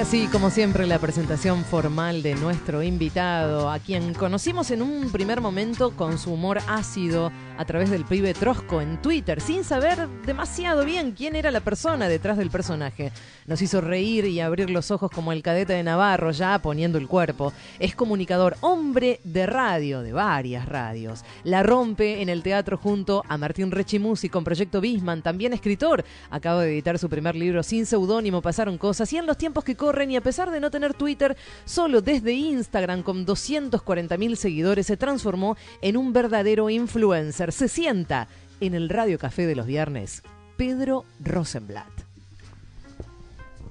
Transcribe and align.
ahora 0.00 0.10
sí, 0.12 0.28
como 0.32 0.48
siempre, 0.48 0.86
la 0.86 0.98
presentación 0.98 1.62
formal 1.62 2.22
de 2.22 2.34
nuestro 2.34 2.82
invitado, 2.82 3.68
a 3.70 3.78
quien 3.78 4.14
conocimos 4.14 4.70
en 4.70 4.80
un 4.80 5.12
primer 5.12 5.42
momento 5.42 5.94
con 5.94 6.16
su 6.16 6.32
humor 6.32 6.58
ácido 6.68 7.30
a 7.58 7.66
través 7.66 7.90
del 7.90 8.06
pibe 8.06 8.32
Trosco 8.32 8.80
en 8.80 9.02
Twitter, 9.02 9.42
sin 9.42 9.62
saber 9.62 10.08
demasiado 10.24 10.86
bien 10.86 11.12
quién 11.12 11.36
era 11.36 11.50
la 11.50 11.60
persona 11.60 12.08
detrás 12.08 12.38
del 12.38 12.48
personaje. 12.48 13.12
Nos 13.44 13.60
hizo 13.60 13.82
reír 13.82 14.24
y 14.24 14.40
abrir 14.40 14.70
los 14.70 14.90
ojos 14.90 15.10
como 15.10 15.32
el 15.32 15.42
cadete 15.42 15.74
de 15.74 15.82
Navarro, 15.82 16.30
ya 16.30 16.58
poniendo 16.60 16.96
el 16.96 17.06
cuerpo. 17.06 17.52
Es 17.78 17.94
comunicador, 17.94 18.56
hombre 18.62 19.20
de 19.24 19.44
radio, 19.44 20.00
de 20.00 20.14
varias 20.14 20.66
radios. 20.66 21.24
La 21.44 21.62
rompe 21.62 22.22
en 22.22 22.30
el 22.30 22.42
teatro 22.42 22.78
junto 22.78 23.22
a 23.28 23.36
Martín 23.36 23.70
Rechimusi 23.70 24.30
con 24.30 24.44
Proyecto 24.44 24.80
Bisman, 24.80 25.20
también 25.20 25.52
escritor. 25.52 26.04
Acaba 26.30 26.62
de 26.62 26.72
editar 26.72 26.98
su 26.98 27.10
primer 27.10 27.36
libro 27.36 27.62
sin 27.62 27.84
seudónimo, 27.84 28.40
Pasaron 28.40 28.78
Cosas, 28.78 29.12
y 29.12 29.18
en 29.18 29.26
los 29.26 29.36
tiempos 29.36 29.62
que 29.62 29.76
corren 29.76 29.89
y 30.10 30.16
a 30.16 30.20
pesar 30.20 30.50
de 30.50 30.60
no 30.60 30.70
tener 30.70 30.94
Twitter, 30.94 31.36
solo 31.64 32.00
desde 32.00 32.32
Instagram 32.32 33.02
con 33.02 33.24
240 33.24 34.16
mil 34.16 34.36
seguidores 34.36 34.86
se 34.86 34.96
transformó 34.96 35.56
en 35.82 35.96
un 35.96 36.12
verdadero 36.12 36.70
influencer. 36.70 37.52
Se 37.52 37.68
sienta 37.68 38.28
en 38.60 38.74
el 38.74 38.88
Radio 38.88 39.18
Café 39.18 39.46
de 39.46 39.56
los 39.56 39.66
viernes, 39.66 40.22
Pedro 40.56 41.04
Rosenblatt. 41.20 41.90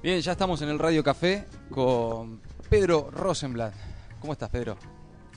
Bien, 0.02 0.20
ya 0.20 0.32
estamos 0.32 0.62
en 0.62 0.68
el 0.70 0.78
Radio 0.78 1.04
Café 1.04 1.46
con 1.70 2.40
Pedro 2.68 3.10
Rosenblatt. 3.10 3.74
¿Cómo 4.20 4.32
estás, 4.32 4.48
Pedro? 4.50 4.76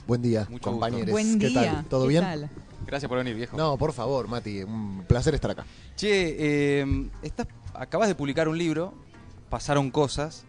Buen 0.08 0.22
día, 0.22 0.42
Mucho 0.42 0.52
gusto. 0.52 0.72
compañeros. 0.72 1.12
Buen 1.12 1.40
¿Qué 1.40 1.48
día. 1.48 1.74
tal? 1.76 1.86
¿Todo 1.86 2.04
¿Qué 2.04 2.10
bien? 2.10 2.24
tal? 2.24 2.50
Gracias 2.86 3.08
por 3.08 3.18
venir, 3.18 3.36
viejo. 3.36 3.56
No, 3.56 3.78
por 3.78 3.94
favor, 3.94 4.28
Mati, 4.28 4.64
un 4.64 5.06
placer 5.08 5.34
estar 5.36 5.52
acá. 5.52 5.66
Che, 5.96 6.36
eh, 6.82 7.10
estás, 7.22 7.48
acabas 7.74 8.10
de 8.10 8.16
publicar 8.16 8.48
un 8.50 8.58
libro, 8.58 8.94
Pasaron 9.50 9.90
Cosas. 9.92 10.46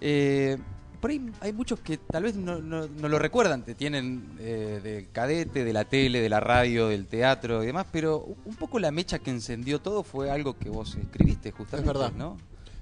Eh, 0.00 0.56
por 1.00 1.10
ahí 1.10 1.30
hay 1.40 1.52
muchos 1.54 1.80
que 1.80 1.96
tal 1.96 2.24
vez 2.24 2.34
no, 2.36 2.60
no- 2.60 2.86
no 2.86 3.08
lo 3.08 3.18
recuerdan, 3.18 3.62
te 3.64 3.74
tienen 3.74 4.36
eh, 4.38 4.80
de 4.82 5.08
cadete, 5.12 5.64
de 5.64 5.72
la 5.72 5.84
tele, 5.86 6.20
de 6.20 6.28
la 6.28 6.40
radio, 6.40 6.88
del 6.88 7.06
teatro 7.06 7.62
y 7.62 7.66
demás, 7.66 7.86
pero 7.90 8.18
un 8.44 8.54
poco 8.56 8.78
la 8.78 8.90
mecha 8.90 9.18
que 9.18 9.30
encendió 9.30 9.80
todo 9.80 10.02
fue 10.02 10.30
algo 10.30 10.58
que 10.58 10.68
vos 10.68 10.96
escribiste 10.96 11.52
justamente, 11.52 11.90
Es 11.90 11.94
verdad. 11.98 12.12
¿no? 12.16 12.36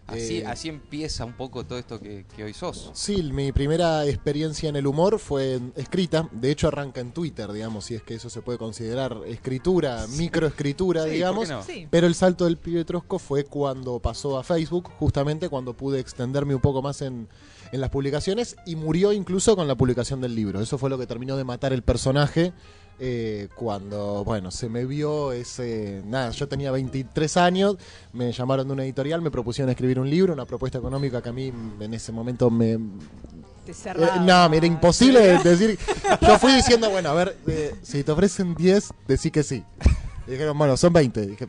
Así, 0.09 0.39
Eh, 0.39 0.47
así 0.47 0.69
empieza 0.69 1.25
un 1.25 1.34
poco 1.34 1.64
todo 1.67 1.78
esto 1.78 2.01
que, 2.01 2.25
que 2.34 2.42
hoy 2.45 2.55
sos. 2.55 2.91
Sí, 2.95 3.23
mi 3.23 3.53
primera 3.53 4.06
experiencia 4.06 4.69
en 4.69 4.77
el 4.77 4.87
humor 4.87 5.19
fue 5.19 5.61
escrita. 5.77 6.28
De 6.33 6.50
hecho, 6.50 6.69
arranca 6.69 7.00
en 7.00 7.12
Twitter, 7.12 7.53
digamos, 7.53 7.84
si 7.84 7.95
es 7.95 8.03
que 8.03 8.15
eso 8.15 8.31
se 8.31 8.41
puede 8.42 8.59
considerar 8.59 9.19
escritura, 9.27 10.06
microescritura, 10.17 11.03
Sí, 11.03 11.09
¿por 11.09 11.15
digamos. 11.15 11.47
qué 11.48 11.53
no? 11.55 11.62
Sí. 11.62 11.87
Pero 11.91 12.06
el 12.06 12.15
salto 12.15 12.47
del 12.47 12.56
pibe 12.56 12.84
Trosco 12.84 13.19
fue 13.19 13.45
cuando 13.45 13.98
pasó 14.00 14.39
a 14.39 14.45
Facebook, 14.45 14.89
justamente 14.98 15.48
cuando 15.48 15.77
pude 15.77 16.00
extenderme 16.00 16.55
un 16.55 16.61
poco 16.61 16.81
más 16.83 17.03
en, 17.03 17.28
en 17.72 17.81
las 17.81 17.91
publicaciones 17.91 18.56
y 18.67 18.77
murió 18.77 19.12
incluso 19.12 19.56
con 19.56 19.69
la 19.69 19.77
publicación 19.77 20.20
del 20.20 20.34
libro. 20.34 20.61
Eso 20.61 20.78
fue 20.78 20.89
lo 20.91 20.98
que 20.98 21.06
terminó 21.06 21.37
de 21.37 21.45
matar 21.45 21.72
el 21.72 21.83
personaje. 21.83 22.53
Eh, 23.00 23.48
cuando, 23.54 24.24
bueno, 24.24 24.50
se 24.50 24.68
me 24.68 24.84
vio 24.84 25.32
ese. 25.32 26.02
Nada, 26.06 26.30
yo 26.30 26.48
tenía 26.48 26.70
23 26.72 27.36
años, 27.36 27.77
me 28.12 28.32
llamaron 28.32 28.66
de 28.66 28.72
una 28.74 28.84
editorial, 28.84 29.20
me 29.22 29.30
propusieron 29.30 29.70
escribir 29.70 30.00
un 30.00 30.10
libro, 30.10 30.32
una 30.32 30.44
propuesta 30.46 30.78
económica 30.78 31.22
que 31.22 31.28
a 31.28 31.32
mí 31.32 31.52
en 31.80 31.94
ese 31.94 32.10
momento 32.12 32.50
me, 32.50 32.78
Te 33.64 33.72
eh, 33.72 33.94
no, 34.22 34.48
me 34.48 34.56
era 34.56 34.66
imposible 34.66 35.20
de- 35.20 35.38
decir. 35.38 35.78
Yo 36.22 36.38
fui 36.38 36.52
diciendo, 36.52 36.91
bueno, 36.91 37.10
a 37.10 37.14
ver, 37.14 37.36
eh, 37.46 37.74
si 37.82 38.02
te 38.02 38.12
ofrecen 38.12 38.54
10, 38.54 38.88
decí 39.06 39.30
que 39.30 39.42
sí. 39.42 39.62
Y 40.26 40.30
dijeron, 40.32 40.56
bueno, 40.58 40.76
son 40.76 40.92
20. 40.92 41.26
Dije, 41.26 41.46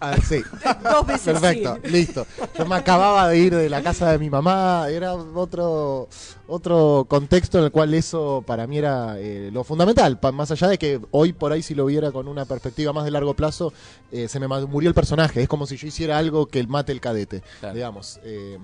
ah, 0.00 0.16
sí. 0.26 0.42
Dos 0.82 1.06
veces 1.06 1.24
Perfecto, 1.40 1.78
sí. 1.84 1.90
listo. 1.90 2.26
Yo 2.56 2.66
me 2.66 2.76
acababa 2.76 3.28
de 3.28 3.38
ir 3.38 3.54
de 3.54 3.68
la 3.68 3.82
casa 3.82 4.10
de 4.12 4.18
mi 4.18 4.30
mamá, 4.30 4.86
era 4.90 5.14
otro 5.14 6.08
otro 6.46 7.04
contexto 7.08 7.58
en 7.58 7.64
el 7.64 7.70
cual 7.70 7.92
eso 7.92 8.42
para 8.46 8.66
mí 8.66 8.78
era 8.78 9.16
eh, 9.18 9.50
lo 9.52 9.64
fundamental, 9.64 10.18
pa- 10.18 10.32
más 10.32 10.50
allá 10.50 10.68
de 10.68 10.78
que 10.78 10.98
hoy 11.10 11.32
por 11.34 11.52
ahí 11.52 11.62
si 11.62 11.74
lo 11.74 11.84
viera 11.86 12.10
con 12.10 12.26
una 12.26 12.44
perspectiva 12.46 12.92
más 12.94 13.04
de 13.04 13.10
largo 13.10 13.34
plazo, 13.34 13.72
eh, 14.10 14.28
se 14.28 14.40
me 14.40 14.48
murió 14.48 14.88
el 14.88 14.94
personaje, 14.94 15.42
es 15.42 15.48
como 15.48 15.66
si 15.66 15.76
yo 15.76 15.86
hiciera 15.88 16.16
algo 16.16 16.46
que 16.46 16.66
mate 16.66 16.92
el 16.92 17.00
cadete, 17.00 17.42
Claro. 17.60 17.74
digamos. 17.74 18.18
eh, 18.24 18.58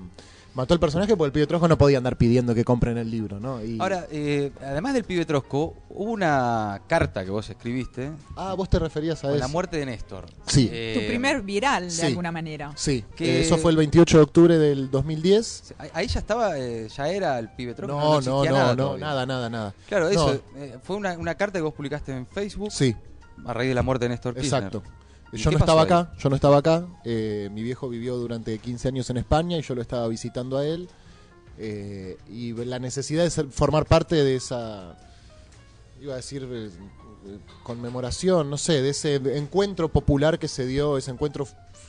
mató 0.54 0.74
el 0.74 0.80
personaje 0.80 1.16
porque 1.16 1.26
el 1.26 1.32
pibe 1.32 1.46
Trojo 1.46 1.66
no 1.68 1.76
podía 1.76 1.98
andar 1.98 2.16
pidiendo 2.16 2.54
que 2.54 2.64
compren 2.64 2.96
el 2.98 3.10
libro, 3.10 3.40
¿no? 3.40 3.62
Y- 3.64 3.78
Ahora, 3.80 4.06
eh, 4.10 4.52
además 4.60 4.94
del 4.94 5.04
pibe 5.04 5.24
Trosco, 5.24 5.74
hubo 5.90 6.10
una 6.12 6.80
carta 6.86 7.24
que 7.24 7.30
vos 7.30 7.48
escribiste 7.50 8.10
ah, 8.36 8.54
vos 8.54 8.68
te 8.70 8.78
referías 8.78 9.18
a 9.18 9.22
con 9.28 9.30
eso. 9.32 9.38
la 9.40 9.48
muerte 9.48 9.76
de 9.78 9.86
Néstor. 9.86 10.26
Sí. 10.46 10.68
Eh, 10.72 10.96
Tu 11.00 11.06
primer 11.08 11.42
viral, 11.42 11.84
de 11.84 11.90
sí. 11.90 12.06
alguna 12.06 12.30
manera. 12.32 12.72
Sí, 12.76 13.04
que- 13.16 13.38
eh, 13.38 13.42
eso 13.42 13.58
fue 13.58 13.70
el 13.72 13.76
28 13.76 14.16
de 14.18 14.22
octubre 14.22 14.58
del 14.58 14.90
2010. 14.90 15.74
ahí- 15.78 15.90
Ahí 15.94 16.06
ya 16.06 16.20
estaba, 16.20 16.58
eh, 16.58 16.88
ya 16.88 17.08
era 17.08 17.38
el 17.38 17.48
pibe 17.50 17.74
Trosco. 17.74 17.94
No, 17.98 18.20
no, 18.20 18.44
no, 18.44 18.50
nada 18.50 18.76
no, 18.76 18.96
nada, 18.96 19.26
nada, 19.26 19.50
nada. 19.50 19.74
Claro, 19.88 20.08
eso. 20.08 20.40
No. 20.54 20.60
eh, 20.60 20.78
fue 20.82 20.96
una, 20.96 21.18
una 21.18 21.34
carta 21.34 21.58
que 21.58 21.62
vos 21.62 21.74
publicaste 21.74 22.12
en 22.12 22.26
Facebook 22.26 22.70
Sí, 22.72 22.94
a 23.44 23.52
raíz 23.52 23.68
de 23.70 23.74
la 23.74 23.82
muerte 23.82 24.04
de 24.06 24.10
Néstor 24.10 24.34
Kirchner. 24.34 24.62
exacto. 24.64 24.82
¿Y 25.34 25.38
Yo 25.38 25.50
no 25.50 25.58
estaba 25.58 25.82
pasó 25.86 25.94
acá, 26.00 26.12
yo 26.18 26.28
no 26.30 26.36
estaba 26.36 26.58
acá. 26.58 26.86
eh, 27.04 27.48
mi 27.52 27.62
viejo 27.62 27.88
vivió 27.88 28.16
durante 28.16 28.58
15 28.58 28.88
años 28.88 29.10
en 29.10 29.16
España 29.18 29.58
y 29.58 29.62
yo 29.62 29.74
lo 29.74 29.82
estaba 29.82 30.06
visitando 30.08 30.56
a 30.58 30.66
él. 30.66 30.88
eh, 31.56 32.16
y 32.28 32.52
la 32.52 32.80
necesidad 32.80 33.22
de 33.22 33.30
ser- 33.30 33.46
formar 33.46 33.86
parte 33.86 34.16
de 34.16 34.34
esa, 34.34 34.96
iba 36.02 36.14
a 36.14 36.16
decir, 36.16 36.48
eh, 36.52 36.68
conmemoración, 37.62 38.50
no 38.50 38.58
sé, 38.58 38.82
de 38.82 38.90
ese 38.90 39.14
encuentro 39.36 39.88
popular 39.88 40.38
que 40.38 40.48
se 40.48 40.66
dio, 40.66 40.98
ese 40.98 41.10
encuentro 41.12 41.46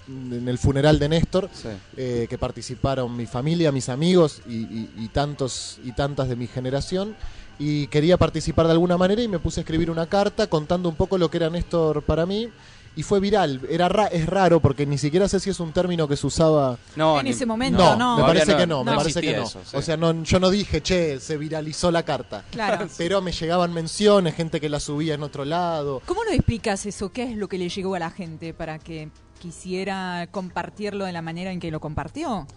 en 0.07 0.47
el 0.47 0.57
funeral 0.59 0.99
de 0.99 1.09
Néstor. 1.09 1.49
Sí. 1.53 1.69
eh, 1.97 2.27
que 2.29 2.37
participaron 2.37 3.15
mi 3.17 3.25
familia, 3.25 3.71
mis 3.71 3.89
amigos 3.89 4.41
y, 4.47 4.53
y- 4.57 4.93
y 4.97 5.07
tantos 5.09 5.79
y 5.83 5.93
tantas 5.93 6.29
de 6.29 6.35
mi 6.35 6.45
generación. 6.47 7.15
Y 7.57 7.87
quería 7.87 8.17
participar 8.17 8.65
de 8.67 8.73
alguna 8.73 8.97
manera 8.97 9.21
y 9.23 9.27
me 9.27 9.39
puse 9.39 9.61
a 9.61 9.63
escribir 9.63 9.89
una 9.89 10.05
carta 10.07 10.45
contando 10.47 10.89
un 10.89 10.95
poco 10.95 11.17
lo 11.17 11.31
que 11.31 11.37
era 11.37 11.49
Néstor 11.49 12.03
para 12.03 12.25
mí. 12.25 12.49
Y 12.97 13.03
fue 13.03 13.19
viral. 13.19 13.61
Era 13.69 13.89
ra- 13.89 14.07
es 14.07 14.25
raro 14.25 14.61
porque 14.61 14.85
ni 14.85 14.97
siquiera 14.97 15.27
sé 15.27 15.41
si 15.41 15.49
es 15.49 15.59
un 15.59 15.73
término 15.73 16.07
que 16.07 16.15
se 16.15 16.25
usaba. 16.27 16.77
No, 16.95 17.19
En 17.19 17.25
ni- 17.25 17.31
ese 17.31 17.45
momento, 17.45 17.83
No, 17.83 17.95
no. 17.97 18.17
me 18.17 18.23
parece 18.23 18.55
que 18.55 18.65
no, 18.65 18.83
me 18.85 18.91
no 18.91 18.97
parece 18.97 19.19
que 19.21 19.35
no. 19.35 19.43
eso, 19.43 19.59
sí. 19.65 19.75
O 19.75 19.81
sea, 19.81 19.97
no, 19.97 20.23
yo 20.23 20.39
no 20.39 20.49
dije, 20.49 20.81
che, 20.81 21.19
se 21.19 21.35
viralizó 21.37 21.91
la 21.91 22.03
carta. 22.03 22.45
Claro. 22.51 22.87
Pero 22.97 23.21
me 23.21 23.33
llegaban 23.33 23.73
menciones, 23.73 24.33
gente 24.35 24.61
que 24.61 24.69
la 24.69 24.79
subía 24.79 25.15
en 25.15 25.23
otro 25.23 25.43
lado. 25.43 26.01
¿Cómo 26.05 26.23
nos 26.23 26.33
explicas 26.33 26.85
eso? 26.85 27.11
¿Qué 27.11 27.23
es 27.23 27.35
lo 27.35 27.49
que 27.49 27.57
le 27.57 27.67
llegó 27.67 27.95
a 27.95 27.99
la 27.99 28.11
gente 28.11 28.53
para 28.53 28.79
que 28.79 29.09
quisiera 29.41 30.27
compartirlo 30.31 31.03
de 31.05 31.11
la 31.11 31.21
manera 31.21 31.51
en 31.51 31.59
que 31.59 31.71
lo 31.71 31.81
compartió? 31.81 32.47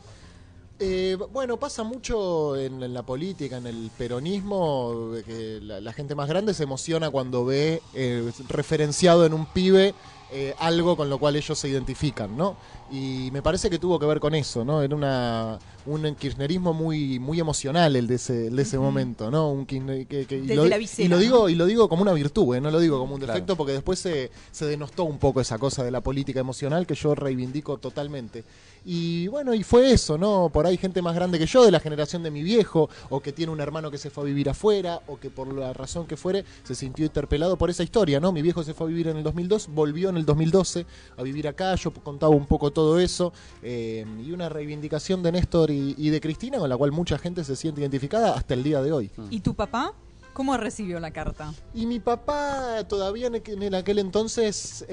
Eh, 0.80 1.16
bueno, 1.32 1.56
pasa 1.56 1.82
mucho 1.82 2.56
en, 2.56 2.80
en 2.80 2.94
la 2.94 3.02
política, 3.02 3.56
en 3.56 3.66
el 3.66 3.90
peronismo, 3.98 5.10
de 5.12 5.24
que 5.24 5.58
la, 5.60 5.80
la 5.80 5.92
gente 5.92 6.14
más 6.14 6.28
grande 6.28 6.54
se 6.54 6.62
emociona 6.62 7.10
cuando 7.10 7.44
ve 7.44 7.82
eh, 7.94 8.30
referenciado 8.48 9.26
en 9.26 9.32
un 9.34 9.46
pibe 9.46 9.92
eh, 10.32 10.54
algo 10.58 10.96
con 10.96 11.08
lo 11.08 11.18
cual 11.18 11.36
ellos 11.36 11.58
se 11.58 11.68
identifican, 11.68 12.36
¿no? 12.36 12.56
Y 12.90 13.30
me 13.32 13.42
parece 13.42 13.68
que 13.70 13.78
tuvo 13.78 13.98
que 13.98 14.06
ver 14.06 14.20
con 14.20 14.34
eso, 14.34 14.64
¿no? 14.64 14.82
Era 14.82 14.94
una, 14.94 15.58
un 15.86 16.14
kirchnerismo 16.14 16.72
muy 16.72 17.18
muy 17.18 17.38
emocional 17.40 17.96
el 17.96 18.06
de 18.06 18.14
ese, 18.16 18.46
el 18.48 18.56
de 18.56 18.62
ese 18.62 18.78
momento, 18.78 19.30
¿no? 19.30 19.50
Un 19.50 19.66
kirchner- 19.66 20.06
que- 20.06 20.26
que- 20.26 20.36
y, 20.38 20.46
lo, 20.54 20.66
la 20.66 20.76
y 20.76 20.80
visera, 20.80 21.08
lo 21.08 21.16
¿no? 21.16 21.22
digo 21.22 21.48
y 21.48 21.54
lo 21.54 21.66
digo 21.66 21.88
como 21.88 22.02
una 22.02 22.12
virtud, 22.12 22.56
¿eh? 22.56 22.60
no 22.60 22.70
lo 22.70 22.78
digo 22.80 22.98
como 22.98 23.14
un 23.14 23.20
Claro. 23.20 23.32
defecto 23.34 23.56
porque 23.56 23.72
después 23.72 23.98
se, 23.98 24.30
se 24.50 24.66
denostó 24.66 25.04
un 25.04 25.18
poco 25.18 25.40
esa 25.40 25.58
cosa 25.58 25.82
de 25.84 25.90
la 25.90 26.00
política 26.02 26.40
emocional 26.40 26.86
que 26.86 26.94
yo 26.94 27.14
reivindico 27.14 27.78
totalmente. 27.78 28.44
Y 28.84 29.28
bueno, 29.28 29.54
y 29.54 29.62
fue 29.62 29.92
eso, 29.92 30.18
¿no? 30.18 30.50
Por 30.52 30.66
ahí 30.66 30.76
gente 30.76 31.02
más 31.02 31.14
grande 31.14 31.38
que 31.38 31.46
yo, 31.46 31.64
de 31.64 31.70
la 31.70 31.80
generación 31.80 32.22
de 32.22 32.30
mi 32.30 32.42
viejo, 32.42 32.88
o 33.10 33.20
que 33.20 33.32
tiene 33.32 33.52
un 33.52 33.60
hermano 33.60 33.90
que 33.90 33.98
se 33.98 34.10
fue 34.10 34.24
a 34.24 34.26
vivir 34.26 34.48
afuera, 34.48 35.00
o 35.06 35.18
que 35.18 35.30
por 35.30 35.52
la 35.52 35.72
razón 35.72 36.06
que 36.06 36.16
fuere 36.16 36.44
se 36.62 36.74
sintió 36.74 37.04
interpelado 37.04 37.56
por 37.56 37.70
esa 37.70 37.82
historia, 37.82 38.20
¿no? 38.20 38.32
Mi 38.32 38.42
viejo 38.42 38.62
se 38.62 38.74
fue 38.74 38.86
a 38.86 38.88
vivir 38.88 39.08
en 39.08 39.16
el 39.16 39.22
2002, 39.22 39.68
volvió 39.68 40.08
en 40.10 40.16
el 40.16 40.24
2012 40.24 40.86
a 41.16 41.22
vivir 41.22 41.48
acá, 41.48 41.74
yo 41.74 41.92
contaba 41.92 42.34
un 42.34 42.46
poco 42.46 42.70
todo 42.70 42.98
eso, 43.00 43.32
eh, 43.62 44.04
y 44.24 44.32
una 44.32 44.48
reivindicación 44.48 45.22
de 45.22 45.32
Néstor 45.32 45.70
y, 45.70 45.94
y 45.96 46.10
de 46.10 46.20
Cristina 46.20 46.58
con 46.58 46.68
la 46.68 46.76
cual 46.76 46.92
mucha 46.92 47.18
gente 47.18 47.44
se 47.44 47.56
siente 47.56 47.80
identificada 47.80 48.34
hasta 48.34 48.54
el 48.54 48.62
día 48.62 48.82
de 48.82 48.92
hoy. 48.92 49.10
¿Y 49.30 49.40
tu 49.40 49.54
papá? 49.54 49.94
¿Cómo 50.38 50.56
recibió 50.56 51.00
la 51.00 51.10
carta? 51.10 51.52
Y 51.74 51.86
mi 51.86 51.98
papá 51.98 52.84
todavía 52.86 53.26
en 53.26 53.34
aquel- 53.34 53.60
en 53.60 53.74
aquel 53.74 53.98
entonces 53.98 54.84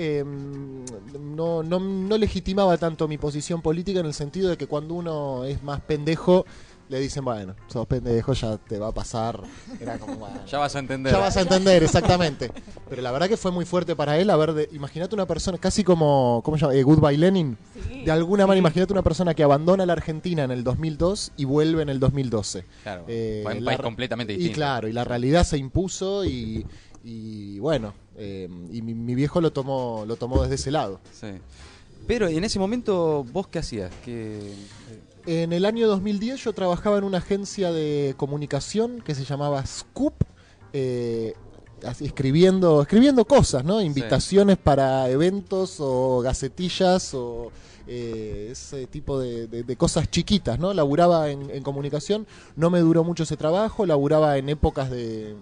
no, 1.64 1.80
no 1.80 2.18
legitimaba 2.18 2.76
tanto 2.80 3.08
mi 3.08 3.20
posición 3.20 3.62
política 3.62 4.00
en 4.00 4.08
el 4.08 4.16
sentido 4.16 4.50
de 4.50 4.58
que 4.58 4.66
cuando 4.66 4.96
uno 4.96 5.44
es 5.46 5.62
más 5.62 5.82
pendejo 5.82 6.48
le 6.88 7.00
dicen, 7.00 7.26
bueno, 7.26 7.56
sos 7.68 7.88
pendejo, 7.88 8.34
ya 8.34 8.58
te 8.58 8.78
va 8.78 8.90
a 8.90 8.92
pasar. 8.92 9.42
Era 9.80 9.98
como, 9.98 10.16
bueno, 10.18 10.46
Ya 10.46 10.60
vas 10.60 10.76
a 10.76 10.80
entender. 10.80 11.12
ya 11.14 11.20
vas 11.20 11.36
a 11.38 11.42
entender, 11.42 11.84
exactamente. 11.84 12.52
Pero 12.90 13.02
la 13.02 13.12
verdad 13.12 13.28
que 13.28 13.38
fue 13.38 13.52
muy 13.52 13.66
fuerte 13.66 13.96
para 13.96 14.18
él. 14.20 14.30
A 14.30 14.36
ver, 14.38 14.70
imagínate 14.72 15.16
una 15.16 15.26
persona, 15.26 15.58
casi 15.58 15.84
como, 15.84 16.42
¿cómo 16.46 16.58
se 16.58 16.62
llama? 16.62 16.76
Eh, 16.76 16.84
Goodbye 16.84 17.18
Lenin. 17.18 17.58
De 18.06 18.12
alguna 18.12 18.46
manera, 18.46 18.60
imagínate 18.60 18.94
una 18.94 19.02
persona 19.02 19.34
que 19.34 19.44
abandona 19.44 19.86
la 19.86 19.94
Argentina 19.94 20.44
en 20.44 20.52
el 20.52 20.64
2002 20.64 21.32
y 21.38 21.46
vuelve 21.46 21.82
en 21.82 21.90
el 21.90 22.00
2012. 22.00 22.66
Claro, 22.84 23.06
Eh, 23.08 23.42
fue 23.44 23.58
un 23.58 23.66
país 23.66 23.80
completamente 23.80 24.34
Y 24.34 24.38
distinto. 24.38 24.56
claro, 24.58 24.88
y 24.88 24.94
la 24.94 25.04
realidad 25.04 25.44
se 25.44 25.58
impuso 25.58 26.24
y, 26.24 26.66
y 27.04 27.58
bueno, 27.60 27.94
eh, 28.18 28.48
y 28.72 28.82
mi, 28.84 28.94
mi 28.94 29.16
viejo 29.16 29.42
lo 29.42 29.52
tomó, 29.52 30.04
lo 30.08 30.16
tomó 30.18 30.42
desde 30.44 30.56
ese 30.56 30.70
lado. 30.72 31.00
Sí. 31.12 31.28
Pero 32.08 32.28
en 32.28 32.44
ese 32.44 32.60
momento, 32.60 33.26
¿vos 33.34 33.48
qué 33.48 33.58
hacías? 33.60 33.92
¿Qué, 34.06 34.38
eh, 34.38 34.54
En 35.26 35.54
el 35.54 35.66
año 35.66 35.88
2010 35.88 36.44
yo 36.44 36.54
trabajaba 36.54 36.98
en 37.00 37.04
una 37.04 37.18
agencia 37.18 37.72
de 37.72 38.14
comunicación 38.18 39.02
que 39.02 39.16
se 39.16 39.26
llamaba 39.26 39.66
Scoop, 39.66 40.14
eh, 40.72 41.34
así, 41.86 42.06
escribiendo, 42.06 42.82
escribiendo 42.82 43.26
cosas, 43.26 43.64
¿no? 43.66 43.82
Invitaciones 43.82 44.58
para 44.58 45.10
eventos 45.10 45.78
o 45.80 46.22
gacetillas 46.22 47.14
o 47.16 47.52
eh, 47.88 48.50
ese 48.52 48.86
tipo 48.88 49.20
de, 49.20 49.48
de- 49.48 49.64
de 49.64 49.76
cosas 49.76 50.10
chiquitas, 50.12 50.60
¿no? 50.60 50.74
Laburaba 50.74 51.30
en, 51.30 51.50
en 51.50 51.64
comunicación, 51.64 52.28
no 52.56 52.70
me 52.70 52.80
duró 52.80 53.04
mucho 53.04 53.24
ese 53.24 53.38
trabajo, 53.38 53.86
laburaba 53.88 54.38
en 54.38 54.50
épocas 54.50 54.92
de, 54.92 55.36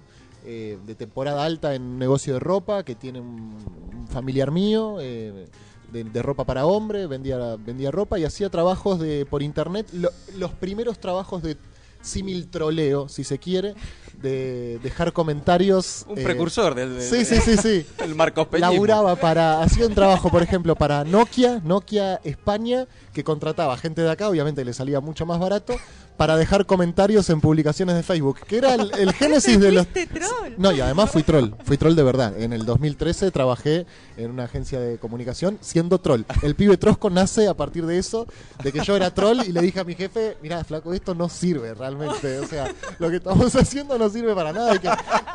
eh, 0.46 0.78
de 0.86 0.96
temporada 0.96 1.44
alta 1.44 1.76
en 1.76 1.82
un 1.84 2.00
negocio 2.00 2.36
de 2.36 2.40
ropa 2.40 2.84
que 2.84 2.96
tiene 2.96 3.20
un, 3.20 3.58
un 3.94 4.08
familiar 4.08 4.52
mío. 4.52 4.98
eh, 5.02 5.46
de, 5.94 6.04
de 6.04 6.22
ropa 6.22 6.44
para 6.44 6.66
hombre, 6.66 7.08
vendía, 7.08 7.56
vendía 7.58 7.92
ropa 7.92 8.20
y 8.20 8.26
hacía 8.26 8.50
trabajos 8.50 9.00
de 9.00 9.26
por 9.26 9.42
internet, 9.44 9.88
lo- 9.94 10.12
los 10.38 10.52
primeros 10.52 11.00
trabajos 11.00 11.42
de 11.44 11.56
símil 12.02 12.50
troleo, 12.50 13.08
si 13.08 13.24
se 13.24 13.38
quiere, 13.40 13.76
de 14.22 14.78
dejar 14.84 15.14
comentarios. 15.14 16.06
Un 16.10 16.18
eh, 16.20 16.24
precursor 16.24 16.76
del, 16.76 16.98
del- 16.98 17.02
Sí, 17.02 17.24
sí, 17.24 17.38
sí, 17.40 17.56
sí. 17.56 17.86
el 18.04 18.14
Marcos 18.16 18.48
Peñismo. 18.48 18.72
Laburaba 18.74 19.16
para, 19.16 19.62
hacía 19.62 19.88
un 19.88 19.94
trabajo, 19.96 20.30
por 20.30 20.44
ejemplo, 20.44 20.76
para 20.76 21.06
Nokia, 21.06 21.62
Nokia 21.64 22.20
España, 22.26 22.88
que 23.14 23.24
contrataba 23.24 23.78
gente 23.78 24.02
de 24.02 24.12
acá, 24.12 24.28
obviamente 24.28 24.66
le 24.66 24.74
salía 24.74 25.00
mucho 25.00 25.26
más 25.26 25.40
barato, 25.40 25.76
para 26.18 26.38
dejar 26.38 26.66
comentarios 26.66 27.30
en 27.30 27.42
publicaciones 27.42 27.96
de 27.96 28.04
Facebook, 28.04 28.40
que 28.48 28.58
era 28.58 28.76
el, 28.76 28.92
el 28.98 29.14
génesis 29.14 29.60
de 29.60 29.72
los... 29.72 29.88
Troll. 29.88 30.54
No, 30.58 30.72
y 30.72 30.82
además 30.82 31.12
fui 31.12 31.24
troll, 31.24 31.52
fui 31.64 31.78
troll 31.78 31.96
de 31.96 32.04
verdad. 32.04 32.40
En 32.40 32.54
el 32.54 32.66
2013 32.66 33.32
trabajé 33.32 33.86
en 34.18 34.32
una 34.32 34.44
agencia 34.44 34.80
de 34.80 34.98
comunicación 34.98 35.58
siendo 35.62 36.00
troll. 36.00 36.24
El 36.42 36.56
pibe 36.56 36.78
Trosco 36.78 37.10
nace 37.10 37.48
a 37.48 37.54
partir 37.56 37.86
de 37.86 37.98
eso, 37.98 38.28
de 38.64 38.72
que 38.72 38.82
yo 38.82 38.96
era 38.96 39.14
troll 39.14 39.40
y 39.46 39.52
le 39.52 39.62
dije 39.62 39.80
a 39.80 39.84
mi 39.84 39.96
jefe, 39.96 40.38
mira, 40.42 40.64
flaco, 40.64 40.94
esto 40.94 41.16
no 41.16 41.30
sirve 41.30 41.74
realmente. 41.74 42.40
O 42.40 42.48
sea, 42.48 42.74
lo 43.00 43.10
que 43.10 43.18
estamos 43.18 43.56
haciendo 43.56 43.98
no 43.98 44.10
sirve 44.10 44.34
para 44.36 44.54
nada, 44.54 44.74
hay 44.74 44.80
que 44.80 44.90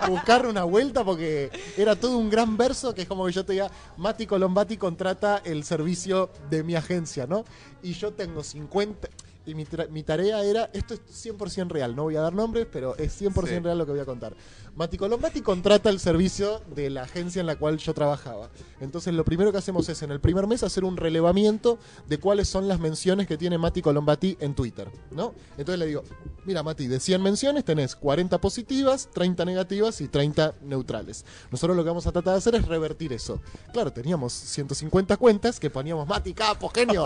buscar 0.09 0.47
una 0.47 0.65
vuelta 0.65 1.05
porque 1.05 1.51
era 1.77 1.97
todo 1.97 2.19
un 2.19 2.31
gran 2.31 2.57
verso 2.57 2.95
que 2.95 3.03
es 3.03 3.09
como 3.09 3.27
que 3.27 3.33
yo 3.33 3.45
te 3.45 3.55
diga, 3.55 3.71
Mati 3.97 4.27
Colombati 4.27 4.77
contrata 4.77 5.43
el 5.45 5.65
servicio 5.65 6.31
de 6.51 6.63
mi 6.63 6.75
agencia, 6.75 7.27
¿no? 7.27 7.45
Y 7.83 7.93
yo 7.93 8.13
tengo 8.13 8.43
50... 8.43 9.09
Y 9.49 9.55
mi, 9.55 10.03
tarea 10.03 10.43
era, 10.45 10.69
esto 10.75 10.93
es 10.93 11.01
100% 11.27 11.69
real, 11.71 11.97
no 11.97 12.03
voy 12.03 12.17
a 12.17 12.21
dar 12.21 12.35
nombres, 12.35 12.67
pero 12.71 12.95
es 12.97 13.19
100% 13.19 13.49
Sí. 13.49 13.59
real 13.61 13.79
lo 13.79 13.87
que 13.87 13.93
voy 13.93 14.01
a 14.01 14.05
contar. 14.05 14.35
Mati 14.77 14.97
Colombati 14.99 15.41
contrata 15.41 15.89
el 15.89 15.99
servicio 15.99 16.61
de 16.75 16.91
la 16.91 17.03
agencia 17.03 17.41
en 17.41 17.47
la 17.47 17.57
cual 17.57 17.79
yo 17.79 17.95
trabajaba. 17.95 18.51
Entonces 18.81 19.13
lo 19.15 19.25
primero 19.25 19.51
que 19.51 19.59
hacemos 19.59 19.89
es 19.89 20.03
en 20.03 20.13
el 20.13 20.21
primer 20.21 20.47
mes 20.47 20.63
hacer 20.63 20.85
un 20.85 20.97
relevamiento 20.97 21.79
de 22.07 22.19
cuáles 22.19 22.49
son 22.49 22.69
las 22.69 22.79
menciones 22.79 23.27
que 23.27 23.37
tiene 23.37 23.59
Mati 23.59 23.81
Colombati 23.83 24.37
en 24.39 24.55
Twitter, 24.55 24.89
¿no? 25.11 25.35
Entonces 25.57 25.79
le 25.81 25.87
digo, 25.87 26.05
mira 26.45 26.63
Mati, 26.63 26.87
de 26.87 27.01
100 27.01 27.23
menciones 27.23 27.65
tenés 27.65 27.97
40 27.97 28.39
positivas, 28.41 29.09
30 29.13 29.45
negativas 29.47 30.01
y 30.01 30.09
30 30.09 30.55
neutrales. 30.63 31.25
Nosotros 31.51 31.77
lo 31.77 31.83
que 31.83 31.89
vamos 31.89 32.07
a 32.07 32.13
tratar 32.13 32.35
de 32.35 32.39
hacer 32.39 32.55
es 32.55 32.69
revertir 32.69 33.13
eso. 33.15 33.41
Claro, 33.73 33.93
teníamos 33.93 34.33
150 34.33 35.17
cuentas 35.17 35.59
que 35.59 35.71
poníamos 35.71 36.07
Mati, 36.07 36.35
capo, 36.35 36.69
genio, 36.69 37.05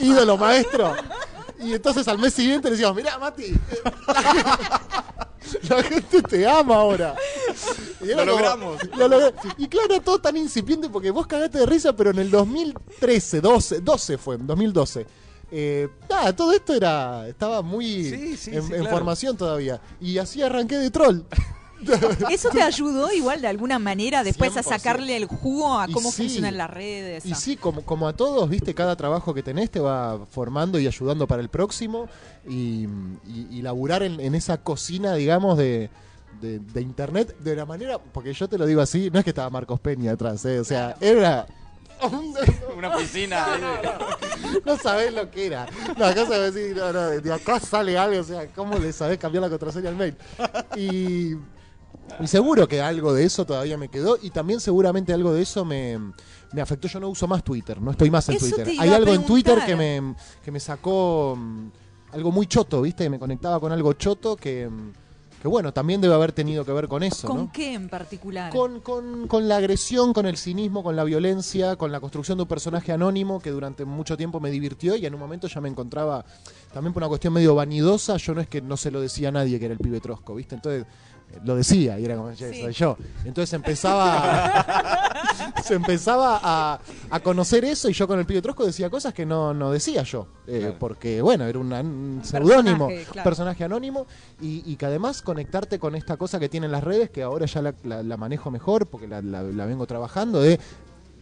ídolo, 0.00 0.36
maestro. 0.36 0.92
Y 1.60 1.72
entonces 1.84 2.08
al 2.08 2.18
mes 2.18 2.32
siguiente 2.32 2.68
le 2.68 2.76
decíamos, 2.76 2.96
mira 2.96 3.18
Mati, 3.18 3.52
la 5.68 5.82
gente 5.82 6.22
te 6.22 6.48
ama 6.48 6.76
ahora. 6.76 7.14
Y 8.00 8.06
Lo 8.06 8.14
como- 8.16 8.24
logramos. 8.24 8.78
lo. 8.96 9.32
Y 9.58 9.68
claro, 9.68 10.00
todo 10.00 10.18
tan 10.18 10.36
incipiente 10.38 10.88
porque 10.88 11.10
vos 11.10 11.26
cagaste 11.26 11.58
de 11.58 11.66
risa, 11.66 11.94
pero 11.94 12.10
en 12.10 12.18
el 12.20 12.30
2013, 12.30 13.40
12, 13.42 13.80
12 13.80 14.16
fue, 14.18 14.36
en 14.36 14.46
2012. 14.46 15.06
Eh, 15.56 15.88
nada, 16.08 16.34
todo 16.34 16.52
esto 16.52 16.74
era 16.74 17.28
estaba 17.28 17.60
muy 17.62 17.86
Sí, 18.04 18.36
sí, 18.38 18.56
en, 18.56 18.62
sí, 18.62 18.72
en 18.72 18.80
claro. 18.80 18.96
formación 18.96 19.36
todavía. 19.36 19.80
Y 20.00 20.16
así 20.18 20.40
arranqué 20.42 20.78
de 20.78 20.90
troll. 20.90 21.20
¿Eso 22.30 22.48
te 22.50 22.62
ayudó 22.62 23.12
igual 23.12 23.40
de 23.40 23.48
alguna 23.48 23.78
manera 23.78 24.22
después 24.24 24.56
a 24.56 24.62
100%. 24.62 24.64
sacarle 24.68 25.16
el 25.16 25.26
jugo 25.26 25.78
a 25.78 25.86
cómo 25.88 26.10
sí. 26.10 26.22
funcionan 26.22 26.56
las 26.56 26.70
redes? 26.70 27.24
Y 27.26 27.32
a- 27.32 27.34
sí, 27.36 27.56
como, 27.56 27.82
como 27.84 28.08
a 28.08 28.12
todos, 28.14 28.48
viste, 28.48 28.74
cada 28.74 28.96
trabajo 28.96 29.34
que 29.34 29.42
tenés 29.42 29.70
te 29.70 29.80
va 29.80 30.26
formando 30.30 30.78
y 30.78 30.86
ayudando 30.86 31.26
para 31.26 31.42
el 31.42 31.48
próximo. 31.48 32.08
Y, 32.48 32.86
y, 33.26 33.48
y 33.50 33.62
laburar 33.62 34.02
en, 34.02 34.20
en 34.20 34.34
esa 34.34 34.58
cocina, 34.58 35.14
digamos, 35.14 35.56
de, 35.58 35.88
de, 36.40 36.58
de 36.58 36.80
internet 36.82 37.36
de 37.40 37.56
la 37.56 37.64
manera. 37.66 37.98
Porque 37.98 38.32
yo 38.34 38.48
te 38.48 38.58
lo 38.58 38.66
digo 38.66 38.80
así, 38.80 39.10
no 39.10 39.18
es 39.18 39.24
que 39.24 39.30
estaba 39.30 39.48
Marcos 39.50 39.80
Peña 39.80 40.12
atrás, 40.12 40.44
¿eh? 40.44 40.60
o 40.60 40.64
sea, 40.64 40.96
era. 41.00 41.46
Una 42.76 42.94
piscina. 42.96 43.54
ahí 43.54 43.60
de- 43.60 44.60
no 44.66 44.76
sabés 44.76 45.14
lo 45.14 45.30
que 45.30 45.46
era. 45.46 45.66
No, 45.96 46.04
acá 46.04 46.24
se 46.24 46.30
va 46.30 46.36
a 46.36 46.50
decir, 46.50 46.76
no, 46.76 46.92
no, 46.92 47.00
de 47.08 47.32
acá 47.32 47.58
sale 47.60 47.96
algo, 47.96 48.20
o 48.20 48.24
sea, 48.24 48.46
¿cómo 48.48 48.78
le 48.78 48.92
sabés 48.92 49.16
cambiar 49.18 49.42
la 49.42 49.48
contraseña 49.48 49.88
al 49.90 49.96
mail? 49.96 50.16
Y, 50.76 51.34
y 52.20 52.26
seguro 52.26 52.68
que 52.68 52.80
algo 52.80 53.12
de 53.12 53.24
eso 53.24 53.44
todavía 53.44 53.76
me 53.76 53.88
quedó 53.88 54.18
y 54.20 54.30
también 54.30 54.60
seguramente 54.60 55.12
algo 55.12 55.32
de 55.32 55.42
eso 55.42 55.64
me, 55.64 55.98
me 56.52 56.60
afectó. 56.60 56.88
Yo 56.88 57.00
no 57.00 57.08
uso 57.08 57.26
más 57.26 57.42
Twitter, 57.42 57.80
no 57.80 57.90
estoy 57.90 58.10
más 58.10 58.28
en 58.28 58.36
Eso 58.36 58.46
Twitter. 58.46 58.68
Hay 58.78 58.90
algo 58.90 59.12
en 59.12 59.24
Twitter 59.24 59.58
que 59.66 59.76
me, 59.76 60.14
que 60.44 60.50
me 60.50 60.60
sacó 60.60 61.36
mm, 61.36 61.68
algo 62.12 62.30
muy 62.30 62.46
choto, 62.46 62.82
¿viste? 62.82 63.08
Me 63.10 63.18
conectaba 63.18 63.58
con 63.58 63.72
algo 63.72 63.92
choto 63.94 64.36
que, 64.36 64.68
mm, 64.68 64.92
que 65.42 65.48
bueno, 65.48 65.72
también 65.72 66.00
debe 66.00 66.14
haber 66.14 66.32
tenido 66.32 66.64
que 66.64 66.72
ver 66.72 66.86
con 66.86 67.02
eso, 67.02 67.26
¿Con 67.26 67.36
¿no? 67.36 67.50
qué 67.52 67.74
en 67.74 67.88
particular? 67.88 68.52
Con, 68.52 68.80
con, 68.80 69.26
con 69.26 69.48
la 69.48 69.56
agresión, 69.56 70.12
con 70.12 70.26
el 70.26 70.36
cinismo, 70.36 70.82
con 70.82 70.94
la 70.96 71.04
violencia, 71.04 71.76
con 71.76 71.90
la 71.90 72.00
construcción 72.00 72.38
de 72.38 72.42
un 72.42 72.48
personaje 72.48 72.92
anónimo 72.92 73.40
que 73.40 73.50
durante 73.50 73.84
mucho 73.84 74.16
tiempo 74.16 74.40
me 74.40 74.50
divirtió 74.50 74.94
y 74.96 75.04
en 75.04 75.14
un 75.14 75.20
momento 75.20 75.48
ya 75.48 75.60
me 75.60 75.68
encontraba 75.68 76.24
también 76.72 76.92
por 76.94 77.02
una 77.02 77.08
cuestión 77.08 77.34
medio 77.34 77.54
vanidosa. 77.54 78.16
Yo 78.16 78.34
no 78.34 78.40
es 78.40 78.48
que 78.48 78.62
no 78.62 78.76
se 78.76 78.90
lo 78.90 79.00
decía 79.00 79.28
a 79.28 79.32
nadie 79.32 79.58
que 79.58 79.64
era 79.64 79.74
el 79.74 79.80
pibe 79.80 80.00
trosco, 80.00 80.34
¿viste? 80.34 80.54
Entonces 80.54 80.86
lo 81.44 81.56
decía 81.56 81.98
y 81.98 82.04
era 82.04 82.16
como, 82.16 82.32
"Che, 82.34 82.52
Sí. 82.52 82.60
soy 82.62 82.72
yo. 82.72 82.96
Entonces 83.24 83.52
empezaba, 83.54 84.64
se 85.64 85.74
empezaba 85.74 86.40
a, 86.42 86.80
a 87.10 87.20
conocer 87.20 87.64
eso 87.64 87.88
y 87.88 87.92
yo 87.92 88.06
con 88.06 88.18
el 88.18 88.26
pibe 88.26 88.42
trosco 88.42 88.64
decía 88.64 88.90
cosas 88.90 89.14
que 89.14 89.24
no, 89.26 89.54
no 89.54 89.70
decía 89.70 90.02
yo. 90.02 90.26
eh, 90.46 90.58
Claro. 90.60 90.76
Porque, 90.78 91.22
bueno, 91.22 91.44
era 91.44 91.58
una- 91.58 91.80
un 91.80 92.20
seudónimo, 92.22 92.86
Personaje, 92.88 93.10
claro. 93.12 93.24
personaje 93.24 93.64
anónimo 93.64 94.06
y, 94.40 94.62
y 94.70 94.76
que 94.76 94.86
además 94.86 95.22
conectarte 95.22 95.78
con 95.78 95.94
esta 95.94 96.16
cosa 96.16 96.38
que 96.38 96.48
tienen 96.48 96.70
las 96.72 96.84
redes, 96.84 97.10
que 97.10 97.22
ahora 97.22 97.46
ya 97.46 97.62
la, 97.62 97.74
la- 97.84 98.02
la 98.02 98.16
manejo 98.16 98.50
mejor 98.50 98.86
porque 98.86 99.08
la, 99.08 99.22
la- 99.22 99.42
la 99.42 99.66
vengo 99.66 99.86
trabajando, 99.86 100.40
de 100.40 100.58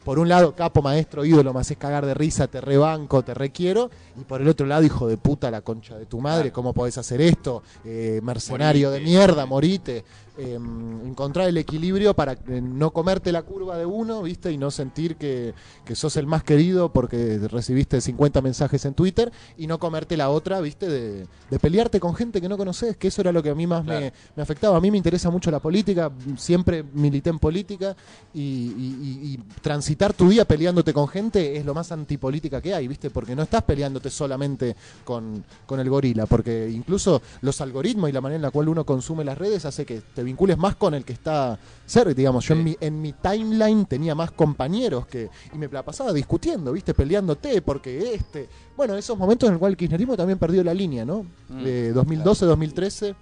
por 0.05 0.19
un 0.19 0.29
lado, 0.29 0.55
capo, 0.55 0.83
maestro, 0.83 1.25
ídolo, 1.25 1.53
me 1.55 1.61
haces 1.61 1.77
cagar 1.77 2.05
de 2.07 2.15
risa, 2.15 2.49
te 2.49 2.61
rebanco, 2.61 3.23
te 3.23 3.35
requiero, 3.35 3.91
y 4.21 4.25
por 4.25 4.41
el 4.41 4.49
otro 4.49 4.67
lado, 4.67 4.83
hijo 4.83 5.07
de 5.07 5.17
puta, 5.17 5.51
la 5.51 5.61
concha 5.61 5.97
de 5.97 6.07
tu 6.07 6.21
madre. 6.21 6.51
¿cómo 6.51 6.73
podés 6.73 6.99
hacer 6.99 7.21
esto? 7.21 7.63
Eh, 7.85 8.21
mercenario 8.23 8.89
Morite. 8.89 9.05
de 9.05 9.11
mierda, 9.11 9.47
morite. 9.47 10.05
Eh, 10.39 10.55
encontrar 10.55 11.47
el 11.47 11.59
equilibrio 11.59 12.15
para 12.15 12.33
eh, 12.33 12.61
no 12.63 12.91
comerte 12.91 13.33
la 13.33 13.43
curva 13.43 13.77
de 13.77 13.85
uno, 13.85 14.23
¿viste? 14.23 14.51
Y 14.51 14.57
no 14.57 14.71
sentir 14.71 15.17
que, 15.17 15.53
que 15.85 15.95
sos 15.95 16.17
el 16.17 16.27
más 16.27 16.43
querido 16.43 16.91
porque 16.91 17.39
recibiste 17.51 18.01
50 18.01 18.41
mensajes 18.41 18.83
en 18.87 18.95
Twitter 18.95 19.31
y 19.59 19.67
no 19.67 19.79
comerte 19.79 20.17
la 20.17 20.31
otra, 20.31 20.63
¿viste? 20.63 20.89
De, 20.89 21.27
de 21.51 21.59
pelearte 21.59 22.01
con 22.01 22.15
gente 22.15 22.41
que 22.41 22.49
no 22.49 22.57
conoces, 22.57 22.97
que 22.97 23.09
eso 23.09 23.21
era 23.21 23.31
lo 23.31 23.43
que 23.43 23.51
a 23.51 23.55
mí 23.55 23.67
más 23.67 23.85
me, 23.85 24.11
afectaba. 24.39 24.79
A 24.79 24.81
mí 24.81 24.91
me 24.91 24.97
interesa 24.97 25.29
mucho 25.29 25.51
la 25.51 25.61
política, 25.61 26.11
siempre 26.39 26.83
milité 26.83 27.29
en 27.29 27.39
política 27.39 27.95
y, 28.33 28.41
y- 28.41 28.99
y- 29.03 29.35
y 29.35 29.37
transitar 29.61 30.15
tu 30.15 30.31
día 30.31 30.47
peleándote 30.47 30.95
con 30.95 31.09
gente 31.09 31.57
es 31.59 31.67
lo 31.67 31.75
más 31.75 31.93
antipolítica 31.93 32.63
que 32.63 32.73
hay, 32.75 32.89
¿viste? 32.89 33.11
Porque 33.11 33.37
no 33.37 33.43
estás 33.43 33.65
peleándote 33.65 34.09
solamente 34.09 34.77
con, 35.05 35.45
con 35.67 35.79
el 35.79 35.91
gorila, 35.91 36.25
porque 36.25 36.71
incluso 36.71 37.21
los 37.43 37.61
algoritmos 37.61 38.09
y 38.09 38.13
la 38.13 38.23
manera 38.23 38.37
en 38.37 38.43
la 38.43 38.51
cual 38.51 38.71
uno 38.71 38.87
consume 38.87 39.25
las 39.25 39.37
redes 39.37 39.67
hace 39.67 39.85
que 39.85 40.01
te 40.15 40.22
vincules 40.23 40.59
más 40.59 40.77
con 40.77 40.95
el 40.95 41.05
que 41.05 41.13
está 41.13 41.59
cerca, 41.87 42.15
digamos. 42.15 42.47
Yo 42.47 42.55
en, 42.55 42.65
mi, 42.65 42.77
en 42.81 43.01
mi 43.01 43.13
timeline 43.13 43.87
tenía 43.87 44.15
más 44.15 44.31
compañeros 44.33 45.07
que 45.07 45.31
y 45.53 45.59
me 45.59 45.69
la 45.69 45.85
pasaba 45.85 46.13
discutiendo, 46.13 46.73
¿viste? 46.73 46.95
Peleándote 46.95 47.63
porque 47.63 48.15
este... 48.15 48.49
Bueno, 48.77 48.97
esos 48.97 49.19
momentos 49.19 49.49
en 49.49 49.55
el 49.55 49.59
cual 49.59 49.73
el 49.73 49.77
kirchnerismo 49.77 50.17
también 50.17 50.39
perdió 50.39 50.65
la 50.65 50.75
línea, 50.75 51.05
¿no? 51.05 51.27
Mm, 51.49 51.63
De 51.63 51.93
2012, 51.93 52.47
2013 52.47 53.15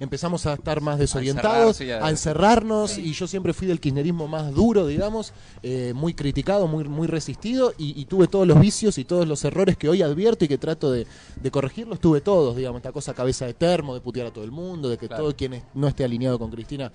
empezamos 0.00 0.46
a 0.46 0.54
estar 0.54 0.80
más 0.80 0.98
desorientados, 0.98 1.80
a- 1.80 2.06
a 2.06 2.10
encerrarnos, 2.10 2.98
y 2.98 3.12
yo 3.12 3.26
siempre 3.26 3.52
fui 3.52 3.66
del 3.66 3.80
kirchnerismo 3.80 4.26
más 4.28 4.52
duro, 4.54 4.86
digamos, 4.86 5.32
eh, 5.62 5.92
muy 5.94 6.14
criticado, 6.14 6.66
muy, 6.66 6.84
muy 6.84 7.06
resistido, 7.06 7.72
y, 7.78 8.00
y 8.00 8.04
tuve 8.06 8.26
todos 8.26 8.46
los 8.46 8.58
vicios 8.60 8.98
y 8.98 9.04
todos 9.04 9.26
los 9.28 9.44
errores 9.44 9.76
que 9.76 9.88
hoy 9.88 10.02
advierto 10.02 10.44
y 10.44 10.48
que 10.48 10.58
trato 10.58 10.90
de, 10.90 11.06
de 11.42 11.50
corregirlos, 11.50 12.00
tuve 12.00 12.20
todos, 12.20 12.56
digamos, 12.56 12.78
esta 12.80 12.92
cosa 12.92 13.14
cabeza 13.14 13.46
de 13.46 13.54
termo, 13.54 13.94
de 13.94 14.00
putear 14.00 14.26
a 14.26 14.30
todo 14.32 14.44
el 14.44 14.50
mundo, 14.50 14.88
de 14.88 14.98
que 14.98 15.06
Claro. 15.08 15.24
todo 15.24 15.36
quien 15.36 15.62
no 15.74 15.86
esté 15.88 16.04
alineado 16.04 16.38
con 16.38 16.50
Cristina 16.50 16.90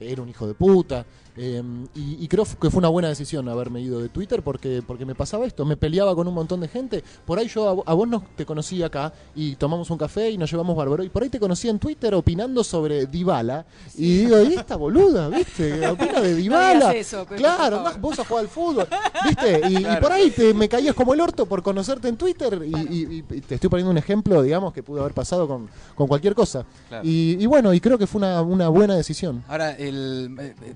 era 0.00 0.22
un 0.22 0.28
hijo 0.28 0.46
de 0.46 0.54
puta. 0.54 1.04
eh, 1.36 1.62
y, 1.94 2.24
y 2.24 2.28
creo 2.28 2.44
que 2.44 2.70
fue 2.70 2.78
una 2.78 2.88
buena 2.88 3.08
decisión 3.08 3.48
haberme 3.48 3.80
ido 3.80 4.00
de 4.00 4.08
Twitter 4.08 4.42
porque, 4.42 4.82
porque 4.86 5.04
me 5.04 5.14
pasaba 5.16 5.46
esto, 5.46 5.64
me 5.64 5.76
peleaba 5.76 6.14
con 6.14 6.28
un 6.28 6.34
montón 6.34 6.60
de 6.60 6.68
gente. 6.68 7.02
Por 7.24 7.38
ahí 7.38 7.48
yo 7.48 7.68
a, 7.68 7.74
vo- 7.74 7.82
a 7.86 7.94
vos 7.94 8.06
no 8.08 8.22
te 8.36 8.44
conocí 8.46 8.82
acá 8.82 9.12
y 9.34 9.56
tomamos 9.56 9.90
un 9.90 9.98
café 9.98 10.30
y 10.30 10.38
nos 10.38 10.50
llevamos 10.50 10.76
bárbaro. 10.76 11.02
Y 11.02 11.08
por 11.08 11.22
ahí 11.22 11.28
te 11.30 11.40
conocí 11.40 11.68
en 11.68 11.78
Twitter 11.78 12.14
opinando 12.14 12.62
sobre 12.62 13.06
Dybala. 13.06 13.66
Y 13.96 14.18
digo, 14.18 14.40
¿y 14.42 14.54
esta 14.54 14.76
boluda, 14.76 15.28
viste? 15.28 15.86
Opina 15.88 16.20
de 16.20 16.34
Dybala. 16.36 16.74
digas 16.90 16.94
eso, 16.94 17.24
Pepe, 17.24 17.36
claro, 17.36 17.80
más 17.82 18.00
vos 18.00 18.18
a 18.18 18.24
jugar 18.24 18.44
al 18.44 18.48
fútbol. 18.50 18.86
¿Viste? 19.26 19.60
Y, 19.70 19.84
por 20.00 20.12
ahí 20.12 20.30
te, 20.30 20.54
me 20.54 20.68
caías 20.68 20.94
como 20.94 21.14
el 21.14 21.20
orto 21.20 21.46
por 21.46 21.62
conocerte 21.62 22.08
en 22.08 22.16
Twitter. 22.16 22.60
Y, 22.64 23.22
te 23.22 23.56
estoy 23.56 23.70
poniendo 23.70 23.90
un 23.90 23.98
ejemplo, 23.98 24.40
digamos, 24.42 24.72
que 24.72 24.82
pudo 24.82 25.00
haber 25.00 25.14
pasado 25.14 25.48
con, 25.48 25.68
con 25.94 26.06
cualquier 26.06 26.34
cosa. 26.34 26.64
Claro. 26.88 27.02
Y 27.04 27.44
bueno, 27.46 27.72
y 27.74 27.80
creo 27.80 27.98
que 27.98 28.06
fue 28.06 28.18
una, 28.20 28.40
una 28.42 28.68
buena 28.68 28.94
decisión. 28.96 29.42
Ahora, 29.48 29.76
el, 29.88 30.36
eh, 30.40 30.54
eh, 30.62 30.74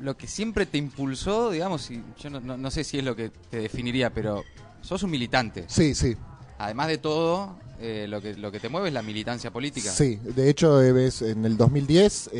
lo 0.00 0.16
que 0.16 0.26
siempre 0.26 0.66
te 0.66 0.78
impulsó, 0.78 1.50
digamos, 1.50 1.90
y 1.90 2.02
yo 2.20 2.30
no, 2.30 2.40
no- 2.40 2.56
no 2.56 2.70
sé 2.70 2.84
si 2.84 2.98
es 2.98 3.04
lo 3.04 3.16
que 3.16 3.30
te 3.30 3.60
definiría, 3.60 4.10
pero 4.10 4.44
sos 4.80 5.02
un 5.02 5.10
militante. 5.10 5.64
Sí, 5.68 5.94
sí. 5.94 6.16
Además 6.58 6.88
de 6.88 6.98
todo, 6.98 7.56
eh, 7.80 8.06
lo, 8.08 8.20
que, 8.20 8.34
lo 8.34 8.50
que 8.52 8.60
te 8.60 8.68
mueve 8.68 8.88
es 8.88 8.94
la 8.94 9.02
militancia 9.02 9.50
política. 9.52 9.90
Sí, 9.90 10.16
de 10.22 10.50
hecho, 10.50 10.76
ves, 10.78 11.22
en 11.22 11.44
el 11.44 11.56
2010 11.56 12.30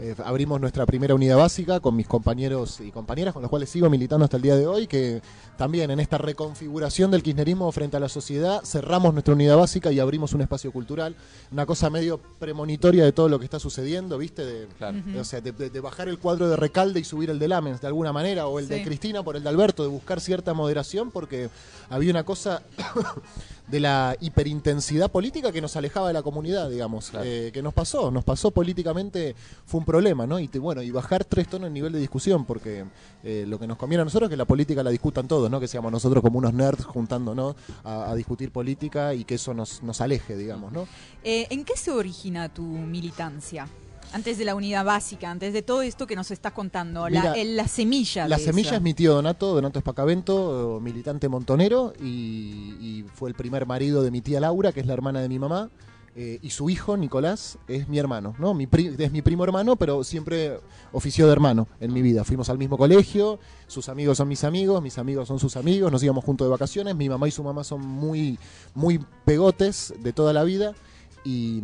eh, 0.00 0.14
abrimos 0.24 0.60
nuestra 0.60 0.86
primera 0.86 1.14
unidad 1.14 1.36
básica 1.36 1.80
con 1.80 1.94
mis 1.94 2.06
compañeros 2.08 2.80
y 2.80 2.90
compañeras, 2.90 3.32
con 3.34 3.42
los 3.42 3.50
cuales 3.50 3.68
sigo 3.70 3.88
militando 3.90 4.24
hasta 4.24 4.36
el 4.36 4.42
día 4.42 4.56
de 4.56 4.66
hoy, 4.66 4.86
que 4.86 5.20
también 5.58 5.90
en 5.90 6.00
esta 6.00 6.16
reconfiguración 6.18 7.10
del 7.10 7.22
kirchnerismo 7.22 7.70
frente 7.72 7.96
a 7.96 8.00
la 8.00 8.08
sociedad 8.08 8.60
cerramos 8.64 9.12
nuestra 9.12 9.34
unidad 9.34 9.56
básica 9.56 9.92
y 9.92 10.00
abrimos 10.00 10.32
un 10.32 10.40
espacio 10.40 10.72
cultural, 10.72 11.14
una 11.52 11.66
cosa 11.66 11.90
medio 11.90 12.18
premonitoria 12.38 13.04
de 13.04 13.12
todo 13.12 13.28
lo 13.28 13.38
que 13.38 13.44
está 13.44 13.58
sucediendo, 13.58 14.16
¿viste? 14.18 14.44
De, 14.44 14.66
Claro. 14.78 14.98
o 15.18 15.24
sea, 15.24 15.40
de, 15.40 15.52
de- 15.52 15.70
de 15.70 15.80
bajar 15.80 16.08
el 16.08 16.18
cuadro 16.18 16.48
de 16.48 16.56
Recalde 16.56 17.00
y 17.00 17.04
subir 17.04 17.28
el 17.30 17.38
de 17.38 17.48
Lamens 17.48 17.80
de 17.80 17.86
alguna 17.86 18.12
manera, 18.12 18.46
o 18.46 18.58
el 18.58 18.66
de. 18.68 18.82
Cristina 18.82 19.22
por 19.22 19.36
el 19.36 19.42
de 19.42 19.48
Alberto, 19.50 19.82
de 19.82 19.88
buscar 19.90 20.20
cierta 20.20 20.54
moderación, 20.54 21.10
porque 21.10 21.50
había 21.90 22.10
una 22.10 22.24
cosa 22.24 22.62
de 23.68 23.80
la 23.80 24.16
hiperintensidad 24.20 25.10
política 25.10 25.52
que 25.52 25.60
nos 25.60 25.76
alejaba 25.76 26.08
de 26.08 26.14
la 26.14 26.22
comunidad, 26.22 26.68
digamos, 26.70 27.10
Claro. 27.10 27.24
eh, 27.26 27.50
que 27.52 27.62
nos 27.62 27.72
pasó, 27.74 28.10
nos 28.10 28.24
pasó 28.24 28.50
políticamente, 28.50 29.36
fue 29.66 29.78
un 29.80 29.84
problema, 29.90 30.26
¿no? 30.26 30.38
Y 30.38 30.46
te- 30.48 30.58
bueno, 30.58 30.82
y 30.82 30.90
bajar 30.90 31.24
tres 31.24 31.48
tonos 31.48 31.66
el 31.68 31.72
nivel 31.74 31.92
de 31.92 31.98
discusión, 31.98 32.44
porque 32.44 32.84
eh, 33.24 33.44
lo 33.48 33.58
que 33.58 33.66
nos 33.66 33.76
conviene 33.76 34.02
a 34.02 34.04
nosotros 34.04 34.28
es 34.28 34.30
que 34.30 34.36
la 34.36 34.44
política 34.44 34.82
la 34.82 34.90
discutan 34.90 35.26
todos, 35.26 35.50
¿no? 35.50 35.58
Que 35.60 35.66
seamos 35.68 35.90
nosotros 35.90 36.22
como 36.22 36.38
unos 36.38 36.52
nerds 36.54 36.84
juntándonos 36.84 37.56
a, 37.84 38.10
a 38.10 38.14
discutir 38.14 38.50
política 38.52 39.14
y 39.14 39.24
que 39.24 39.34
eso 39.34 39.52
nos, 39.54 39.82
nos 39.82 40.00
aleje, 40.00 40.36
digamos, 40.36 40.72
¿no? 40.72 40.86
Eh, 41.24 41.46
¿En 41.50 41.64
qué 41.64 41.76
se 41.76 41.90
origina 41.90 42.48
tu 42.48 42.62
militancia? 42.62 43.66
Antes 44.12 44.38
de 44.38 44.44
la 44.44 44.56
unidad 44.56 44.84
básica, 44.84 45.30
antes 45.30 45.52
de 45.52 45.62
todo 45.62 45.82
esto 45.82 46.04
que 46.04 46.16
nos 46.16 46.32
estás 46.32 46.52
contando, 46.52 47.08
la, 47.08 47.20
Mira, 47.20 47.32
el- 47.34 47.56
la 47.56 47.68
semilla. 47.68 48.26
La 48.26 48.38
de 48.38 48.42
semilla 48.44 48.70
eso. 48.70 48.76
es 48.76 48.82
mi 48.82 48.92
tío 48.92 49.14
Donato, 49.14 49.54
Donato 49.54 49.78
Espacavento, 49.78 50.80
militante 50.82 51.28
montonero, 51.28 51.92
y, 52.02 52.74
y 52.80 53.04
fue 53.14 53.28
el 53.28 53.36
primer 53.36 53.66
marido 53.66 54.02
de 54.02 54.10
mi 54.10 54.20
tía 54.20 54.40
Laura, 54.40 54.72
que 54.72 54.80
es 54.80 54.86
la 54.86 54.94
hermana 54.94 55.20
de 55.20 55.28
mi 55.28 55.38
mamá, 55.38 55.70
eh, 56.16 56.40
y 56.42 56.50
su 56.50 56.68
hijo, 56.70 56.96
Nicolás, 56.96 57.58
es 57.68 57.88
mi 57.88 57.98
hermano, 57.98 58.34
¿no? 58.38 58.52
Mi 58.52 58.66
es 58.98 59.12
mi 59.12 59.22
primo 59.22 59.44
hermano, 59.44 59.76
pero 59.76 60.02
siempre 60.02 60.58
ofició 60.92 61.26
de 61.26 61.32
hermano 61.32 61.68
en 61.78 61.92
mi 61.92 62.02
vida. 62.02 62.24
Fuimos 62.24 62.50
al 62.50 62.58
mismo 62.58 62.76
colegio, 62.76 63.38
sus 63.68 63.88
amigos 63.88 64.18
son 64.18 64.26
mis 64.26 64.42
amigos, 64.42 64.82
mis 64.82 64.98
amigos 64.98 65.28
son 65.28 65.38
sus 65.38 65.56
amigos, 65.56 65.92
nos 65.92 66.02
íbamos 66.02 66.24
juntos 66.24 66.46
de 66.46 66.50
vacaciones, 66.50 66.96
mi 66.96 67.08
mamá 67.08 67.28
y 67.28 67.30
su 67.30 67.44
mamá 67.44 67.62
son 67.62 67.86
muy, 67.86 68.38
muy 68.74 69.00
pegotes 69.24 69.94
de 70.00 70.12
toda 70.12 70.32
la 70.32 70.42
vida. 70.42 70.74
Y, 71.22 71.62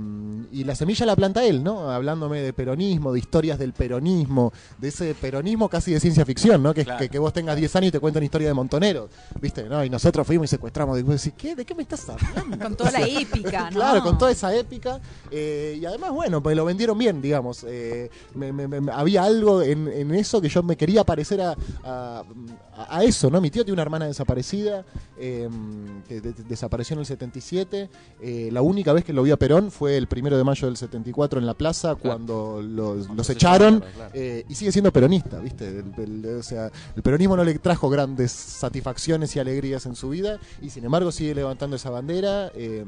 y 0.52 0.64
la 0.64 0.74
semilla 0.74 1.06
la 1.06 1.16
planta 1.16 1.42
él, 1.44 1.64
¿no? 1.64 1.90
Hablándome 1.90 2.42
de 2.42 2.52
peronismo, 2.52 3.12
de 3.12 3.18
historias 3.20 3.58
del 3.58 3.72
peronismo, 3.72 4.52
de 4.76 4.88
ese 4.88 5.14
peronismo 5.14 5.68
casi 5.70 5.92
de 5.92 6.00
ciencia 6.00 6.26
ficción, 6.26 6.62
¿no? 6.62 6.74
Que, 6.74 6.84
Claro. 6.84 6.98
que, 7.00 7.08
que 7.08 7.18
vos 7.18 7.32
tengas 7.32 7.56
10 7.56 7.74
años 7.76 7.88
y 7.88 7.92
te 7.92 7.98
cuentan 8.00 8.22
historia 8.22 8.48
de 8.48 8.54
Montonero, 8.54 9.08
¿viste? 9.40 9.64
¿No? 9.64 9.82
Y 9.82 9.88
nosotros 9.88 10.26
fuimos 10.26 10.44
y 10.44 10.48
secuestramos. 10.48 10.98
Y 10.98 11.02
vos 11.02 11.14
decís, 11.22 11.32
¿qué? 11.38 11.56
¿De 11.56 11.64
qué 11.64 11.74
me 11.74 11.82
estás 11.84 12.06
hablando? 12.08 12.58
Con 12.58 12.76
toda 12.76 12.90
O 12.90 12.92
sea, 12.92 13.00
la 13.00 13.08
épica, 13.08 13.64
¿no? 13.70 13.76
Claro, 13.76 14.02
con 14.02 14.18
toda 14.18 14.30
esa 14.30 14.54
épica. 14.54 15.00
eh, 15.30 15.78
y 15.80 15.86
además, 15.86 16.12
bueno, 16.12 16.42
pues 16.42 16.54
lo 16.54 16.64
vendieron 16.66 16.98
bien, 16.98 17.22
digamos. 17.22 17.64
eh, 17.66 18.10
me- 18.34 18.52
me- 18.52 18.68
me- 18.68 18.92
había 18.92 19.24
algo 19.24 19.62
en, 19.62 19.88
en 19.88 20.14
eso 20.14 20.40
que 20.42 20.50
yo 20.50 20.62
me 20.62 20.76
quería 20.76 21.02
parecer 21.02 21.40
a, 21.40 21.56
a, 21.82 22.22
a 22.76 23.02
eso, 23.04 23.30
¿no? 23.30 23.40
Mi 23.40 23.50
tío 23.50 23.64
tiene 23.64 23.74
una 23.74 23.82
hermana 23.82 24.06
desaparecida, 24.06 24.84
eh, 25.18 25.48
que 26.08 26.20
de- 26.20 26.32
de- 26.32 26.44
desapareció 26.44 26.94
en 26.94 27.00
el 27.00 27.06
77. 27.06 27.88
eh, 28.20 28.48
la 28.52 28.62
única 28.62 28.92
vez 28.92 29.04
que 29.04 29.12
lo 29.12 29.22
vi 29.22 29.30
a 29.30 29.36
Perón 29.36 29.70
fue 29.70 29.96
el 29.96 30.06
primero 30.08 30.36
de 30.36 30.44
mayo 30.44 30.66
del 30.66 30.76
74 30.76 31.38
en 31.40 31.46
la 31.46 31.54
plaza, 31.54 31.94
cuando 31.94 32.60
los, 32.62 33.08
echaron. 33.30 33.80
claro. 33.80 34.10
eh, 34.14 34.44
y 34.48 34.54
sigue 34.54 34.72
siendo 34.72 34.92
peronista, 34.92 35.38
¿viste? 35.38 35.68
El, 35.68 35.92
el- 35.96 36.36
o 36.38 36.42
sea, 36.42 36.70
el 36.94 37.02
peronismo 37.02 37.36
no 37.36 37.44
le 37.44 37.58
trajo 37.58 37.88
grandes 37.88 38.32
satisfacciones 38.32 39.34
y 39.36 39.38
alegrías 39.40 39.86
en 39.86 39.94
su 39.96 40.10
vida, 40.10 40.38
y 40.60 40.70
sin 40.70 40.84
embargo 40.84 41.12
sigue 41.12 41.34
levantando 41.34 41.76
esa 41.76 41.90
bandera 41.90 42.50
eh, 42.54 42.84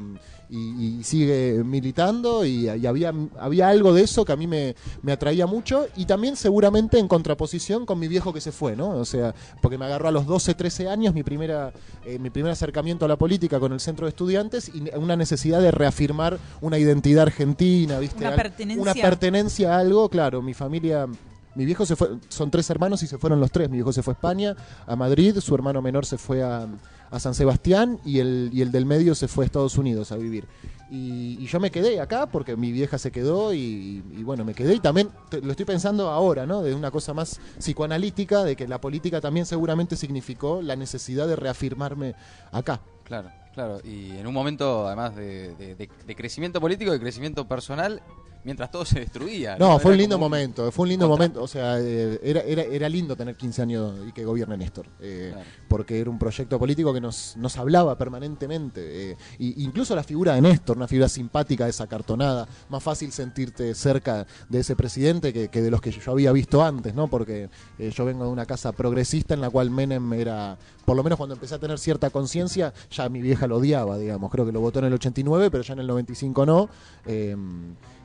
y, 0.51 0.99
y 0.99 1.05
sigue 1.05 1.63
militando, 1.65 2.45
y, 2.45 2.69
y 2.71 2.87
había, 2.87 3.13
había 3.39 3.69
algo 3.69 3.93
de 3.93 4.03
eso 4.03 4.25
que 4.25 4.33
a 4.33 4.37
mí 4.37 4.47
me, 4.47 4.75
me 5.03 5.13
atraía 5.13 5.47
mucho, 5.47 5.87
y 5.97 6.07
también 6.07 6.37
seguramente 6.37 6.99
en 6.99 7.09
contraposición 7.09 7.87
con 7.87 7.99
mi 7.99 8.09
viejo 8.09 8.33
que 8.33 8.41
se 8.41 8.53
fue, 8.53 8.77
¿no? 8.77 8.91
O 8.91 9.05
sea, 9.05 9.35
porque 9.61 9.79
me 9.79 9.85
agarró 9.85 10.09
a 10.09 10.13
los 10.13 10.27
12, 10.27 10.55
13 10.55 10.89
años 10.89 11.15
mi, 11.15 11.23
primera, 11.23 11.73
eh, 12.05 12.19
mi 12.19 12.31
primer 12.31 12.53
acercamiento 12.53 13.05
a 13.05 13.09
la 13.09 13.17
política 13.17 13.61
con 13.61 13.73
el 13.73 13.81
centro 13.81 14.07
de 14.07 14.11
estudiantes 14.11 14.71
y 14.75 14.91
una 14.97 15.17
necesidad 15.17 15.61
de 15.61 15.71
reafirmar 15.71 16.39
una 16.61 16.79
identidad 16.79 17.23
argentina, 17.23 17.99
¿viste? 17.99 18.19
Una 18.19 18.37
pertenencia. 18.37 18.83
Una 18.83 18.95
pertenencia 18.95 19.77
a 19.77 19.81
algo, 19.81 20.09
claro, 20.09 20.43
mi 20.43 20.55
familia... 20.55 21.07
Mi 21.55 21.65
viejo 21.65 21.85
se 21.85 21.97
fue, 21.97 22.11
son 22.29 22.53
tres 22.53 22.71
hermanos 22.71 23.03
y 23.03 23.09
se 23.09 23.19
fueron 23.19 23.41
los 23.41 23.51
tres. 23.51 23.69
Mi 23.69 23.79
viejo 23.79 23.93
se 23.93 24.01
fue 24.01 24.13
a 24.13 24.15
España, 24.15 24.55
a 24.87 24.95
Madrid, 24.95 25.39
su 25.41 25.57
hermano 25.57 25.83
menor 25.83 26.07
se 26.07 26.17
fue 26.17 26.41
a, 26.41 26.69
a 27.11 27.19
San 27.21 27.35
Sebastián 27.35 27.99
y 28.05 28.19
el, 28.19 28.51
y 28.53 28.63
el 28.63 28.71
del 28.73 28.85
medio 28.87 29.15
se 29.15 29.29
fue 29.29 29.45
a 29.45 29.47
Estados 29.47 29.79
Unidos 29.79 30.13
a 30.13 30.17
vivir. 30.17 30.47
Y, 30.91 31.45
yo 31.47 31.61
me 31.61 31.71
quedé 31.71 32.01
acá 32.01 32.27
porque 32.27 32.57
mi 32.57 32.73
vieja 32.73 32.97
se 32.99 33.11
quedó 33.11 33.53
y, 33.53 34.01
bueno, 34.25 34.45
me 34.45 34.55
quedé 34.55 34.75
y 34.75 34.81
también 34.81 35.11
lo 35.43 35.51
estoy 35.51 35.67
pensando 35.67 36.11
ahora, 36.11 36.47
¿no? 36.47 36.63
De 36.63 36.75
una 36.75 36.91
cosa 36.91 37.13
más 37.15 37.41
psicoanalítica, 37.59 38.45
de 38.45 38.57
que 38.57 38.67
la 38.67 38.81
política 38.81 39.21
también 39.21 39.45
seguramente 39.47 39.97
significó 39.97 40.63
la 40.63 40.77
necesidad 40.77 41.27
de 41.29 41.37
reafirmarme 41.37 42.15
acá. 42.53 42.81
Claro, 43.05 43.31
claro. 43.55 43.81
Y 43.85 44.11
en 44.17 44.27
un 44.27 44.33
momento, 44.35 44.87
además 44.87 45.15
de, 45.15 45.55
de- 45.57 45.75
de- 45.75 45.89
de 46.07 46.15
crecimiento 46.17 46.61
político, 46.61 46.91
de 46.93 47.01
crecimiento 47.01 47.47
personal, 47.47 48.03
mientras 48.49 48.71
todo 48.71 48.85
se 48.87 49.01
destruía. 49.01 49.57
No, 49.59 49.79
fue 49.79 49.93
un 49.93 49.99
lindo 49.99 50.19
momento, 50.19 50.73
fue 50.73 50.85
un 50.85 50.89
lindo 50.89 51.07
contra- 51.07 51.27
momento. 51.27 51.43
O 51.43 51.47
sea, 51.47 51.79
eh, 51.79 52.19
era, 52.23 52.41
era, 52.41 52.63
era 52.63 52.89
lindo 52.89 53.15
tener 53.15 53.37
15 53.37 53.61
años 53.63 53.95
y 54.09 54.13
que 54.13 54.25
gobierne 54.25 54.57
Néstor. 54.57 54.87
eh, 55.01 55.31
Claro. 55.33 55.49
Porque 55.69 56.01
era 56.01 56.09
un 56.09 56.19
proyecto 56.19 56.59
político 56.59 56.95
que 56.95 57.01
nos, 57.03 57.37
nos 57.37 57.57
hablaba 57.59 57.99
permanentemente. 57.99 59.11
eh, 59.13 59.17
y 59.39 59.63
incluso 59.65 59.95
la 59.95 60.03
figura 60.03 60.35
de 60.35 60.41
Néstor, 60.41 60.77
una 60.79 60.89
figura 60.89 61.09
simpática, 61.09 61.67
desacartonada. 61.67 62.49
Más 62.71 62.83
fácil 62.83 63.13
sentirte 63.13 63.75
cerca 63.75 64.27
de 64.49 64.61
ese 64.61 64.75
presidente 64.77 65.33
que, 65.33 65.49
que 65.49 65.61
de 65.61 65.71
los 65.71 65.81
que 65.81 65.91
yo 65.91 66.13
había 66.13 66.33
visto 66.33 66.63
antes, 66.65 66.95
¿no? 66.95 67.09
Porque 67.09 67.51
eh, 67.79 67.91
yo 67.95 68.05
vengo 68.07 68.25
de 68.25 68.31
una 68.31 68.47
casa 68.47 68.73
progresista 68.73 69.35
en 69.35 69.41
la 69.43 69.51
cual 69.51 69.71
Menem 69.71 70.13
era, 70.15 70.57
por 70.89 70.97
lo 70.97 71.03
menos 71.05 71.19
cuando 71.19 71.35
empecé 71.35 71.55
a 71.55 71.59
tener 71.59 71.79
cierta 71.79 72.09
conciencia, 72.09 72.73
ya 72.91 73.09
mi 73.11 73.21
vieja 73.21 73.47
lo 73.47 73.59
odiaba, 73.59 73.99
digamos. 73.99 74.31
Creo 74.31 74.47
que 74.47 74.53
lo 74.53 74.61
votó 74.61 74.79
en 74.79 74.87
el 74.87 74.95
89, 74.95 75.51
pero 75.51 75.63
ya 75.63 75.75
en 75.75 75.81
el 75.81 75.87
95 75.87 76.47
no. 76.47 76.69
eh, 77.07 77.37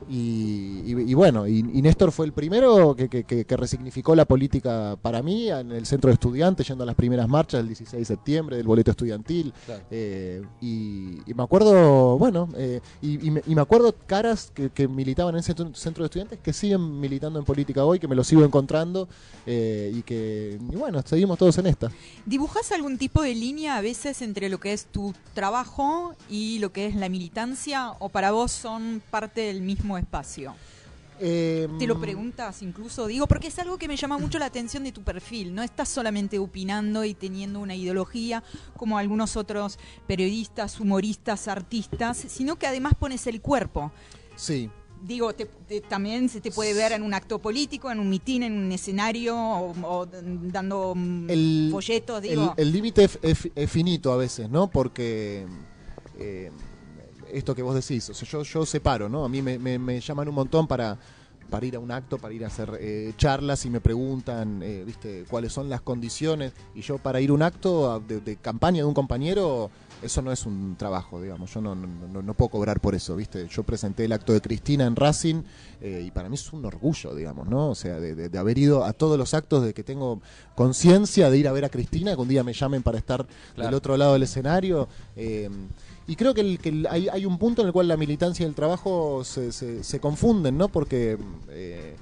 y, 0.08 0.82
y- 0.84 1.10
y 1.10 1.14
bueno, 1.14 1.46
y, 1.48 1.60
y 1.60 1.80
Néstor 1.80 2.12
fue 2.12 2.26
el 2.26 2.32
primero 2.32 2.94
que, 2.94 3.08
que- 3.08 3.24
que- 3.24 3.46
que 3.46 3.56
resignificó 3.56 4.14
la 4.14 4.26
política 4.26 4.98
para 5.00 5.22
mí 5.22 5.48
en 5.50 5.72
el 5.72 5.86
centro 5.86 6.08
de 6.08 6.14
estudiantes, 6.14 6.68
yendo 6.68 6.82
a 6.84 6.86
las 6.86 6.94
primeras 6.94 7.26
marchas 7.26 7.60
del 7.60 7.68
16 7.68 8.00
de 8.00 8.04
septiembre, 8.04 8.56
del 8.58 8.66
boleto 8.66 8.90
estudiantil. 8.90 9.52
Claro. 9.64 9.82
eh, 9.90 10.42
y, 10.60 11.20
y 11.26 11.34
me 11.34 11.42
acuerdo, 11.42 12.18
bueno, 12.18 12.48
eh, 12.56 12.80
y, 13.00 13.26
y 13.26 13.30
me, 13.30 13.42
y 13.46 13.54
me 13.54 13.62
acuerdo 13.62 13.94
caras 14.06 14.50
que, 14.54 14.68
que 14.70 14.88
militaban 14.88 15.34
en 15.34 15.40
ese 15.40 15.54
centro- 15.54 15.74
centro 15.74 16.02
de 16.04 16.06
estudiantes 16.06 16.38
que 16.40 16.52
siguen 16.52 17.00
militando 17.00 17.38
en 17.38 17.44
política 17.46 17.84
hoy, 17.84 17.98
que 17.98 18.08
me 18.08 18.14
lo 18.14 18.24
sigo 18.24 18.44
encontrando 18.44 19.08
eh, 19.46 19.90
y 19.94 20.02
que, 20.02 20.58
y 20.70 20.76
bueno, 20.76 21.00
seguimos 21.04 21.38
todos 21.38 21.56
en 21.58 21.66
esta. 21.66 21.90
¿Dibujas 22.26 22.70
algún 22.74 22.98
tipo 22.98 23.22
de 23.22 23.34
línea 23.34 23.76
a 23.76 23.80
veces 23.80 24.20
entre 24.22 24.48
lo 24.48 24.58
que 24.60 24.72
es 24.72 24.86
tu 24.86 25.14
trabajo 25.32 26.14
y 26.28 26.58
lo 26.58 26.72
que 26.72 26.86
es 26.86 26.94
la 26.94 27.08
militancia 27.08 27.92
o 27.98 28.08
para 28.08 28.32
vos 28.32 28.52
son 28.52 29.02
parte 29.10 29.42
del 29.42 29.62
mismo 29.62 29.96
espacio? 29.96 30.54
Eh, 31.20 31.68
Te 31.78 31.86
lo 31.86 32.00
preguntas 32.00 32.60
incluso, 32.62 33.06
digo, 33.06 33.28
porque 33.28 33.46
es 33.46 33.58
algo 33.60 33.78
que 33.78 33.86
me 33.86 33.96
llama 33.96 34.18
mucho 34.18 34.38
la 34.38 34.46
atención 34.46 34.82
de 34.82 34.90
tu 34.90 35.02
perfil. 35.02 35.54
No 35.54 35.62
estás 35.62 35.88
solamente 35.88 36.38
opinando 36.38 37.04
y 37.04 37.14
teniendo 37.14 37.60
una 37.60 37.76
ideología 37.76 38.42
como 38.76 38.98
algunos 38.98 39.36
otros 39.36 39.78
periodistas, 40.08 40.80
humoristas, 40.80 41.46
artistas, 41.46 42.16
sino 42.28 42.56
que 42.56 42.66
además 42.66 42.94
pones 42.98 43.26
el 43.28 43.40
cuerpo. 43.40 43.92
Sí, 44.34 44.70
Digo, 45.06 45.34
te- 45.34 45.44
te- 45.68 45.82
también 45.82 46.30
se 46.30 46.40
te 46.40 46.50
puede 46.50 46.72
ver 46.72 46.92
en 46.92 47.02
un 47.02 47.12
acto 47.12 47.38
político, 47.38 47.90
en 47.90 48.00
un 48.00 48.08
mitin, 48.08 48.42
en 48.42 48.56
un 48.56 48.72
escenario 48.72 49.36
o, 49.36 49.74
o 49.86 50.06
dando 50.06 50.94
mm, 50.96 51.28
El- 51.30 51.68
folletos, 51.70 52.22
digo. 52.22 52.54
El 52.56 52.72
límite 52.72 53.04
es, 53.04 53.18
es- 53.20 53.50
es 53.54 53.70
finito 53.70 54.12
a 54.12 54.16
veces, 54.16 54.48
¿no? 54.48 54.68
Porque 54.70 55.46
eh, 56.18 56.50
esto 57.32 57.54
que 57.54 57.60
vos 57.62 57.74
decís, 57.74 58.08
o 58.08 58.14
sea, 58.14 58.26
yo, 58.26 58.42
yo 58.44 58.64
separo, 58.64 59.08
¿no? 59.10 59.24
A 59.24 59.28
mí 59.28 59.42
me, 59.42 59.58
me- 59.58 59.78
me 59.78 60.00
llaman 60.00 60.26
un 60.28 60.34
montón 60.36 60.66
para, 60.66 60.98
para 61.50 61.66
ir 61.66 61.76
a 61.76 61.80
un 61.80 61.90
acto, 61.90 62.16
para 62.16 62.32
ir 62.32 62.42
a 62.44 62.46
hacer 62.46 62.70
eh, 62.80 63.12
charlas 63.18 63.64
y 63.66 63.70
me 63.70 63.82
preguntan, 63.82 64.62
eh, 64.62 64.84
viste, 64.86 65.24
cuáles 65.28 65.52
son 65.52 65.68
las 65.68 65.82
condiciones. 65.82 66.52
Y 66.74 66.80
yo 66.80 66.96
para 66.96 67.20
ir 67.20 67.28
a 67.28 67.32
un 67.34 67.42
acto 67.42 68.00
de 68.00 68.36
campaña 68.36 68.78
de 68.78 68.84
un 68.84 68.94
compañero, 68.94 69.70
eso 70.04 70.22
no 70.22 70.30
es 70.32 70.46
un 70.46 70.76
trabajo, 70.76 71.20
digamos. 71.20 71.52
Yo 71.52 71.60
no, 71.60 71.74
no, 71.74 72.22
no- 72.22 72.34
puedo 72.34 72.48
cobrar 72.50 72.80
por 72.80 72.94
eso, 72.94 73.16
viste. 73.16 73.46
Yo 73.48 73.62
presenté 73.62 74.04
el 74.04 74.12
acto 74.12 74.32
de 74.32 74.40
Cristina 74.40 74.84
en 74.86 74.94
Racing 74.96 75.42
eh, 75.80 76.04
y 76.06 76.10
para 76.10 76.28
mí 76.28 76.34
es 76.34 76.52
un 76.52 76.64
orgullo, 76.64 77.14
digamos, 77.14 77.48
¿no? 77.48 77.70
O 77.70 77.74
sea, 77.74 77.98
de, 78.00 78.14
de- 78.14 78.28
de 78.28 78.38
haber 78.38 78.58
ido 78.58 78.84
a 78.84 78.92
todos 78.92 79.18
los 79.18 79.34
actos, 79.34 79.64
de 79.64 79.74
que 79.74 79.82
tengo 79.82 80.20
conciencia 80.54 81.30
de 81.30 81.38
ir 81.38 81.48
a 81.48 81.52
ver 81.52 81.64
a 81.64 81.68
Cristina, 81.68 82.14
que 82.14 82.20
un 82.20 82.28
día 82.28 82.44
me 82.44 82.52
llamen 82.52 82.82
para 82.82 82.98
estar 82.98 83.26
Claro. 83.54 83.68
del 83.68 83.74
otro 83.74 83.96
lado 83.96 84.12
del 84.14 84.22
escenario. 84.22 84.88
eh, 85.16 85.48
y 86.06 86.16
creo 86.16 86.34
que, 86.34 86.42
el- 86.42 86.58
que 86.58 86.68
el- 86.68 86.86
hay, 86.90 87.08
hay 87.08 87.24
un 87.24 87.38
punto 87.38 87.62
en 87.62 87.68
el 87.68 87.72
cual 87.72 87.88
la 87.88 87.96
militancia 87.96 88.44
y 88.44 88.48
el 88.48 88.54
trabajo 88.54 89.24
se, 89.24 89.52
se- 89.52 89.82
se 89.82 90.00
confunden, 90.00 90.58
¿no? 90.58 90.68
Porque, 90.68 91.16
eh, 91.48 91.96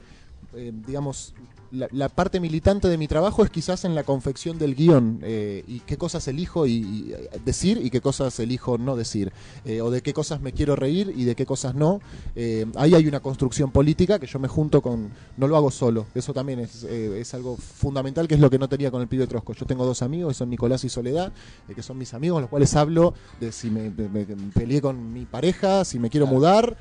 digamos, 0.87 1.35
la, 1.73 1.89
la 1.91 2.09
parte 2.11 2.39
militante 2.39 2.87
de 2.89 2.99
mi 2.99 3.09
trabajo 3.09 3.43
es 3.45 3.51
quizás 3.51 3.85
en 3.87 3.95
la 3.95 4.05
confección 4.05 4.59
del 4.59 4.75
guion 4.75 5.21
eh, 5.23 5.65
y 5.67 5.81
qué 5.81 5.97
cosas 5.97 6.29
elijo 6.29 6.67
y, 6.67 6.73
y, 6.73 7.13
eh, 7.15 7.31
decir 7.45 7.81
y 7.83 7.89
qué 7.89 8.01
cosas 8.03 8.39
elijo 8.41 8.77
no 8.77 8.95
decir, 8.95 9.33
eh, 9.65 9.81
o 9.81 9.91
de 9.91 10.03
qué 10.03 10.13
cosas 10.13 10.43
me 10.43 10.53
quiero 10.53 10.77
reír 10.77 11.13
y 11.17 11.25
de 11.25 11.35
qué 11.35 11.47
cosas 11.47 11.75
no. 11.75 12.01
Eh, 12.37 12.67
ahí 12.77 12.95
hay 12.95 13.07
una 13.07 13.21
construcción 13.21 13.71
política 13.71 14.19
que 14.19 14.27
yo 14.27 14.39
me 14.39 14.49
junto 14.49 14.83
con, 14.83 15.09
no 15.39 15.49
lo 15.49 15.57
hago 15.57 15.71
solo, 15.71 16.05
eso 16.15 16.35
también 16.35 16.61
es, 16.61 16.85
eh, 16.85 17.19
es 17.19 17.33
algo 17.33 17.57
fundamental 17.57 18.29
que 18.29 18.35
es 18.35 18.41
lo 18.41 18.51
que 18.51 18.59
no 18.59 18.69
tenía 18.69 18.91
con 18.91 19.01
el 19.01 19.09
pibe 19.09 19.27
Trosco. 19.27 19.55
Yo 19.55 19.65
tengo 19.65 19.87
dos 19.87 20.03
amigos, 20.03 20.35
que 20.35 20.39
son 20.39 20.51
Nicolás 20.51 20.85
y 20.85 20.91
Soledad, 20.91 21.33
que 21.75 21.83
son 21.83 21.97
mis 21.97 22.13
amigos, 22.13 22.43
los 22.43 22.51
cuales 22.51 22.77
hablo 22.77 23.15
de 23.41 23.51
si 23.51 23.71
me, 23.71 23.89
me- 23.89 24.09
me 24.11 24.27
peleé 24.53 24.83
con 24.83 25.13
mi 25.15 25.25
pareja, 25.25 25.87
si 25.87 25.99
me 25.99 26.11
quiero 26.11 26.27
mudar, 26.27 26.77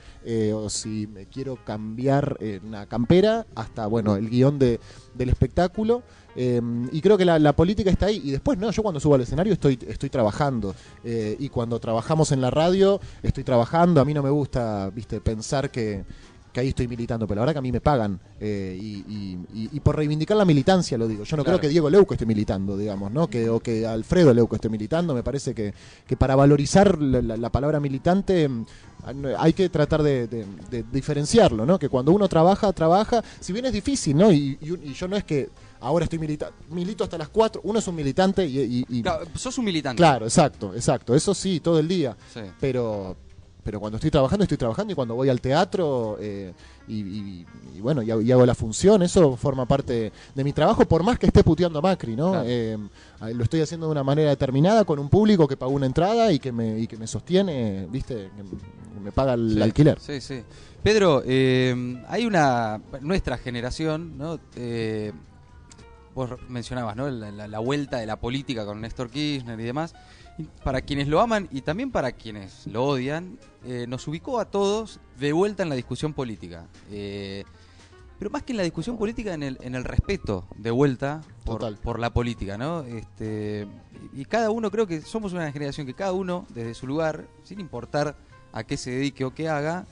o 0.53 0.69
si 0.69 1.07
me 1.07 1.27
quiero 1.27 1.55
cambiar 1.63 2.37
una 2.65 2.87
campera, 2.87 3.47
hasta 3.55 3.87
bueno, 3.87 4.17
el 4.17 4.29
guion 4.29 4.59
de, 4.59 4.80
del 5.13 5.29
espectáculo. 5.29 6.03
Eh, 6.35 6.61
y 6.91 7.01
creo 7.01 7.17
que 7.17 7.25
la, 7.25 7.53
política 7.53 7.89
está 7.89 8.07
ahí. 8.07 8.21
Y 8.23 8.31
después, 8.31 8.57
no, 8.57 8.71
yo 8.71 8.83
cuando 8.83 8.99
subo 8.99 9.15
al 9.15 9.21
escenario 9.21 9.53
estoy, 9.53 9.77
estoy 9.87 10.09
trabajando. 10.09 10.75
Eh, 11.03 11.35
y 11.39 11.49
cuando 11.49 11.79
trabajamos 11.79 12.31
en 12.31 12.41
la 12.41 12.49
radio, 12.51 12.99
estoy 13.23 13.43
trabajando. 13.43 14.01
A 14.01 14.05
mí 14.05 14.13
no 14.13 14.23
me 14.23 14.29
gusta, 14.29 14.89
viste, 14.89 15.19
pensar 15.21 15.71
que, 15.71 16.03
que 16.53 16.59
ahí 16.59 16.67
estoy 16.69 16.87
militando, 16.87 17.25
pero 17.27 17.39
la 17.39 17.41
verdad 17.43 17.53
que 17.53 17.59
a 17.59 17.61
mí 17.61 17.71
me 17.71 17.81
pagan. 17.81 18.19
eh, 18.43 18.77
y, 18.81 19.05
y- 19.07 19.37
y- 19.53 19.69
y 19.73 19.79
por 19.81 19.95
reivindicar 19.95 20.35
la 20.35 20.45
militancia 20.45 20.97
lo 20.97 21.07
digo. 21.07 21.23
Yo 21.23 21.37
no 21.37 21.43
Claro. 21.43 21.59
creo 21.59 21.61
que 21.61 21.71
Diego 21.71 21.89
Leuco 21.89 22.13
esté 22.15 22.25
militando, 22.25 22.75
digamos, 22.75 23.11
¿no? 23.11 23.27
Que, 23.27 23.49
o 23.49 23.59
que 23.59 23.85
Alfredo 23.85 24.33
Leuco 24.33 24.55
esté 24.55 24.67
militando. 24.67 25.13
Me 25.13 25.21
parece 25.23 25.53
que, 25.53 25.73
que 26.07 26.17
para 26.17 26.35
valorizar 26.35 26.99
la, 26.99 27.21
la- 27.21 27.37
la 27.37 27.49
palabra 27.51 27.79
militante 27.79 28.49
mm, 28.49 28.65
hay 29.37 29.53
que 29.53 29.69
tratar 29.69 30.01
de, 30.03 30.27
de- 30.27 30.45
de 30.69 30.83
diferenciarlo, 30.91 31.65
¿no? 31.65 31.77
Que 31.79 31.87
cuando 31.89 32.11
uno 32.11 32.27
trabaja, 32.27 32.71
trabaja, 32.73 33.23
si 33.39 33.53
bien 33.53 33.65
es 33.65 33.73
difícil, 33.73 34.17
¿no? 34.17 34.31
Y, 34.31 34.57
yo 34.95 35.07
no 35.07 35.15
es 35.15 35.23
que 35.23 35.49
ahora 35.81 36.05
estoy 36.05 36.19
militando, 36.19 36.55
milito 36.69 37.03
hasta 37.03 37.17
las 37.17 37.29
4, 37.29 37.61
uno 37.63 37.79
es 37.79 37.87
un 37.87 37.95
militante 37.95 38.45
y... 38.45 38.59
y- 38.59 38.85
y- 38.89 39.01
Claro, 39.03 39.25
sos 39.35 39.57
un 39.57 39.65
militante. 39.65 39.97
claro, 39.97 40.25
exacto, 40.25 40.73
exacto, 40.75 41.15
eso 41.15 41.33
sí, 41.33 41.59
todo 41.59 41.79
el 41.79 41.87
día, 41.87 42.15
Sí. 42.33 42.41
pero 42.59 43.15
pero 43.63 43.79
cuando 43.79 43.97
estoy 43.97 44.09
trabajando, 44.11 44.43
estoy 44.43 44.57
trabajando 44.57 44.91
y 44.91 44.95
cuando 44.95 45.15
voy 45.15 45.29
al 45.29 45.39
teatro 45.41 46.17
eh, 46.19 46.53
y, 46.87 46.95
y- 46.99 47.45
y 47.77 47.81
bueno, 47.81 48.01
y 48.01 48.09
hago, 48.11 48.21
y 48.21 48.31
hago 48.31 48.45
la 48.45 48.55
función, 48.55 49.01
eso 49.03 49.35
forma 49.37 49.65
parte 49.67 50.11
de 50.35 50.43
mi 50.43 50.51
trabajo, 50.53 50.85
por 50.85 51.03
más 51.03 51.17
que 51.19 51.27
esté 51.27 51.43
puteando 51.43 51.79
a 51.79 51.81
Macri, 51.81 52.15
¿no? 52.15 52.31
Claro. 52.31 52.45
Eh, 52.47 52.77
lo 53.33 53.43
estoy 53.43 53.61
haciendo 53.61 53.85
de 53.87 53.91
una 53.91 54.03
manera 54.03 54.29
determinada, 54.29 54.83
con 54.85 54.97
un 54.99 55.09
público 55.09 55.47
que 55.47 55.57
pagó 55.57 55.71
una 55.73 55.85
entrada 55.85 56.31
y 56.31 56.39
que 56.39 56.51
me, 56.51 56.79
y 56.79 56.87
que 56.87 56.97
me 56.97 57.05
sostiene, 57.07 57.87
¿viste? 57.89 58.29
Que 58.35 58.43
me- 58.43 59.11
paga 59.11 59.33
el 59.33 59.53
Sí, 59.55 59.61
alquiler. 59.61 59.99
Sí, 59.99 60.21
sí. 60.21 60.41
Pedro, 60.83 61.21
eh, 61.25 62.03
hay 62.07 62.25
una. 62.25 62.81
Nuestra 63.01 63.37
generación, 63.37 64.17
¿no? 64.17 64.39
Eh, 64.55 65.11
vos 66.13 66.31
mencionabas, 66.49 66.95
¿no? 66.95 67.09
La, 67.09 67.31
la- 67.31 67.47
la 67.47 67.59
vuelta 67.59 67.97
de 67.97 68.05
la 68.05 68.17
política 68.19 68.65
con 68.65 68.81
Néstor 68.81 69.09
Kirchner 69.09 69.59
y 69.59 69.63
demás. 69.63 69.93
Para 70.63 70.81
quienes 70.81 71.07
lo 71.07 71.19
aman 71.19 71.47
y 71.51 71.61
también 71.61 71.91
para 71.91 72.11
quienes 72.13 72.65
lo 72.67 72.85
odian, 72.85 73.37
eh, 73.65 73.85
nos 73.87 74.07
ubicó 74.07 74.39
a 74.39 74.45
todos 74.45 74.99
de 75.19 75.33
vuelta 75.33 75.63
en 75.63 75.69
la 75.69 75.75
discusión 75.75 76.13
política. 76.13 76.67
Eh, 76.89 77.43
pero 78.17 78.29
más 78.31 78.43
que 78.43 78.53
en 78.53 78.57
la 78.57 78.63
discusión 78.63 78.97
política, 78.97 79.33
en 79.33 79.41
el, 79.43 79.57
en 79.61 79.73
el 79.75 79.83
respeto 79.83 80.45
de 80.55 80.69
vuelta 80.71 81.21
por, 81.43 81.59
por 81.79 81.99
la 81.99 82.11
política, 82.13 82.57
¿no? 82.57 82.81
Este, 82.83 83.67
y 84.13 84.25
cada 84.25 84.51
uno, 84.51 84.69
creo 84.71 84.85
que 84.87 85.01
somos 85.01 85.33
una 85.33 85.51
generación 85.51 85.87
que 85.87 85.93
cada 85.95 86.13
uno, 86.13 86.45
desde 86.49 86.73
su 86.75 86.85
lugar, 86.87 87.27
sin 87.43 87.59
importar 87.59 88.15
a 88.53 88.63
qué 88.63 88.77
se 88.77 88.91
dedique 88.91 89.25
o 89.25 89.33
qué 89.33 89.49
haga, 89.49 89.85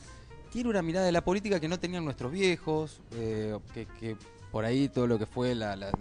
tiene 0.52 0.70
una 0.70 0.82
mirada 0.84 1.06
de 1.06 1.12
la 1.12 1.24
política 1.24 1.60
que 1.60 1.68
no 1.68 1.80
tenían 1.80 2.06
nuestros 2.06 2.32
viejos, 2.32 3.02
eh, 3.13 3.58
que, 3.74 3.86
que 4.00 4.16
por 4.52 4.63
ahí 4.66 4.90
todo 4.90 5.08
lo 5.08 5.18
que 5.20 5.26
fue 5.26 5.54
la, 5.56 5.76
la- 5.76 5.92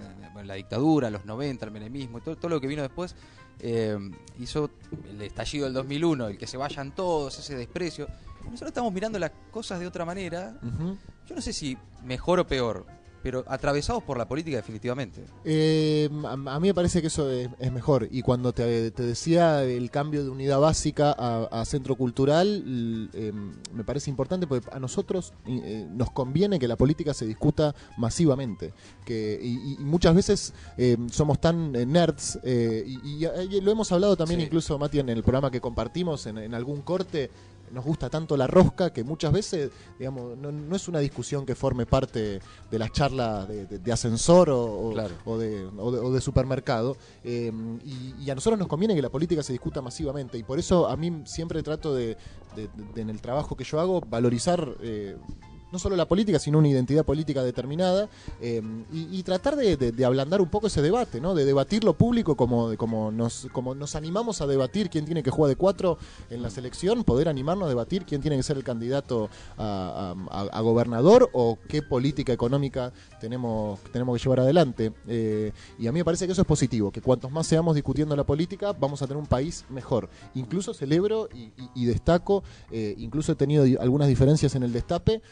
la- 0.42 0.54
dictadura, 0.54 1.08
los 1.10 1.24
90, 1.24 1.64
el 1.66 1.70
menemismo, 1.70 2.20
todo, 2.20 2.36
todo 2.36 2.48
lo 2.50 2.60
que 2.60 2.66
vino 2.66 2.82
después, 2.82 3.14
eh, 3.60 3.98
hizo 4.38 4.70
el 5.10 5.22
estallido 5.22 5.64
del 5.64 5.74
2001, 5.74 6.28
el 6.28 6.38
que 6.38 6.46
se 6.46 6.56
vayan 6.56 6.94
todos, 6.94 7.38
ese 7.38 7.56
desprecio. 7.56 8.08
Nosotros 8.44 8.68
estamos 8.68 8.92
mirando 8.92 9.18
las 9.18 9.32
cosas 9.50 9.78
de 9.80 9.86
otra 9.86 10.04
manera, 10.04 10.58
yo 10.62 11.34
no 11.34 11.42
sé 11.42 11.52
si 11.52 11.76
mejor 12.04 12.40
o 12.40 12.46
peor, 12.46 12.86
pero 13.28 13.44
atravesados 13.46 14.02
por 14.04 14.16
la 14.16 14.26
política 14.26 14.56
definitivamente. 14.56 15.22
Eh, 15.44 16.08
a, 16.24 16.32
a 16.32 16.60
mí 16.60 16.68
me 16.68 16.72
parece 16.74 17.02
que 17.02 17.08
eso 17.08 17.30
es, 17.30 17.50
es 17.58 17.70
mejor. 17.70 18.08
Y 18.10 18.22
cuando 18.22 18.54
te, 18.54 18.90
te 18.90 19.02
decía 19.02 19.62
el 19.64 19.90
cambio 19.90 20.24
de 20.24 20.30
unidad 20.30 20.58
básica 20.60 21.14
a, 21.18 21.44
a 21.50 21.64
centro 21.66 21.94
cultural, 21.94 23.10
eh, 23.12 23.32
me 23.74 23.84
parece 23.84 24.08
importante 24.08 24.46
porque 24.46 24.66
a 24.72 24.80
nosotros 24.80 25.34
eh, 25.46 25.86
nos 25.90 26.10
conviene 26.10 26.58
que 26.58 26.66
la 26.66 26.76
política 26.76 27.12
se 27.12 27.26
discuta 27.26 27.74
masivamente. 27.98 28.72
Que, 29.04 29.38
y, 29.42 29.74
y 29.74 29.76
muchas 29.84 30.14
veces 30.14 30.54
eh, 30.78 30.96
somos 31.10 31.38
tan 31.38 31.76
eh, 31.76 31.84
nerds, 31.84 32.38
y, 32.44 32.98
y- 33.24 33.26
y 33.50 33.60
lo 33.60 33.70
hemos 33.72 33.92
hablado 33.92 34.16
también 34.16 34.40
Sí. 34.40 34.46
incluso, 34.46 34.78
Mati, 34.78 35.00
en 35.00 35.10
el 35.10 35.22
programa 35.22 35.50
que 35.50 35.60
compartimos 35.60 36.24
en, 36.26 36.38
en 36.38 36.54
algún 36.54 36.80
corte. 36.80 37.30
Nos 37.72 37.84
gusta 37.84 38.08
tanto 38.10 38.36
la 38.36 38.46
rosca 38.46 38.92
que 38.92 39.04
muchas 39.04 39.32
veces, 39.32 39.70
digamos, 39.98 40.36
no, 40.36 40.50
no 40.52 40.76
es 40.76 40.88
una 40.88 40.98
discusión 41.00 41.44
que 41.46 41.54
forme 41.54 41.86
parte 41.86 42.40
de 42.70 42.78
las 42.78 42.92
charlas 42.92 43.46
de, 43.48 43.66
de- 43.66 43.78
de 43.78 43.92
ascensor 43.92 44.50
o, 44.50 44.90
Claro. 44.92 45.14
o 45.24 45.38
de, 45.38 45.64
o 45.76 45.90
de- 45.92 45.98
o 46.00 46.12
de 46.12 46.20
supermercado. 46.20 46.96
eh, 47.24 47.52
y, 47.84 48.14
y 48.24 48.30
a 48.30 48.34
nosotros 48.34 48.58
nos 48.58 48.68
conviene 48.68 48.94
que 48.94 49.02
la 49.02 49.10
política 49.10 49.42
se 49.42 49.52
discuta 49.52 49.80
masivamente. 49.82 50.38
Y 50.38 50.42
por 50.42 50.58
eso 50.58 50.86
a 50.88 50.96
mí 50.96 51.22
siempre 51.24 51.62
trato 51.62 51.94
de- 51.94 52.16
en 52.96 53.10
el 53.10 53.20
trabajo 53.20 53.56
que 53.56 53.64
yo 53.64 53.78
hago, 53.80 54.00
valorizar 54.00 54.66
eh, 54.80 55.16
no 55.70 55.78
solo 55.78 55.96
la 55.96 56.06
política, 56.06 56.38
sino 56.38 56.58
una 56.58 56.68
identidad 56.68 57.04
política 57.04 57.42
determinada. 57.42 58.08
eh, 58.40 58.62
y, 58.92 59.22
tratar 59.22 59.56
de, 59.56 60.04
ablandar 60.04 60.40
un 60.40 60.48
poco 60.48 60.68
ese 60.68 60.80
debate, 60.80 61.20
¿no? 61.20 61.34
De 61.34 61.44
debatir 61.44 61.84
lo 61.84 61.92
público 61.92 62.36
como, 62.36 62.74
como, 62.76 63.10
nos, 63.10 63.48
como 63.52 63.74
nos 63.74 63.94
animamos 63.94 64.40
a 64.40 64.46
debatir 64.46 64.88
quién 64.88 65.04
tiene 65.04 65.22
que 65.22 65.30
jugar 65.30 65.50
de 65.50 65.56
cuatro 65.56 65.98
en 66.30 66.40
la 66.40 66.50
selección, 66.50 67.04
poder 67.04 67.28
animarnos 67.28 67.66
a 67.66 67.68
debatir 67.68 68.04
quién 68.04 68.22
tiene 68.22 68.36
que 68.36 68.42
ser 68.42 68.56
el 68.56 68.64
candidato 68.64 69.28
a, 69.58 70.14
gobernador 70.62 71.30
o 71.32 71.58
qué 71.68 71.82
política 71.82 72.32
económica 72.32 72.92
tenemos, 73.20 73.80
tenemos 73.92 74.16
que 74.16 74.22
llevar 74.24 74.40
adelante. 74.40 74.92
Eh, 75.06 75.52
y 75.78 75.86
a 75.86 75.92
mí 75.92 76.00
me 76.00 76.04
parece 76.04 76.26
que 76.26 76.32
eso 76.32 76.42
es 76.42 76.48
positivo, 76.48 76.90
que 76.90 77.00
cuantos 77.00 77.30
más 77.30 77.46
seamos 77.46 77.74
discutiendo 77.74 78.16
la 78.16 78.24
política, 78.24 78.72
vamos 78.72 79.02
a 79.02 79.06
tener 79.06 79.20
un 79.20 79.26
país 79.26 79.64
mejor. 79.68 80.08
Incluso 80.34 80.74
celebro 80.74 81.28
y, 81.74 81.84
destaco, 81.84 82.42
eh, 82.70 82.94
incluso 82.98 83.32
he 83.32 83.34
tenido 83.34 83.64
algunas 83.80 84.08
diferencias 84.08 84.54
en 84.54 84.62
el 84.62 84.72
destape 84.72 85.22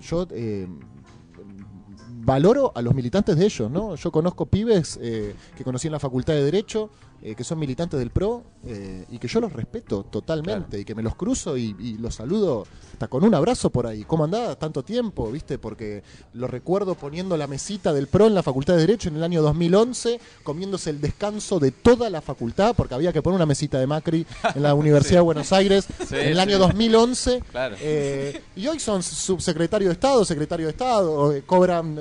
yo. 0.00 0.26
eh, 0.30 0.68
valoro 2.26 2.72
a 2.74 2.82
los 2.82 2.94
militantes 2.94 3.36
de 3.36 3.44
ellos, 3.44 3.70
¿no? 3.70 3.94
Yo 3.94 4.10
conozco 4.10 4.46
pibes 4.46 4.98
eh, 5.00 5.34
que 5.56 5.64
conocí 5.64 5.86
en 5.88 5.92
la 5.92 6.00
Facultad 6.00 6.34
de 6.34 6.42
Derecho, 6.42 6.90
eh, 7.22 7.34
que 7.34 7.44
son 7.44 7.58
militantes 7.58 7.98
del 7.98 8.10
PRO, 8.10 8.42
eh, 8.64 9.04
y 9.10 9.18
que 9.18 9.28
yo 9.28 9.40
los 9.40 9.52
respeto 9.52 10.04
totalmente, 10.04 10.78
y 10.80 10.84
que 10.84 10.94
me 10.94 11.02
los 11.02 11.14
cruzo 11.16 11.56
y, 11.56 11.74
y 11.78 11.98
los 11.98 12.14
saludo 12.14 12.66
hasta 12.92 13.08
con 13.08 13.24
un 13.24 13.34
abrazo 13.34 13.70
por 13.70 13.86
ahí. 13.86 14.04
¿Cómo 14.04 14.24
andás? 14.24 14.58
Tanto 14.58 14.82
tiempo, 14.84 15.30
¿viste? 15.30 15.58
Porque 15.58 16.02
lo 16.34 16.46
recuerdo 16.46 16.94
poniendo 16.94 17.36
la 17.36 17.46
mesita 17.46 17.92
del 17.92 18.06
PRO 18.06 18.26
en 18.26 18.34
la 18.34 18.42
Facultad 18.42 18.74
de 18.74 18.80
Derecho 18.80 19.08
en 19.08 19.16
el 19.16 19.22
año 19.24 19.42
2011, 19.42 20.20
comiéndose 20.42 20.90
el 20.90 21.00
descanso 21.00 21.58
de 21.58 21.72
toda 21.72 22.08
la 22.10 22.20
facultad, 22.20 22.74
porque 22.76 22.94
había 22.94 23.12
que 23.12 23.22
poner 23.22 23.36
una 23.36 23.46
mesita 23.46 23.78
de 23.78 23.86
Macri 23.86 24.26
en 24.54 24.62
la 24.62 24.74
Universidad 24.86 25.18
de 25.18 25.24
Buenos 25.24 25.52
Aires 25.52 25.86
Sí, 26.06 26.14
en 26.14 26.28
el 26.28 26.34
sí. 26.34 26.40
año 26.40 26.58
2011. 26.58 27.42
Claro. 27.50 27.76
Eh, 27.80 28.42
y 28.56 28.66
hoy 28.66 28.78
son 28.80 29.02
subsecretario 29.02 29.88
de 29.88 29.92
Estado, 29.94 30.24
secretario 30.24 30.66
de 30.66 30.72
Estado, 30.72 31.34
cobran 31.46 31.98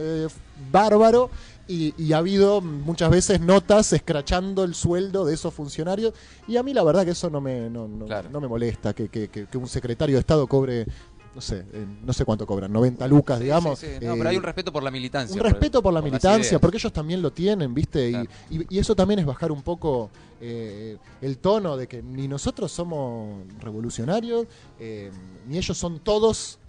bárbaro. 0.71 1.29
Y, 1.67 1.93
y 1.97 2.13
ha 2.13 2.19
habido 2.19 2.61
muchas 2.61 3.09
veces 3.09 3.41
notas 3.41 3.91
escrachando 3.91 4.63
el 4.63 4.75
sueldo 4.75 5.25
de 5.25 5.33
esos 5.33 5.53
funcionarios. 5.53 6.13
Y 6.47 6.57
a 6.57 6.63
mí 6.63 6.73
la 6.73 6.83
verdad 6.83 7.05
que 7.05 7.11
eso 7.11 7.29
no 7.29 7.41
me, 7.41 7.69
no, 7.71 7.87
no- 7.87 8.05
Claro. 8.05 8.29
no 8.29 8.39
me 8.39 8.47
molesta, 8.47 8.93
que, 8.93 9.09
que- 9.09 9.47
un 9.57 9.67
secretario 9.67 10.15
de 10.15 10.19
Estado 10.19 10.45
cobre, 10.45 10.85
no 11.33 11.41
sé, 11.41 11.65
eh, 11.73 11.85
no 12.03 12.13
sé 12.13 12.23
cuánto 12.23 12.45
cobran, 12.45 12.71
90 12.71 13.07
lucas, 13.07 13.39
Sí, 13.39 13.45
digamos. 13.45 13.79
sí, 13.79 13.87
sí. 13.99 14.05
No, 14.05 14.13
eh, 14.13 14.17
pero 14.17 14.29
hay 14.29 14.37
un 14.37 14.43
respeto 14.43 14.71
por 14.71 14.83
la 14.83 14.91
militancia. 14.91 15.33
un 15.35 15.39
respeto 15.41 15.81
por 15.81 15.91
la 15.91 16.01
militancia, 16.03 16.59
porque 16.59 16.77
ellos 16.77 16.93
también 16.93 17.21
lo 17.23 17.31
tienen, 17.33 17.73
¿viste? 17.73 18.09
Y- 18.09 18.11
Claro. 18.11 18.29
Y, 18.51 18.75
y 18.75 18.79
eso 18.79 18.95
también 18.95 19.19
es 19.21 19.25
bajar 19.25 19.51
un 19.51 19.61
poco 19.63 20.11
eh, 20.41 20.97
el 21.21 21.37
tono 21.39 21.77
de 21.77 21.87
que 21.87 22.03
ni 22.03 22.27
nosotros 22.27 22.71
somos 22.71 23.43
revolucionarios, 23.59 24.45
eh, 24.79 25.09
ni 25.47 25.57
ellos 25.57 25.75
son 25.77 25.99
todos. 25.99 26.59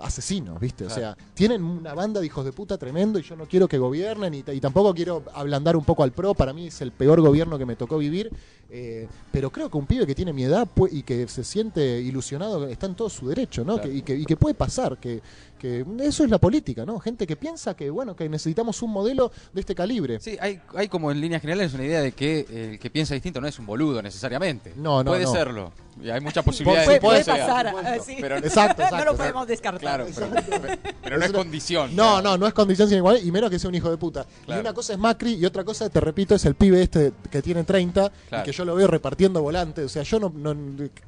Asesinos, 0.00 0.58
¿viste? 0.60 0.86
O 0.86 0.90
sea, 0.90 1.16
tienen 1.34 1.62
una 1.62 1.94
banda 1.94 2.20
de 2.20 2.26
hijos 2.26 2.44
de 2.44 2.52
puta 2.52 2.78
tremendo 2.78 3.18
y 3.18 3.22
yo 3.22 3.36
no 3.36 3.46
quiero 3.46 3.68
que 3.68 3.78
gobiernen 3.78 4.34
y, 4.34 4.44
y 4.46 4.60
tampoco 4.60 4.94
quiero 4.94 5.22
ablandar 5.34 5.76
un 5.76 5.84
poco 5.84 6.02
al 6.02 6.12
PRO, 6.12 6.34
para 6.34 6.52
mí 6.52 6.68
es 6.68 6.80
el 6.80 6.92
peor 6.92 7.20
gobierno 7.20 7.58
que 7.58 7.66
me 7.66 7.76
tocó 7.76 7.98
vivir, 7.98 8.30
eh, 8.70 9.08
pero 9.32 9.50
creo 9.50 9.70
que 9.70 9.76
un 9.76 9.86
pibe 9.86 10.06
que 10.06 10.14
tiene 10.14 10.32
mi 10.32 10.44
edad 10.44 10.66
y 10.90 11.02
que 11.02 11.26
se 11.28 11.44
siente 11.44 12.00
ilusionado 12.00 12.66
está 12.68 12.86
en 12.86 12.94
todo 12.94 13.10
su 13.10 13.28
derecho, 13.28 13.64
¿no? 13.64 13.74
Claro. 13.74 13.90
Que- 13.90 13.96
y, 13.96 14.02
que, 14.02 14.14
y 14.16 14.24
que 14.24 14.36
puede 14.36 14.54
pasar, 14.54 14.98
que, 14.98 15.20
que 15.58 15.84
eso 16.00 16.24
es 16.24 16.30
la 16.30 16.38
política, 16.38 16.86
¿no? 16.86 16.98
Gente 17.00 17.26
que 17.26 17.36
piensa 17.36 17.74
que, 17.74 17.90
bueno, 17.90 18.16
que 18.16 18.28
necesitamos 18.28 18.80
un 18.82 18.90
modelo 18.92 19.30
de 19.52 19.60
este 19.60 19.74
calibre. 19.74 20.18
Sí, 20.20 20.36
hay, 20.40 20.60
hay 20.74 20.88
como 20.88 21.10
en 21.10 21.20
líneas 21.20 21.42
generales 21.42 21.74
una 21.74 21.84
idea 21.84 22.00
de 22.00 22.12
que 22.12 22.46
el 22.72 22.78
que 22.78 22.90
piensa 22.90 23.14
distinto 23.14 23.40
no 23.40 23.46
es 23.48 23.58
un 23.58 23.66
boludo 23.66 24.00
necesariamente. 24.02 24.72
No, 24.76 25.02
no, 25.04 25.10
Puede 25.10 25.24
no. 25.24 25.32
serlo. 25.32 25.72
Y 26.02 26.08
hay 26.08 26.20
muchas 26.20 26.42
posibilidades 26.44 26.86
Puede- 26.86 27.00
puede 27.00 27.24
sea. 27.24 27.34
pasar, 27.36 27.66
ah, 27.84 27.96
sí. 28.04 28.16
Pero- 28.20 28.36
Exacto, 28.36 28.82
exacto. 28.82 28.96
no 28.96 29.04
lo 29.04 29.16
podemos 29.16 29.46
descartar. 29.46 29.80
Claro, 29.80 30.06
pero, 30.14 30.60
pero- 30.60 30.78
pero 31.02 31.18
no 31.18 31.24
es 31.26 31.32
condición. 31.32 31.94
No, 31.94 32.22
no, 32.22 32.38
no 32.38 32.46
es 32.46 32.54
condición 32.54 32.88
sin 32.88 32.98
igual, 32.98 33.18
y 33.22 33.30
menos 33.30 33.50
que 33.50 33.58
sea 33.58 33.68
un 33.68 33.74
hijo 33.74 33.90
de 33.90 33.96
puta. 33.98 34.24
Claro. 34.46 34.60
Y 34.60 34.64
una 34.64 34.72
cosa 34.72 34.92
es 34.94 34.98
Macri 34.98 35.34
y 35.34 35.44
otra 35.44 35.64
cosa, 35.64 35.90
te 35.90 36.00
repito, 36.00 36.34
es 36.34 36.44
el 36.46 36.54
pibe 36.54 36.82
este 36.82 37.12
que 37.30 37.42
tiene 37.42 37.64
30 37.64 38.10
Claro. 38.28 38.42
y 38.42 38.46
que 38.46 38.52
yo 38.60 38.64
lo 38.66 38.74
veo 38.74 38.86
repartiendo 38.86 39.40
volantes. 39.40 39.84
O 39.86 39.88
sea, 39.88 40.02
yo 40.02 40.20
no, 40.20 40.30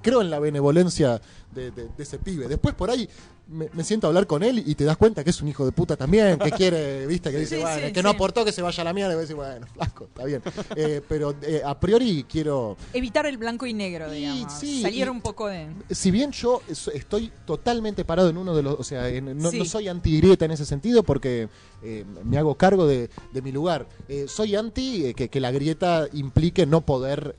creo 0.00 0.22
en 0.22 0.30
la 0.30 0.38
benevolencia 0.40 1.20
de- 1.54 1.70
de 1.70 1.88
ese 1.98 2.18
pibe. 2.18 2.48
Después 2.48 2.74
por 2.74 2.90
ahí 2.90 3.06
me, 3.52 3.68
me 3.72 3.84
siento 3.84 4.06
a 4.06 4.08
hablar 4.08 4.26
con 4.26 4.42
él 4.42 4.62
y 4.66 4.74
te 4.74 4.84
das 4.84 4.96
cuenta 4.96 5.22
que 5.22 5.30
es 5.30 5.40
un 5.42 5.48
hijo 5.48 5.64
de 5.64 5.72
puta 5.72 5.96
también, 5.96 6.38
que 6.38 6.50
quiere, 6.50 7.06
viste, 7.08 7.30
que 7.30 7.38
dice, 7.38 7.56
Sí, 7.56 7.62
bueno, 7.62 7.86
sí, 7.86 7.92
que 7.92 8.02
no 8.02 8.10
aportó 8.10 8.44
que 8.44 8.52
se 8.52 8.62
vaya 8.62 8.80
a 8.80 8.84
la 8.84 8.92
mierda. 8.92 9.12
Y 9.12 9.14
voy 9.14 9.20
a 9.20 9.22
decir, 9.22 9.36
bueno, 9.36 9.66
flasco, 9.74 10.04
está 10.04 10.24
bien. 10.24 10.42
Eh, 10.76 11.00
pero 11.08 11.34
eh, 11.42 11.62
a 11.64 11.78
priori 11.78 12.24
quiero, 12.28 12.76
Evitar 12.92 13.26
el 13.26 13.36
blanco 13.38 13.66
y 13.66 13.74
negro, 13.74 14.10
digamos. 14.10 14.52
sí, 14.52 14.82
Salir 14.82 15.06
y- 15.06 15.10
un 15.10 15.20
poco 15.20 15.46
de... 15.48 15.68
si 15.90 16.10
bien 16.10 16.32
yo 16.32 16.62
es- 16.68 16.88
estoy 16.88 17.30
totalmente 17.46 18.04
parado 18.04 18.28
en 18.30 18.36
uno 18.38 18.54
de 18.54 18.62
los, 18.62 18.80
o 18.80 18.84
sea, 18.84 19.08
en- 19.08 19.36
no, 19.38 19.50
soy 19.64 19.88
anti-grieta 19.88 20.44
en 20.46 20.50
ese 20.52 20.64
sentido 20.64 21.02
porque 21.02 21.48
eh, 21.82 22.04
me 22.24 22.38
hago 22.38 22.54
cargo 22.56 22.86
de, 22.86 23.10
de 23.32 23.42
mi 23.42 23.52
lugar. 23.52 23.86
Soy 24.28 24.56
anti 24.56 25.14
que, 25.14 25.28
que 25.28 25.40
la 25.40 25.50
grieta 25.50 26.06
implique 26.12 26.64
no 26.66 26.80
poder 26.82 27.36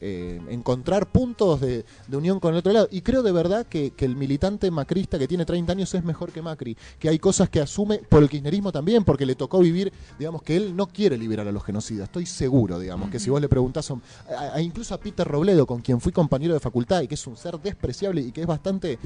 encontrar 0.50 1.08
puntos 1.12 1.62
de, 1.62 1.86
de 2.08 2.18
unión 2.18 2.40
con 2.40 2.54
el 2.54 2.60
otro 2.60 2.74
lado. 2.74 2.88
Y 2.92 3.02
creo 3.02 3.24
de 3.24 3.32
verdad 3.32 3.66
que, 3.66 3.92
que 3.92 4.06
el 4.06 4.16
militante 4.16 4.72
macrista 4.72 5.18
que 5.20 5.28
tiene 5.28 5.46
30 5.46 5.72
años 5.72 5.94
es 5.94 6.03
mejor 6.04 6.32
que 6.32 6.42
Macri, 6.42 6.78
que 7.00 7.10
hay 7.10 7.20
cosas 7.20 7.50
que 7.50 7.60
asume 7.62 8.00
por 8.10 8.24
el 8.24 8.30
kirchnerismo 8.30 8.72
también, 8.72 9.04
porque 9.04 9.26
le 9.26 9.36
tocó 9.36 9.60
vivir, 9.60 9.92
digamos, 10.18 10.42
que 10.44 10.56
él 10.56 10.76
no 10.76 10.88
quiere 10.88 11.18
liberar 11.18 11.48
a 11.48 11.52
los 11.52 11.64
genocidas. 11.64 12.06
Estoy 12.06 12.26
seguro, 12.26 12.80
digamos, 12.80 13.10
que 13.10 13.20
si 13.20 13.30
vos 13.30 13.42
le 13.42 13.50
preguntás 13.50 13.90
a, 13.92 13.94
a- 14.30 14.56
a- 14.56 14.62
incluso 14.62 14.94
a 14.94 14.98
Peter 15.00 15.28
Robledo, 15.28 15.66
con 15.66 15.82
quien 15.82 16.00
fui 16.02 16.12
compañero 16.12 16.54
de 16.54 16.60
facultad 16.60 17.02
y 17.02 17.08
que 17.08 17.16
es 17.16 17.28
un 17.28 17.38
ser 17.38 17.60
despreciable 17.60 18.22
y 18.22 18.32
que 18.32 18.42
es 18.42 18.48
bastante 18.48 19.00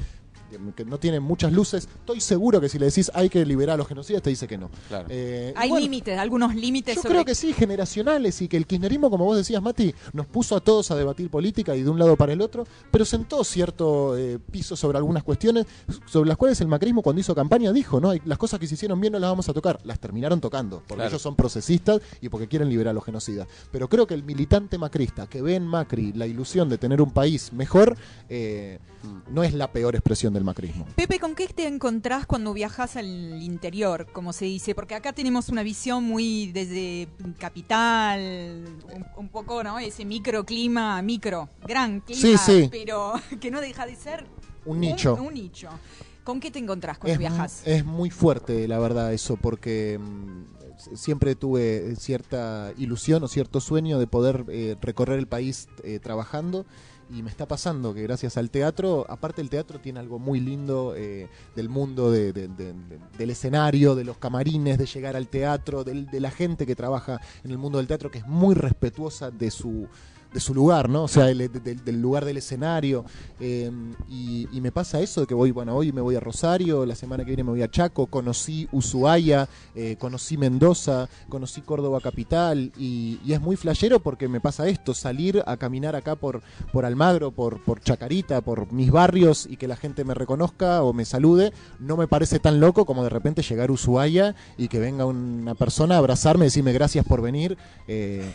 que 0.74 0.84
no 0.84 0.98
tiene 0.98 1.20
muchas 1.20 1.52
luces, 1.52 1.88
estoy 2.00 2.20
seguro 2.20 2.60
que 2.60 2.68
si 2.68 2.78
le 2.78 2.86
decís 2.86 3.10
hay 3.14 3.28
que 3.28 3.44
liberar 3.44 3.74
a 3.74 3.76
los 3.78 3.86
genocidas, 3.88 4.22
te 4.22 4.30
dice 4.30 4.46
que 4.48 4.56
no. 4.58 4.70
Claro. 4.88 5.06
Eh, 5.10 5.52
Hay 5.56 5.68
bueno, 5.68 5.82
límites, 5.84 6.18
algunos 6.18 6.54
límites 6.54 6.96
yo 6.96 7.02
sobre... 7.02 7.14
creo 7.14 7.24
que 7.24 7.34
sí, 7.34 7.52
generacionales, 7.52 8.40
y 8.42 8.48
que 8.48 8.56
el 8.56 8.66
kirchnerismo, 8.66 9.10
como 9.10 9.24
vos 9.24 9.36
decías, 9.36 9.62
Mati, 9.62 9.94
nos 10.12 10.26
puso 10.26 10.56
a 10.56 10.60
todos 10.60 10.90
a 10.90 10.96
debatir 10.96 11.30
política 11.30 11.76
y 11.76 11.82
de 11.82 11.90
un 11.90 11.98
lado 11.98 12.16
para 12.16 12.32
el 12.32 12.40
otro, 12.40 12.66
pero 12.90 13.04
sentó 13.04 13.44
cierto 13.44 14.16
eh, 14.16 14.38
piso 14.50 14.76
sobre 14.76 14.98
algunas 14.98 15.22
cuestiones, 15.22 15.66
sobre 16.06 16.28
las 16.28 16.36
cuales 16.36 16.60
el 16.60 16.68
macrismo 16.68 17.02
cuando 17.02 17.20
hizo 17.20 17.34
campaña 17.34 17.72
dijo, 17.72 18.00
¿no? 18.00 18.12
Las 18.24 18.38
cosas 18.38 18.58
que 18.58 18.66
se 18.66 18.74
hicieron 18.74 19.00
bien 19.00 19.12
no 19.12 19.18
las 19.18 19.30
vamos 19.30 19.48
a 19.48 19.52
tocar, 19.52 19.78
las 19.84 19.98
terminaron 19.98 20.40
tocando, 20.40 20.78
porque 20.78 20.94
Claro. 20.94 21.10
ellos 21.10 21.22
son 21.22 21.36
procesistas 21.36 22.00
y 22.20 22.28
porque 22.28 22.48
quieren 22.48 22.68
liberar 22.68 22.90
a 22.90 22.94
los 22.94 23.04
genocidas. 23.04 23.46
Pero 23.70 23.88
creo 23.88 24.06
que 24.06 24.14
el 24.14 24.24
militante 24.24 24.78
macrista 24.78 25.26
que 25.26 25.42
ve 25.42 25.54
en 25.54 25.66
Macri 25.66 26.12
la 26.12 26.26
ilusión 26.26 26.68
de 26.68 26.78
tener 26.78 27.00
un 27.02 27.10
país 27.12 27.52
mejor, 27.52 27.96
eh, 28.28 28.78
no 29.30 29.44
es 29.44 29.54
la 29.54 29.70
peor 29.70 29.94
expresión 29.94 30.32
del 30.38 30.44
macrismo. 30.44 30.86
Pepe, 30.96 31.18
¿con 31.18 31.34
qué 31.34 31.46
te 31.48 31.66
encontrás 31.66 32.24
cuando 32.26 32.52
viajas 32.54 32.96
al 32.96 33.42
interior, 33.42 34.06
como 34.12 34.32
se 34.32 34.44
dice? 34.46 34.74
Porque 34.74 34.94
acá 34.94 35.12
tenemos 35.12 35.48
una 35.48 35.62
visión 35.62 36.04
muy 36.04 36.50
desde 36.52 37.08
capital, 37.38 38.64
un, 38.94 39.06
un 39.16 39.28
poco, 39.28 39.62
¿no? 39.62 39.78
Ese 39.78 40.04
microclima, 40.04 41.00
micro, 41.02 41.48
gran 41.66 42.00
clima, 42.00 42.20
Sí, 42.20 42.36
sí. 42.38 42.68
pero 42.70 43.14
que 43.40 43.50
no 43.50 43.60
deja 43.60 43.84
de 43.86 43.96
ser 43.96 44.26
Un 44.64 44.80
nicho. 44.80 45.14
Un, 45.14 45.34
nicho. 45.34 45.68
¿Con 46.24 46.40
qué 46.40 46.50
te 46.50 46.58
encontrás 46.58 46.98
cuando 46.98 47.12
es, 47.14 47.18
viajas? 47.18 47.62
es 47.64 47.84
muy 47.84 48.10
fuerte, 48.10 48.68
la 48.68 48.78
verdad, 48.78 49.12
eso, 49.12 49.36
porque 49.36 49.98
mm, 49.98 50.94
siempre 50.94 51.34
tuve 51.34 51.96
cierta 51.96 52.72
ilusión 52.76 53.22
o 53.24 53.28
cierto 53.28 53.60
sueño 53.60 53.98
de 53.98 54.06
poder 54.06 54.44
eh, 54.48 54.76
recorrer 54.80 55.18
el 55.18 55.26
país 55.26 55.68
eh, 55.82 55.98
trabajando. 55.98 56.66
Y 57.10 57.22
me 57.22 57.30
está 57.30 57.48
pasando 57.48 57.94
que 57.94 58.02
gracias 58.02 58.36
al 58.36 58.50
teatro, 58.50 59.06
aparte 59.08 59.40
el 59.40 59.48
teatro 59.48 59.80
tiene 59.80 59.98
algo 59.98 60.18
muy 60.18 60.40
lindo 60.40 60.94
eh, 60.94 61.28
del 61.56 61.70
mundo 61.70 62.10
de- 62.10 62.34
de- 62.34 62.48
de- 62.48 62.74
de- 62.74 62.98
del 63.16 63.30
escenario, 63.30 63.94
de 63.94 64.04
los 64.04 64.18
camarines, 64.18 64.76
de 64.76 64.84
llegar 64.84 65.16
al 65.16 65.26
teatro, 65.28 65.84
de 65.84 66.20
la 66.20 66.30
gente 66.30 66.66
que 66.66 66.76
trabaja 66.76 67.18
en 67.44 67.50
el 67.50 67.56
mundo 67.56 67.78
del 67.78 67.86
teatro, 67.86 68.10
que 68.10 68.18
es 68.18 68.26
muy 68.26 68.54
respetuosa 68.54 69.30
de 69.30 69.50
su, 69.50 69.88
de 70.32 70.40
su 70.40 70.54
lugar, 70.54 70.88
¿no? 70.88 71.04
O 71.04 71.08
sea, 71.08 71.30
el- 71.30 71.38
de- 71.38 71.48
de- 71.48 71.74
del 71.74 72.00
lugar 72.02 72.24
del 72.24 72.36
escenario. 72.36 73.04
eh, 73.40 73.70
y, 74.08 74.48
y 74.52 74.60
me 74.60 74.72
pasa 74.72 75.00
eso 75.00 75.20
de 75.22 75.26
que 75.26 75.34
voy, 75.34 75.50
bueno, 75.52 75.74
hoy 75.76 75.92
me 75.92 76.00
voy 76.00 76.16
a 76.16 76.20
Rosario, 76.20 76.84
la 76.84 76.94
semana 76.96 77.24
que 77.24 77.28
viene 77.30 77.44
me 77.44 77.50
voy 77.50 77.62
a 77.62 77.70
Chaco, 77.70 78.06
conocí 78.06 78.68
Ushuaia, 78.72 79.48
eh, 79.74 79.96
conocí 79.98 80.36
Mendoza, 80.36 81.08
conocí 81.28 81.60
Córdoba 81.60 82.00
Capital, 82.00 82.72
y, 82.76 83.18
es 83.28 83.40
muy 83.40 83.56
flashero 83.56 84.00
porque 84.00 84.26
me 84.28 84.40
pasa 84.40 84.66
esto, 84.68 84.92
salir 84.94 85.42
a 85.46 85.56
caminar 85.56 85.94
acá 85.96 86.16
por, 86.16 86.42
por 86.72 86.84
Almagro, 86.84 87.30
por, 87.30 87.62
por 87.62 87.80
Chacarita, 87.80 88.40
por 88.40 88.72
mis 88.72 88.90
barrios 88.90 89.46
y 89.48 89.56
que 89.56 89.68
la 89.68 89.76
gente 89.76 90.04
me 90.04 90.14
reconozca 90.14 90.82
o 90.82 90.92
me 90.92 91.04
salude, 91.04 91.52
no 91.78 91.96
me 91.96 92.08
parece 92.08 92.38
tan 92.40 92.58
loco 92.60 92.84
como 92.86 93.02
de 93.04 93.10
repente 93.10 93.42
llegar 93.42 93.68
a 93.70 93.72
Ushuaia 93.72 94.34
y 94.56 94.68
que 94.68 94.78
venga 94.80 95.04
una 95.06 95.54
persona 95.54 95.94
a 95.94 95.98
abrazarme 95.98 96.44
y 96.44 96.48
decirme 96.48 96.72
gracias 96.72 97.04
por 97.06 97.22
venir. 97.22 97.56
eh, 97.86 98.34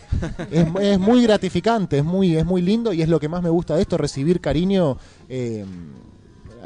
es 0.82 1.00
muy 1.00 1.24
gratificante, 1.24 1.83
es 1.92 2.04
muy, 2.04 2.36
es 2.36 2.46
muy 2.46 2.62
lindo 2.62 2.94
y 2.94 3.02
es 3.02 3.10
lo 3.10 3.20
que 3.20 3.30
más 3.30 3.42
me 3.44 3.50
gusta 3.50 3.76
de 3.76 3.82
esto, 3.82 3.98
recibir 3.98 4.42
cariño. 4.42 4.98
eh, 5.30 5.66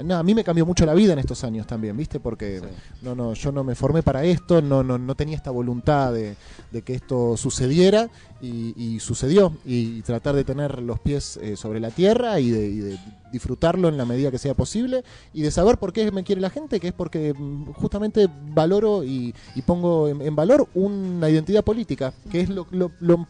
no, 0.04 0.16
a 0.16 0.22
mí 0.22 0.36
me 0.36 0.44
cambió 0.44 0.64
mucho 0.64 0.86
la 0.86 0.94
vida 0.94 1.14
en 1.14 1.18
estos 1.20 1.44
años 1.44 1.66
también, 1.66 1.98
¿viste? 1.98 2.20
Porque 2.20 2.60
Sí. 2.60 2.66
no, 3.02 3.16
no, 3.16 3.34
yo 3.34 3.52
no 3.52 3.64
me 3.64 3.74
formé 3.74 4.04
para 4.04 4.24
esto, 4.24 4.62
no, 4.62 4.84
no, 4.84 5.00
no 5.00 5.16
tenía 5.16 5.36
esta 5.36 5.50
voluntad 5.50 6.14
de, 6.14 6.36
de 6.72 6.82
que 6.84 6.94
esto 6.94 7.36
sucediera 7.36 8.08
y, 8.40 8.74
y 8.78 9.00
sucedió. 9.00 9.54
Y, 9.66 10.02
tratar 10.04 10.36
de 10.36 10.44
tener 10.44 10.84
los 10.84 11.00
pies 11.00 11.38
eh, 11.42 11.56
sobre 11.58 11.80
la 11.80 11.90
tierra 11.90 12.40
y 12.40 12.52
de, 12.52 12.68
y 12.68 12.78
de 12.78 12.98
disfrutarlo 13.32 13.88
en 13.90 13.98
la 13.98 14.06
medida 14.06 14.32
que 14.32 14.38
sea 14.38 14.54
posible 14.54 15.04
y 15.34 15.42
de 15.42 15.52
saber 15.52 15.78
por 15.78 15.94
qué 15.94 16.12
me 16.12 16.24
quiere 16.24 16.42
la 16.42 16.50
gente, 16.50 16.80
que 16.80 16.88
es 16.88 16.94
porque 16.94 17.34
mm, 17.34 17.72
justamente 17.74 18.28
valoro 18.32 19.04
y, 19.04 19.34
pongo 19.66 20.08
en, 20.08 20.36
valor 20.36 20.68
una 20.74 21.30
identidad 21.30 21.64
política, 21.64 22.14
que 22.32 22.42
es 22.42 22.50
lo, 22.50 22.66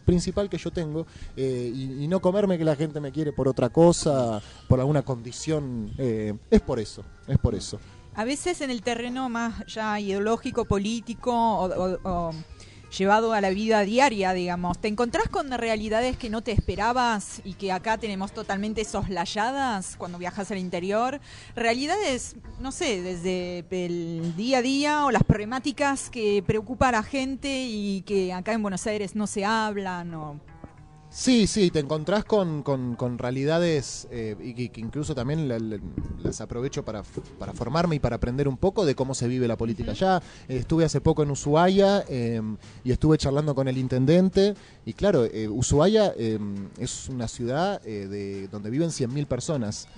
principal 0.04 0.48
que 0.48 0.58
yo 0.58 0.70
tengo, 0.70 1.06
eh, 1.36 1.70
y, 1.74 2.04
y 2.04 2.08
no 2.08 2.20
comerme 2.20 2.58
que 2.58 2.64
la 2.64 2.76
gente 2.76 3.00
me 3.00 3.10
quiere 3.12 3.32
por 3.32 3.48
otra 3.48 3.68
cosa, 3.70 4.40
por 4.68 4.78
alguna 4.80 5.02
condición. 5.02 5.90
eh, 5.98 6.34
es 6.50 6.60
por 6.60 6.78
eso, 6.78 7.02
es 7.26 7.38
por 7.38 7.54
eso. 7.54 7.78
A 8.14 8.24
veces 8.24 8.60
en 8.62 8.70
el 8.70 8.82
terreno 8.82 9.28
más 9.28 9.64
ya 9.66 9.98
ideológico, 10.00 10.64
político 10.64 11.30
o, 11.32 11.66
o- 11.66 11.98
o 12.02 12.30
llevado 12.96 13.32
a 13.32 13.40
la 13.40 13.50
vida 13.50 13.82
diaria, 13.82 14.32
digamos, 14.32 14.78
¿te 14.78 14.88
encontrás 14.88 15.28
con 15.28 15.50
realidades 15.50 16.16
que 16.16 16.30
no 16.30 16.42
te 16.42 16.52
esperabas 16.52 17.40
y 17.44 17.54
que 17.54 17.72
acá 17.72 17.98
tenemos 17.98 18.32
totalmente 18.32 18.84
soslayadas 18.84 19.96
cuando 19.96 20.18
viajas 20.18 20.50
al 20.50 20.58
interior? 20.58 21.20
Realidades, 21.54 22.36
no 22.60 22.72
sé, 22.72 23.02
desde 23.02 23.64
el 23.70 24.34
día 24.36 24.58
a 24.58 24.62
día 24.62 25.04
o 25.04 25.10
las 25.10 25.24
problemáticas 25.24 26.10
que 26.10 26.42
preocupa 26.46 26.88
a 26.88 26.92
la 26.92 27.02
gente 27.02 27.66
y 27.66 28.02
que 28.02 28.32
acá 28.32 28.52
en 28.52 28.62
Buenos 28.62 28.86
Aires 28.86 29.14
no 29.14 29.26
se 29.26 29.44
hablan 29.44 30.14
o... 30.14 30.40
Sí, 31.20 31.48
sí, 31.48 31.72
te 31.72 31.80
encontrás 31.80 32.24
con, 32.24 32.62
con- 32.62 32.94
con 32.94 33.18
realidades 33.18 34.06
eh, 34.12 34.36
y 34.40 34.54
que, 34.54 34.68
que 34.68 34.80
incluso 34.80 35.16
también 35.16 35.48
la- 35.48 35.58
la- 35.58 35.80
las 36.22 36.40
aprovecho 36.40 36.84
para, 36.84 37.02
para 37.40 37.52
formarme 37.52 37.96
y 37.96 37.98
para 37.98 38.14
aprender 38.14 38.46
un 38.46 38.56
poco 38.56 38.86
de 38.86 38.94
cómo 38.94 39.16
se 39.16 39.26
vive 39.26 39.48
la 39.48 39.56
política 39.56 39.90
allá. 39.90 40.22
Eh, 40.48 40.58
estuve 40.58 40.84
hace 40.84 41.00
poco 41.00 41.24
en 41.24 41.32
Ushuaia 41.32 42.04
eh, 42.08 42.40
y 42.84 42.92
estuve 42.92 43.18
charlando 43.18 43.52
con 43.56 43.66
el 43.66 43.78
intendente 43.78 44.54
y 44.86 44.92
claro, 44.92 45.24
eh, 45.24 45.48
Ushuaia 45.48 46.12
eh, 46.16 46.38
es 46.78 47.08
una 47.08 47.26
ciudad 47.26 47.80
eh, 47.84 48.06
de, 48.06 48.46
donde 48.46 48.70
viven 48.70 48.90
100.000 48.90 49.26
personas. 49.26 49.88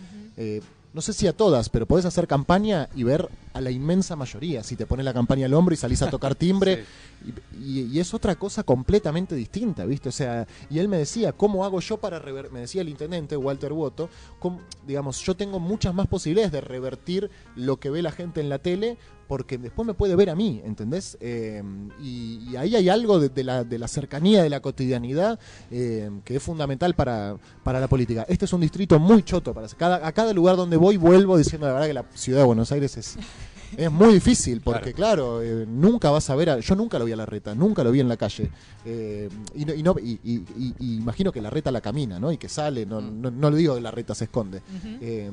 No 0.92 1.00
sé 1.00 1.12
si 1.12 1.26
a 1.26 1.32
todas, 1.32 1.68
pero 1.68 1.86
podés 1.86 2.04
hacer 2.04 2.26
campaña 2.26 2.88
y 2.96 3.04
ver 3.04 3.28
a 3.52 3.60
la 3.60 3.70
inmensa 3.70 4.16
mayoría. 4.16 4.62
Si 4.64 4.74
te 4.76 4.86
pones 4.86 5.04
la 5.04 5.12
campaña 5.14 5.46
al 5.46 5.54
hombro 5.54 5.72
y 5.72 5.76
salís 5.76 6.02
a 6.02 6.10
tocar 6.10 6.34
timbre, 6.34 6.84
y, 7.62 7.80
y- 7.80 7.82
y 7.92 8.00
es 8.00 8.12
otra 8.14 8.34
cosa 8.36 8.62
completamente 8.64 9.34
distinta, 9.34 9.84
¿viste? 9.84 10.08
O 10.08 10.12
sea, 10.12 10.46
y 10.68 10.78
él 10.78 10.88
me 10.88 10.96
decía, 10.98 11.32
¿cómo 11.32 11.64
hago 11.64 11.80
yo 11.80 11.98
para 11.98 12.18
revertir? 12.18 12.52
Me 12.52 12.60
decía 12.60 12.82
el 12.82 12.88
intendente, 12.88 13.36
Walter 13.36 13.72
Woto, 13.72 14.08
cómo- 14.38 14.60
digamos, 14.86 15.20
yo 15.20 15.36
tengo 15.36 15.60
muchas 15.60 15.94
más 15.94 16.06
posibilidades 16.08 16.52
de 16.52 16.60
revertir 16.60 17.30
lo 17.56 17.78
que 17.78 17.90
ve 17.90 18.02
la 18.02 18.12
gente 18.12 18.40
en 18.40 18.48
la 18.48 18.58
tele 18.58 18.98
porque 19.30 19.58
después 19.58 19.86
me 19.86 19.94
puede 19.94 20.16
ver 20.16 20.28
a 20.28 20.34
mí, 20.34 20.60
¿entendés? 20.64 21.16
Eh, 21.20 21.62
y, 22.02 22.48
y 22.50 22.56
ahí 22.56 22.74
hay 22.74 22.88
algo 22.88 23.20
de, 23.20 23.28
de 23.28 23.44
la, 23.44 23.62
de 23.62 23.78
la 23.78 23.86
cercanía, 23.86 24.42
de 24.42 24.50
la 24.50 24.58
cotidianidad, 24.58 25.38
eh, 25.70 26.10
que 26.24 26.34
es 26.34 26.42
fundamental 26.42 26.94
para, 26.96 27.36
para 27.62 27.78
la 27.78 27.86
política. 27.86 28.26
Este 28.28 28.46
es 28.46 28.52
un 28.52 28.60
distrito 28.60 28.98
muy 28.98 29.22
choto. 29.22 29.54
Para, 29.54 29.68
cada, 29.68 30.04
a 30.04 30.10
cada 30.10 30.32
lugar 30.32 30.56
donde 30.56 30.76
voy 30.76 30.96
vuelvo 30.96 31.38
diciendo 31.38 31.68
la 31.68 31.74
verdad 31.74 31.86
que 31.86 31.94
la 31.94 32.04
ciudad 32.12 32.40
de 32.40 32.44
Buenos 32.46 32.72
Aires 32.72 32.96
es, 32.96 33.16
Es 33.76 33.88
muy 33.88 34.12
difícil, 34.14 34.62
porque 34.62 34.92
claro, 34.92 35.40
eh, 35.44 35.64
nunca 35.64 36.10
vas 36.10 36.28
a 36.28 36.34
ver, 36.34 36.50
a- 36.50 36.58
yo 36.58 36.74
nunca 36.74 36.98
lo 36.98 37.04
vi 37.04 37.12
a 37.12 37.16
la 37.16 37.24
reta, 37.24 37.54
nunca 37.54 37.84
lo 37.84 37.92
vi 37.92 38.00
en 38.00 38.08
la 38.08 38.16
calle. 38.16 38.50
Eh, 38.84 39.28
y, 39.54 39.64
no- 39.64 39.74
y 39.74 39.82
no- 39.84 39.94
y- 40.00 40.74
imagino 40.80 41.30
que 41.30 41.40
la 41.40 41.50
reta 41.50 41.70
la 41.70 41.80
camina, 41.80 42.18
¿no? 42.18 42.32
Y 42.32 42.36
que 42.36 42.48
sale, 42.48 42.84
no, 42.84 43.00
Mm. 43.00 43.20
no, 43.20 43.30
no 43.30 43.48
le 43.48 43.56
digo 43.58 43.76
que 43.76 43.80
la 43.80 43.92
reta 43.92 44.12
se 44.16 44.24
esconde. 44.24 44.60
Eh, 45.00 45.30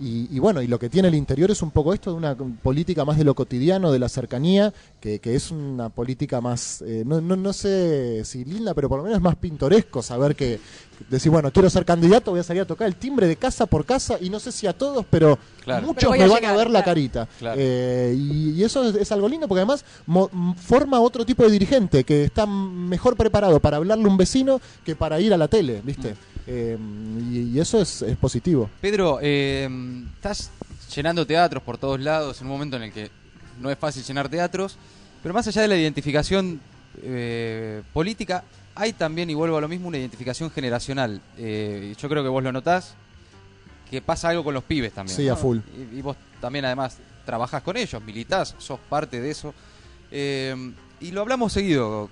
y, 0.00 0.28
y 0.34 0.38
bueno, 0.38 0.62
y 0.62 0.66
lo 0.66 0.78
que 0.78 0.88
tiene 0.88 1.08
el 1.08 1.14
interior 1.14 1.50
es 1.50 1.62
un 1.62 1.70
poco 1.70 1.92
esto 1.92 2.10
de 2.10 2.16
una 2.16 2.34
política 2.34 3.04
más 3.04 3.18
de 3.18 3.24
lo 3.24 3.34
cotidiano, 3.34 3.92
de 3.92 3.98
la 3.98 4.08
cercanía, 4.08 4.72
que, 5.00 5.18
que 5.18 5.34
es 5.34 5.50
una 5.50 5.88
política 5.88 6.40
más, 6.40 6.82
eh, 6.86 7.02
no, 7.06 7.20
no, 7.20 7.34
no 7.36 7.52
sé 7.52 8.22
si 8.24 8.44
linda, 8.44 8.74
pero 8.74 8.88
por 8.88 8.98
lo 8.98 9.04
menos 9.04 9.16
es 9.18 9.22
más 9.22 9.36
pintoresco 9.36 10.02
saber 10.02 10.36
que, 10.36 10.60
decir, 11.08 11.32
bueno, 11.32 11.50
quiero 11.50 11.70
ser 11.70 11.84
candidato, 11.86 12.30
voy 12.30 12.40
a 12.40 12.42
salir 12.42 12.62
a 12.62 12.66
tocar 12.66 12.86
el 12.86 12.96
timbre 12.96 13.26
de 13.26 13.36
casa 13.36 13.64
por 13.66 13.86
casa, 13.86 14.18
y 14.20 14.28
no 14.28 14.38
sé 14.38 14.52
si 14.52 14.66
a 14.66 14.72
todos, 14.74 15.06
pero 15.08 15.38
Claro. 15.64 15.86
muchos 15.86 16.10
Pero 16.10 16.12
me 16.12 16.22
a 16.24 16.26
van 16.28 16.44
a 16.44 16.56
ver 16.56 16.70
la 16.70 16.82
carita. 16.84 17.26
Claro. 17.38 17.56
Eh, 17.60 18.14
y, 18.16 18.50
y 18.50 18.62
eso 18.64 18.84
es, 18.88 18.94
es 18.94 19.10
algo 19.12 19.28
lindo, 19.28 19.48
porque 19.48 19.60
además 19.60 19.84
mo- 20.06 20.30
forma 20.56 21.00
otro 21.00 21.24
tipo 21.24 21.42
de 21.44 21.50
dirigente, 21.50 22.04
que 22.04 22.24
está 22.24 22.44
mejor 22.46 23.16
preparado 23.16 23.58
para 23.60 23.78
hablarle 23.78 24.04
a 24.04 24.08
un 24.08 24.16
vecino 24.16 24.60
que 24.84 24.94
para 24.96 25.18
ir 25.20 25.32
a 25.32 25.38
la 25.38 25.48
tele, 25.48 25.80
¿viste? 25.84 26.14
Eh, 26.46 26.76
y, 27.30 27.38
y 27.56 27.60
eso 27.60 27.80
es, 27.80 28.02
es 28.02 28.16
positivo. 28.16 28.68
Pedro, 28.80 29.18
eh, 29.22 29.68
estás 30.16 30.50
llenando 30.94 31.26
teatros 31.26 31.62
por 31.62 31.78
todos 31.78 32.00
lados 32.00 32.40
en 32.40 32.46
un 32.48 32.52
momento 32.52 32.76
en 32.76 32.82
el 32.84 32.92
que 32.92 33.10
no 33.60 33.70
es 33.70 33.78
fácil 33.78 34.02
llenar 34.02 34.28
teatros, 34.28 34.76
pero 35.22 35.34
más 35.34 35.46
allá 35.46 35.62
de 35.62 35.68
la 35.68 35.76
identificación 35.76 36.60
eh, 37.02 37.82
política, 37.92 38.44
hay 38.74 38.92
también, 38.92 39.30
y 39.30 39.34
vuelvo 39.34 39.56
a 39.56 39.60
lo 39.60 39.68
mismo, 39.68 39.88
una 39.88 39.98
identificación 39.98 40.50
generacional. 40.50 41.20
Eh, 41.36 41.94
yo 41.98 42.08
creo 42.08 42.22
que 42.22 42.28
vos 42.28 42.42
lo 42.42 42.52
notás, 42.52 42.94
que 43.90 44.00
pasa 44.00 44.28
algo 44.28 44.44
con 44.44 44.54
los 44.54 44.64
pibes 44.64 44.92
también. 44.92 45.16
Sí, 45.16 45.28
a 45.28 45.36
full. 45.36 45.58
Y, 45.92 45.98
y 45.98 46.02
vos 46.02 46.16
también 46.40 46.64
además 46.64 46.98
trabajás 47.24 47.62
con 47.62 47.76
ellos, 47.76 48.02
militás, 48.02 48.54
sos 48.58 48.80
parte 48.80 49.20
de 49.20 49.30
eso. 49.30 49.54
Eh, 50.10 50.72
y 51.00 51.12
lo 51.12 51.20
hablamos 51.20 51.52
seguido, 51.52 52.10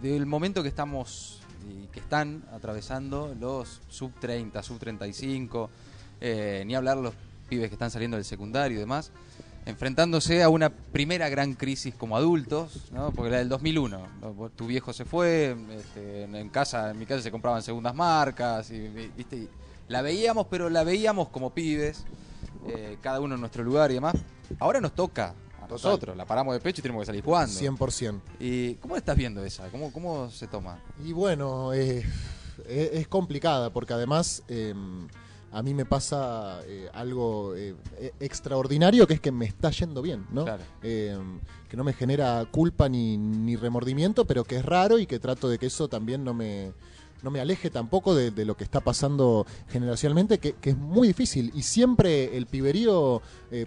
del 0.00 0.26
momento 0.26 0.62
que 0.62 0.68
estamos 0.68 1.40
y 1.68 1.86
que 1.88 2.00
están 2.00 2.42
atravesando 2.52 3.34
los 3.38 3.80
sub 3.88 4.12
30, 4.20 4.62
sub 4.62 4.78
35, 4.78 5.70
eh, 6.20 6.62
ni 6.66 6.74
hablar 6.74 6.96
los 6.96 7.14
pibes 7.48 7.68
que 7.68 7.74
están 7.74 7.90
saliendo 7.90 8.16
del 8.16 8.24
secundario 8.24 8.76
y 8.76 8.80
demás, 8.80 9.10
enfrentándose 9.66 10.42
a 10.42 10.48
una 10.48 10.70
primera 10.70 11.28
gran 11.28 11.54
crisis 11.54 11.94
como 11.94 12.16
adultos, 12.16 12.90
¿no? 12.92 13.10
porque 13.12 13.30
la 13.30 13.38
del 13.38 13.48
2001, 13.48 14.06
¿no? 14.20 14.34
Vos- 14.34 14.52
tu 14.54 14.66
viejo 14.66 14.92
se 14.92 15.04
fue, 15.04 15.56
este, 15.76 16.24
en 16.24 16.48
casa, 16.50 16.90
en 16.90 16.98
mi 16.98 17.06
casa 17.06 17.22
se 17.22 17.30
compraban 17.30 17.62
segundas 17.62 17.94
marcas, 17.94 18.70
y, 18.70 18.78
vi- 18.88 19.10
¿viste? 19.16 19.36
Y 19.36 19.48
la 19.88 20.02
veíamos, 20.02 20.46
pero 20.50 20.68
la 20.70 20.84
veíamos 20.84 21.28
como 21.28 21.54
pibes, 21.54 22.04
eh, 22.68 22.98
cada 23.00 23.20
uno 23.20 23.34
en 23.36 23.40
nuestro 23.40 23.62
lugar 23.64 23.90
y 23.90 23.94
demás. 23.94 24.14
Ahora 24.58 24.80
nos 24.80 24.94
toca 24.94 25.34
a 25.62 25.66
nosotros, 25.66 26.14
la 26.16 26.26
paramos 26.26 26.52
de 26.54 26.60
pecho 26.60 26.80
y 26.80 26.82
tenemos 26.82 27.02
que 27.02 27.06
salir 27.06 27.24
jugando. 27.24 27.52
100%. 27.58 28.20
¿Y 28.40 28.74
cómo 28.74 28.96
estás 28.96 29.16
viendo 29.16 29.42
esa? 29.44 29.68
¿Cómo, 29.68 29.90
cómo 29.92 30.30
se 30.30 30.46
toma? 30.46 30.78
Y 31.04 31.12
bueno, 31.12 31.72
eh, 31.72 32.04
es, 32.68 32.90
es 32.92 33.08
complicada 33.08 33.70
porque 33.70 33.94
además 33.94 34.42
eh, 34.48 34.74
a 35.54 35.62
mí 35.62 35.72
me 35.72 35.84
pasa 35.84 36.60
eh, 36.66 36.88
algo 36.92 37.54
eh, 37.54 37.76
e- 37.98 38.12
extraordinario 38.18 39.06
que 39.06 39.14
es 39.14 39.20
que 39.20 39.30
me 39.30 39.44
está 39.46 39.70
yendo 39.70 40.02
bien, 40.02 40.26
¿no? 40.32 40.44
Claro. 40.44 40.64
Eh, 40.82 41.16
que 41.68 41.76
no 41.76 41.84
me 41.84 41.92
genera 41.92 42.44
culpa 42.50 42.88
ni, 42.88 43.16
ni 43.16 43.54
remordimiento, 43.54 44.24
pero 44.24 44.42
que 44.42 44.56
es 44.56 44.64
raro 44.64 44.98
y 44.98 45.06
que 45.06 45.20
trato 45.20 45.48
de 45.48 45.58
que 45.58 45.66
eso 45.66 45.88
también 45.88 46.24
no 46.24 46.34
me 46.34 46.72
no 47.24 47.30
me 47.30 47.40
aleje 47.40 47.70
tampoco 47.70 48.14
de, 48.14 48.30
de 48.30 48.44
lo 48.44 48.56
que 48.56 48.62
está 48.62 48.80
pasando 48.80 49.46
generacionalmente, 49.68 50.38
que, 50.38 50.52
que 50.52 50.70
es 50.70 50.76
muy 50.76 51.08
difícil. 51.08 51.50
Y 51.54 51.62
siempre 51.62 52.36
el 52.36 52.46
piberío, 52.46 53.22
eh, 53.50 53.66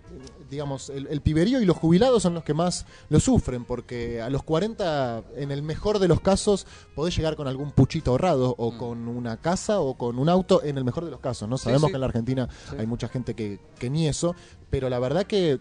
digamos, 0.50 0.89
el, 0.89 1.08
el 1.08 1.22
piberío 1.22 1.60
y 1.60 1.65
los 1.65 1.76
jubilados 1.76 2.24
son 2.24 2.36
los 2.36 2.43
que 2.43 2.54
más 2.54 2.86
lo 3.10 3.20
sufren, 3.20 3.65
porque 3.65 4.22
a 4.22 4.30
los 4.30 4.43
40, 4.43 5.24
en 5.36 5.52
el 5.52 5.63
mejor 5.63 6.00
de 6.00 6.08
los 6.08 6.22
casos, 6.22 6.65
podés 6.96 7.15
llegar 7.17 7.36
con 7.36 7.48
algún 7.48 7.72
puchito 7.72 8.12
ahorrado, 8.12 8.56
o 8.58 8.72
Mm. 8.72 8.78
con 8.78 9.08
una 9.08 9.38
casa, 9.38 9.80
o 9.80 9.96
con 9.98 10.20
un 10.20 10.30
auto, 10.30 10.62
en 10.63 10.78
el 10.78 10.84
mejor 10.86 11.04
de 11.06 11.12
los 11.12 11.20
casos. 11.20 11.50
No 11.50 11.58
Sí, 11.58 11.65
sabemos 11.65 11.88
sí. 11.88 11.91
que 11.91 11.96
en 11.96 12.02
la 12.02 12.08
Argentina 12.08 12.48
Sí. 12.70 12.76
hay 12.80 12.86
mucha 12.88 13.08
gente 13.10 13.34
que, 13.34 13.60
que 13.80 13.89
ni 13.89 14.08
eso, 14.08 14.36
pero 14.70 14.89
la 14.89 15.00
verdad 15.00 15.26
que 15.26 15.60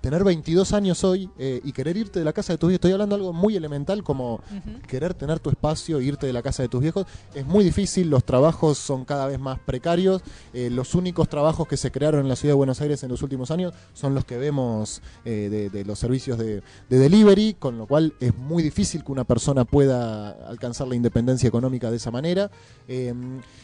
tener 0.00 0.24
22 0.24 0.72
años 0.72 1.04
hoy 1.04 1.30
eh, 1.38 1.60
y 1.64 1.72
querer 1.72 1.96
irte 1.96 2.18
de 2.18 2.24
la 2.24 2.32
casa 2.32 2.52
de 2.52 2.58
tus 2.58 2.68
viejos, 2.68 2.78
estoy 2.78 2.92
hablando 2.92 3.16
de 3.16 3.20
algo 3.20 3.32
muy 3.32 3.56
elemental 3.56 4.02
como 4.02 4.40
querer 4.88 5.14
tener 5.14 5.40
tu 5.40 5.50
espacio, 5.50 6.00
irte 6.00 6.26
de 6.26 6.32
la 6.32 6.42
casa 6.42 6.62
de 6.62 6.68
tus 6.68 6.80
viejos, 6.80 7.06
es 7.34 7.46
muy 7.46 7.64
difícil, 7.64 8.10
los 8.10 8.24
trabajos 8.24 8.78
son 8.78 9.04
cada 9.04 9.26
vez 9.26 9.38
más 9.38 9.58
precarios, 9.58 10.22
eh, 10.52 10.70
los 10.70 10.94
únicos 10.94 11.28
trabajos 11.28 11.68
que 11.68 11.76
se 11.76 11.90
crearon 11.90 12.20
en 12.20 12.28
la 12.28 12.36
ciudad 12.36 12.52
de 12.52 12.56
Buenos 12.56 12.80
Aires 12.80 13.02
en 13.02 13.10
los 13.10 13.22
últimos 13.22 13.50
años 13.50 13.74
son 13.92 14.14
los 14.14 14.24
que 14.24 14.38
vemos 14.38 15.02
eh, 15.24 15.48
de, 15.50 15.70
de 15.70 15.84
los 15.84 15.98
servicios 15.98 16.38
de, 16.38 16.62
de 16.88 16.98
delivery, 16.98 17.54
con 17.54 17.78
lo 17.78 17.86
cual 17.86 18.14
es 18.20 18.36
muy 18.36 18.62
difícil 18.62 19.04
que 19.04 19.12
una 19.12 19.24
persona 19.24 19.64
pueda 19.64 20.30
alcanzar 20.48 20.88
la 20.88 20.94
independencia 20.94 21.48
económica 21.48 21.90
de 21.90 21.96
esa 21.96 22.10
manera. 22.10 22.50
Eh, 22.88 23.12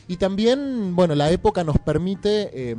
y 0.08 0.16
también, 0.16 0.94
bueno, 0.94 1.14
la 1.14 1.30
época 1.30 1.64
nos 1.64 1.78
permite... 1.78 2.76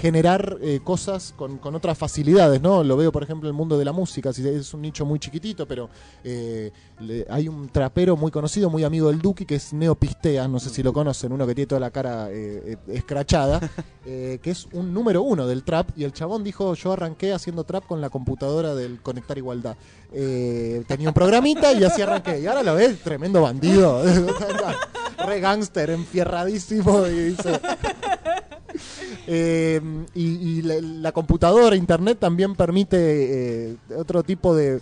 generar 0.00 0.58
eh, 0.60 0.80
cosas 0.84 1.32
con, 1.36 1.58
con 1.58 1.74
otras 1.74 1.96
facilidades, 1.96 2.60
¿no? 2.60 2.84
Lo 2.84 2.96
veo, 2.96 3.10
por 3.10 3.22
ejemplo, 3.22 3.48
en 3.48 3.54
el 3.54 3.56
mundo 3.56 3.78
de 3.78 3.84
la 3.84 3.92
música, 3.92 4.32
si 4.32 4.46
es 4.46 4.72
un 4.74 4.82
nicho 4.82 5.04
muy 5.06 5.18
chiquitito, 5.18 5.66
pero 5.66 5.88
eh, 6.22 6.70
le- 7.00 7.26
hay 7.30 7.48
un 7.48 7.68
trapero 7.68 8.16
muy 8.16 8.30
conocido, 8.30 8.68
muy 8.70 8.84
amigo 8.84 9.08
del 9.08 9.20
Duki, 9.20 9.44
que 9.46 9.54
es 9.56 9.72
Neopistea, 9.72 10.46
no 10.48 10.60
sé 10.60 10.70
si 10.70 10.82
lo 10.82 10.92
conocen, 10.92 11.32
uno 11.32 11.46
que 11.46 11.54
tiene 11.54 11.66
toda 11.66 11.80
la 11.80 11.90
cara 11.90 12.28
eh, 12.30 12.62
eh, 12.66 12.76
escrachada, 12.88 13.60
que 14.04 14.40
es 14.44 14.66
un 14.72 14.92
número 14.94 15.22
uno 15.22 15.46
del 15.46 15.64
trap, 15.64 15.88
y 15.96 16.04
el 16.04 16.12
chabón 16.12 16.44
dijo, 16.44 16.74
yo 16.74 16.92
arranqué 16.92 17.32
haciendo 17.32 17.64
trap 17.64 17.86
con 17.86 18.00
la 18.00 18.10
computadora 18.10 18.74
del 18.74 19.00
Conectar 19.02 19.36
Igualdad. 19.38 19.76
Tenía 20.12 21.08
un 21.08 21.14
programita 21.14 21.72
y 21.72 21.82
así 21.84 22.02
arranqué, 22.02 22.40
y 22.40 22.46
ahora 22.46 22.62
lo 22.62 22.74
ves, 22.74 23.00
tremendo 23.02 23.42
bandido, 23.42 24.02
re 25.26 25.40
gángster, 25.40 25.90
enfierradísimo, 25.90 27.06
y 27.06 27.30
dice... 27.30 27.60
Eh, 29.26 29.80
y 30.14 30.62
la, 30.62 31.12
computadora, 31.12 31.76
internet 31.76 32.18
también 32.18 32.54
permite 32.54 33.70
eh, 33.72 33.76
otro 33.96 34.22
tipo 34.22 34.54
de, 34.54 34.80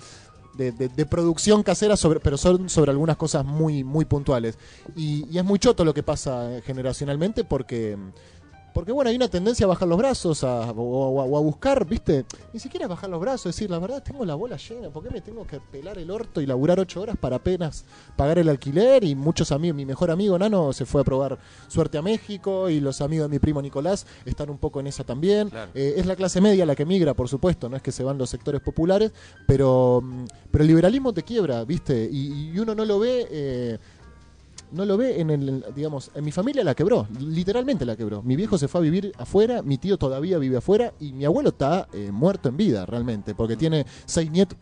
de- 0.57 1.07
producción 1.07 1.63
casera, 1.63 1.97
sobre, 1.97 2.21
pero 2.21 2.37
son 2.37 2.69
sobre 2.69 2.91
algunas 2.91 3.17
cosas 3.17 3.45
muy, 3.45 3.85
muy 3.85 4.05
puntuales. 4.05 4.59
Y, 4.97 5.37
es 5.37 5.45
muy 5.45 5.59
choto 5.59 5.85
lo 5.85 5.95
que 5.95 6.03
pasa 6.03 6.61
generacionalmente 6.65 7.45
porque... 7.45 7.97
Porque 8.75 8.91
bueno, 8.93 9.09
hay 9.09 9.17
una 9.17 9.29
tendencia 9.29 9.65
a 9.65 9.69
bajar 9.69 9.87
los 9.89 9.97
brazos 9.97 10.43
a, 10.45 10.73
o, 10.73 10.75
o 10.83 11.21
a- 11.23 11.25
o 11.25 11.39
a 11.39 11.41
buscar, 11.41 11.87
¿viste? 11.87 12.25
Ni 12.53 12.59
siquiera 12.61 12.87
bajar 12.89 13.09
los 13.09 13.21
brazos, 13.21 13.45
decir, 13.55 13.71
la 13.71 13.79
verdad 13.79 14.03
tengo 14.03 14.25
la 14.25 14.35
bola 14.35 14.57
llena, 14.57 14.91
¿por 14.91 15.03
qué 15.05 15.11
me 15.11 15.21
tengo 15.21 15.47
que 15.47 15.61
pelar 15.61 15.97
el 15.99 16.11
orto 16.11 16.41
y 16.41 16.47
laburar 16.47 16.81
ocho 16.81 17.01
horas 17.01 17.17
para 17.17 17.37
apenas 17.37 17.85
pagar 18.17 18.39
el 18.39 18.49
alquiler? 18.49 19.05
Y 19.05 19.15
muchos 19.15 19.53
amigos, 19.53 19.77
mi 19.77 19.87
mejor 19.87 20.11
amigo 20.11 20.37
Nano 20.39 20.73
se 20.73 20.85
fue 20.87 21.03
a 21.03 21.05
probar 21.05 21.39
suerte 21.69 21.99
a 21.99 22.03
México 22.03 22.69
y 22.69 22.81
los 22.81 23.01
amigos 23.01 23.31
de 23.31 23.35
mi 23.37 23.39
primo 23.39 23.63
Nicolás 23.63 24.07
están 24.25 24.51
un 24.51 24.59
poco 24.59 24.81
en 24.81 24.89
esa 24.89 25.05
también. 25.05 25.51
Claro. 25.51 25.71
Eh, 25.75 25.95
es 25.97 26.07
la 26.07 26.17
clase 26.17 26.41
media 26.41 26.67
la 26.67 26.75
que 26.75 26.85
migra, 26.85 27.15
por 27.15 27.29
supuesto, 27.29 27.69
no 27.69 27.77
es 27.77 27.83
que 27.83 27.93
se 27.93 28.03
van 28.03 28.19
los 28.19 28.29
sectores 28.29 28.61
populares, 28.61 29.13
pero, 29.47 30.01
mm, 30.03 30.25
pero 30.51 30.63
el 30.63 30.69
liberalismo 30.69 31.13
te 31.15 31.23
quiebra, 31.23 31.65
¿viste? 31.65 32.09
Y, 32.11 32.51
y 32.53 32.59
uno 32.59 32.75
no 32.75 32.85
lo 32.85 32.99
ve... 32.99 33.29
eh, 33.31 33.79
no 34.73 34.85
lo 34.85 34.97
ve 34.97 35.21
en 35.21 35.31
el, 35.31 35.65
digamos, 35.75 36.11
en 36.15 36.25
mi 36.25 36.33
familia 36.33 36.65
la 36.65 36.75
quebró, 36.75 37.07
literalmente 37.19 37.85
la 37.85 37.97
quebró. 37.97 38.23
Mi 38.23 38.37
viejo 38.37 38.59
se 38.59 38.69
fue 38.69 38.81
a 38.81 38.83
vivir 38.83 39.13
afuera, 39.19 39.63
mi 39.63 39.79
tío 39.79 39.97
todavía 39.97 40.39
vive 40.39 40.57
afuera 40.57 40.93
y 41.01 41.13
mi 41.13 41.25
abuelo 41.25 41.51
está 41.51 41.89
eh, 41.93 42.11
muerto 42.13 42.49
en 42.49 42.57
vida 42.57 42.87
realmente, 42.87 43.35
porque 43.35 43.57
tiene 43.57 43.87
seis 44.07 44.31
nietos. 44.31 44.59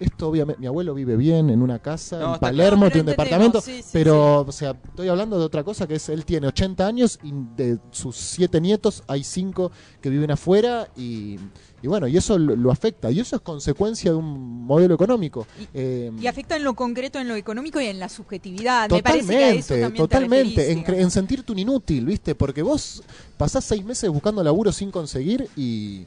Esto 0.00 0.28
obviamente, 0.28 0.60
mi 0.60 0.66
abuelo 0.68 0.94
vive 0.94 1.16
bien 1.16 1.50
en 1.50 1.60
una 1.60 1.80
casa, 1.80 2.18
No, 2.18 2.34
en 2.34 2.40
Palermo, 2.40 2.82
claro. 2.82 2.92
tiene 2.92 3.00
un 3.02 3.06
departamento, 3.06 3.58
entendemos, 3.58 3.84
sí, 3.84 3.90
sí, 3.90 3.90
pero, 3.92 4.42
o 4.42 4.52
sea, 4.52 4.70
estoy 4.70 5.08
hablando 5.08 5.38
de 5.38 5.44
otra 5.44 5.64
cosa 5.64 5.88
que 5.88 5.96
es, 5.96 6.08
él 6.08 6.24
tiene 6.24 6.46
80 6.46 6.86
años 6.86 7.18
y 7.24 7.32
de 7.56 7.78
sus 7.90 8.14
siete 8.16 8.60
nietos 8.60 9.02
hay 9.08 9.24
cinco 9.24 9.72
que 10.00 10.08
viven 10.08 10.30
afuera 10.30 10.88
y, 10.96 11.36
y 11.82 11.86
bueno, 11.88 12.06
y 12.06 12.16
eso 12.16 12.38
lo, 12.38 12.54
lo 12.54 12.70
afecta, 12.70 13.10
y 13.10 13.18
eso 13.18 13.34
es 13.36 13.42
consecuencia 13.42 14.12
de 14.12 14.16
un 14.16 14.64
modelo 14.66 14.94
económico. 14.94 15.46
Eh, 15.74 16.12
Y 16.20 16.26
afecta 16.28 16.54
en 16.56 16.62
lo 16.62 16.74
concreto, 16.74 17.18
en 17.18 17.26
lo 17.26 17.34
económico 17.34 17.80
y 17.80 17.86
en 17.86 17.98
la 17.98 18.08
subjetividad. 18.08 18.88
Me 18.90 19.02
parece 19.02 19.26
que 19.28 19.44
a 19.44 19.50
eso 19.50 19.74
Totalmente, 19.74 19.90
te 19.90 19.96
totalmente. 19.98 20.72
En, 20.72 20.94
en 21.02 21.10
sentirte 21.10 21.50
un 21.50 21.58
inútil, 21.58 22.06
¿viste? 22.06 22.36
Porque 22.36 22.62
vos 22.62 23.02
pasás 23.36 23.64
seis 23.64 23.84
meses 23.84 24.08
buscando 24.10 24.44
laburo 24.44 24.70
sin 24.70 24.92
conseguir 24.92 25.48
y, 25.56 26.06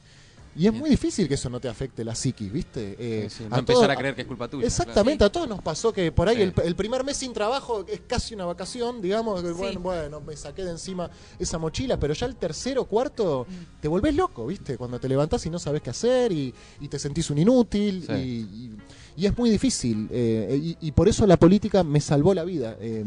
y 0.56 0.66
es 0.66 0.72
muy 0.72 0.90
difícil 0.90 1.28
que 1.28 1.34
eso 1.34 1.48
no 1.48 1.60
te 1.60 1.68
afecte 1.68 2.04
la 2.04 2.14
psiquis, 2.14 2.52
¿viste? 2.52 2.96
Eh, 2.98 3.28
Sí, 3.30 3.38
sí, 3.38 3.44
a 3.50 3.58
empezar 3.58 3.82
todo- 3.86 3.90
a 3.92 3.96
creer 3.96 4.14
que 4.14 4.22
es 4.22 4.26
culpa 4.28 4.48
tuya. 4.48 4.66
Exactamente, 4.66 5.24
a 5.24 5.30
todos 5.32 5.48
nos 5.48 5.60
pasó 5.62 5.92
que 5.92 6.12
por 6.12 6.28
ahí 6.28 6.36
Sí. 6.36 6.42
el, 6.42 6.54
el 6.64 6.74
primer 6.76 7.04
mes 7.04 7.16
sin 7.16 7.32
trabajo 7.32 7.84
es 7.88 8.00
casi 8.06 8.34
una 8.34 8.44
vacación, 8.44 9.00
digamos, 9.00 9.42
que 9.42 9.52
bueno, 9.52 9.80
bueno, 9.80 10.20
me 10.20 10.36
saqué 10.36 10.64
de 10.64 10.72
encima 10.72 11.10
esa 11.38 11.58
mochila, 11.58 11.98
pero 11.98 12.14
ya 12.14 12.26
el 12.26 12.36
tercero 12.36 12.82
o 12.82 12.84
cuarto 12.84 13.46
te 13.80 13.88
volvés 13.88 14.14
loco, 14.14 14.46
¿viste? 14.46 14.76
Cuando 14.76 14.98
te 15.00 15.08
levantás 15.08 15.44
y 15.46 15.50
no 15.50 15.58
sabes 15.58 15.80
qué 15.82 15.90
hacer 15.90 16.32
y, 16.32 16.52
y 16.80 16.88
te 16.88 16.98
sentís 16.98 17.30
un 17.30 17.38
inútil 17.38 18.04
Sí. 18.06 18.12
y, 18.12 18.16
y- 18.64 18.76
y 19.16 19.26
es 19.26 19.36
muy 19.36 19.50
difícil. 19.50 20.08
eh, 20.10 20.58
y, 20.80 20.88
y 20.88 20.92
por 20.92 21.08
eso 21.08 21.26
la 21.26 21.36
política 21.36 21.82
me 21.84 22.00
salvó 22.00 22.34
la 22.34 22.44
vida. 22.44 22.76
eh, 22.80 23.04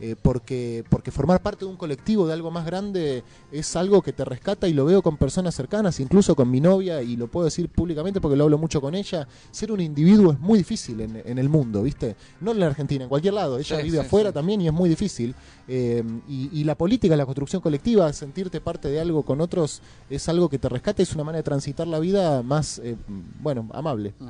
eh, 0.00 0.14
porque, 0.22 0.84
porque 0.88 1.10
formar 1.10 1.42
parte 1.42 1.64
de 1.64 1.70
un 1.72 1.76
colectivo, 1.76 2.26
de 2.28 2.32
algo 2.32 2.52
más 2.52 2.64
grande, 2.64 3.24
es 3.50 3.74
algo 3.74 4.00
que 4.00 4.12
te 4.12 4.24
rescata 4.24 4.68
y 4.68 4.72
lo 4.72 4.84
veo 4.84 5.02
con 5.02 5.16
personas 5.16 5.56
cercanas, 5.56 5.98
incluso 5.98 6.36
con 6.36 6.48
mi 6.48 6.60
novia, 6.60 7.02
y 7.02 7.16
lo 7.16 7.26
puedo 7.26 7.46
decir 7.46 7.68
públicamente 7.68 8.20
porque 8.20 8.36
lo 8.36 8.44
hablo 8.44 8.58
mucho 8.58 8.80
con 8.80 8.94
ella. 8.94 9.26
Ser 9.50 9.72
un 9.72 9.80
individuo 9.80 10.32
es 10.32 10.38
muy 10.38 10.58
difícil 10.58 11.00
en, 11.00 11.20
en 11.24 11.38
el 11.38 11.48
mundo, 11.48 11.82
¿viste? 11.82 12.14
No 12.40 12.52
en 12.52 12.60
la 12.60 12.66
Argentina, 12.66 13.02
en 13.04 13.08
cualquier 13.08 13.34
lado. 13.34 13.58
Ella 13.58 13.76
Sí, 13.78 13.82
vive 13.82 13.98
sí, 13.98 14.06
afuera 14.06 14.30
sí. 14.30 14.34
también 14.34 14.60
y 14.60 14.68
es 14.68 14.72
muy 14.72 14.88
difícil. 14.88 15.34
Eh, 15.68 16.02
y, 16.28 16.48
y 16.60 16.64
la 16.64 16.74
política, 16.76 17.14
la 17.16 17.26
construcción 17.26 17.60
colectiva, 17.60 18.10
sentirte 18.14 18.60
parte 18.60 18.88
de 18.88 19.00
algo 19.00 19.22
con 19.22 19.40
otros, 19.42 19.82
es 20.08 20.26
algo 20.28 20.48
que 20.48 20.58
te 20.58 20.68
rescata, 20.68 21.02
es 21.02 21.14
una 21.14 21.24
manera 21.24 21.38
de 21.40 21.42
transitar 21.42 21.86
la 21.86 21.98
vida 21.98 22.42
más, 22.42 22.80
eh, 22.82 22.96
bueno, 23.40 23.68
amable. 23.74 24.14
Mm. 24.18 24.28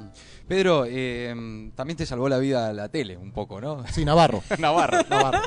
Pedro, 0.49 0.85
eh, 0.89 1.71
también 1.77 1.97
te 1.97 2.07
salvó 2.07 2.29
la 2.29 2.39
vida 2.39 2.73
la 2.73 2.89
tele 2.89 3.17
un 3.17 3.31
poco, 3.33 3.61
¿no? 3.61 3.85
Sí, 3.93 4.05
Navarro. 4.05 4.43
Navarro. 4.59 4.99
Navarro. 5.09 5.41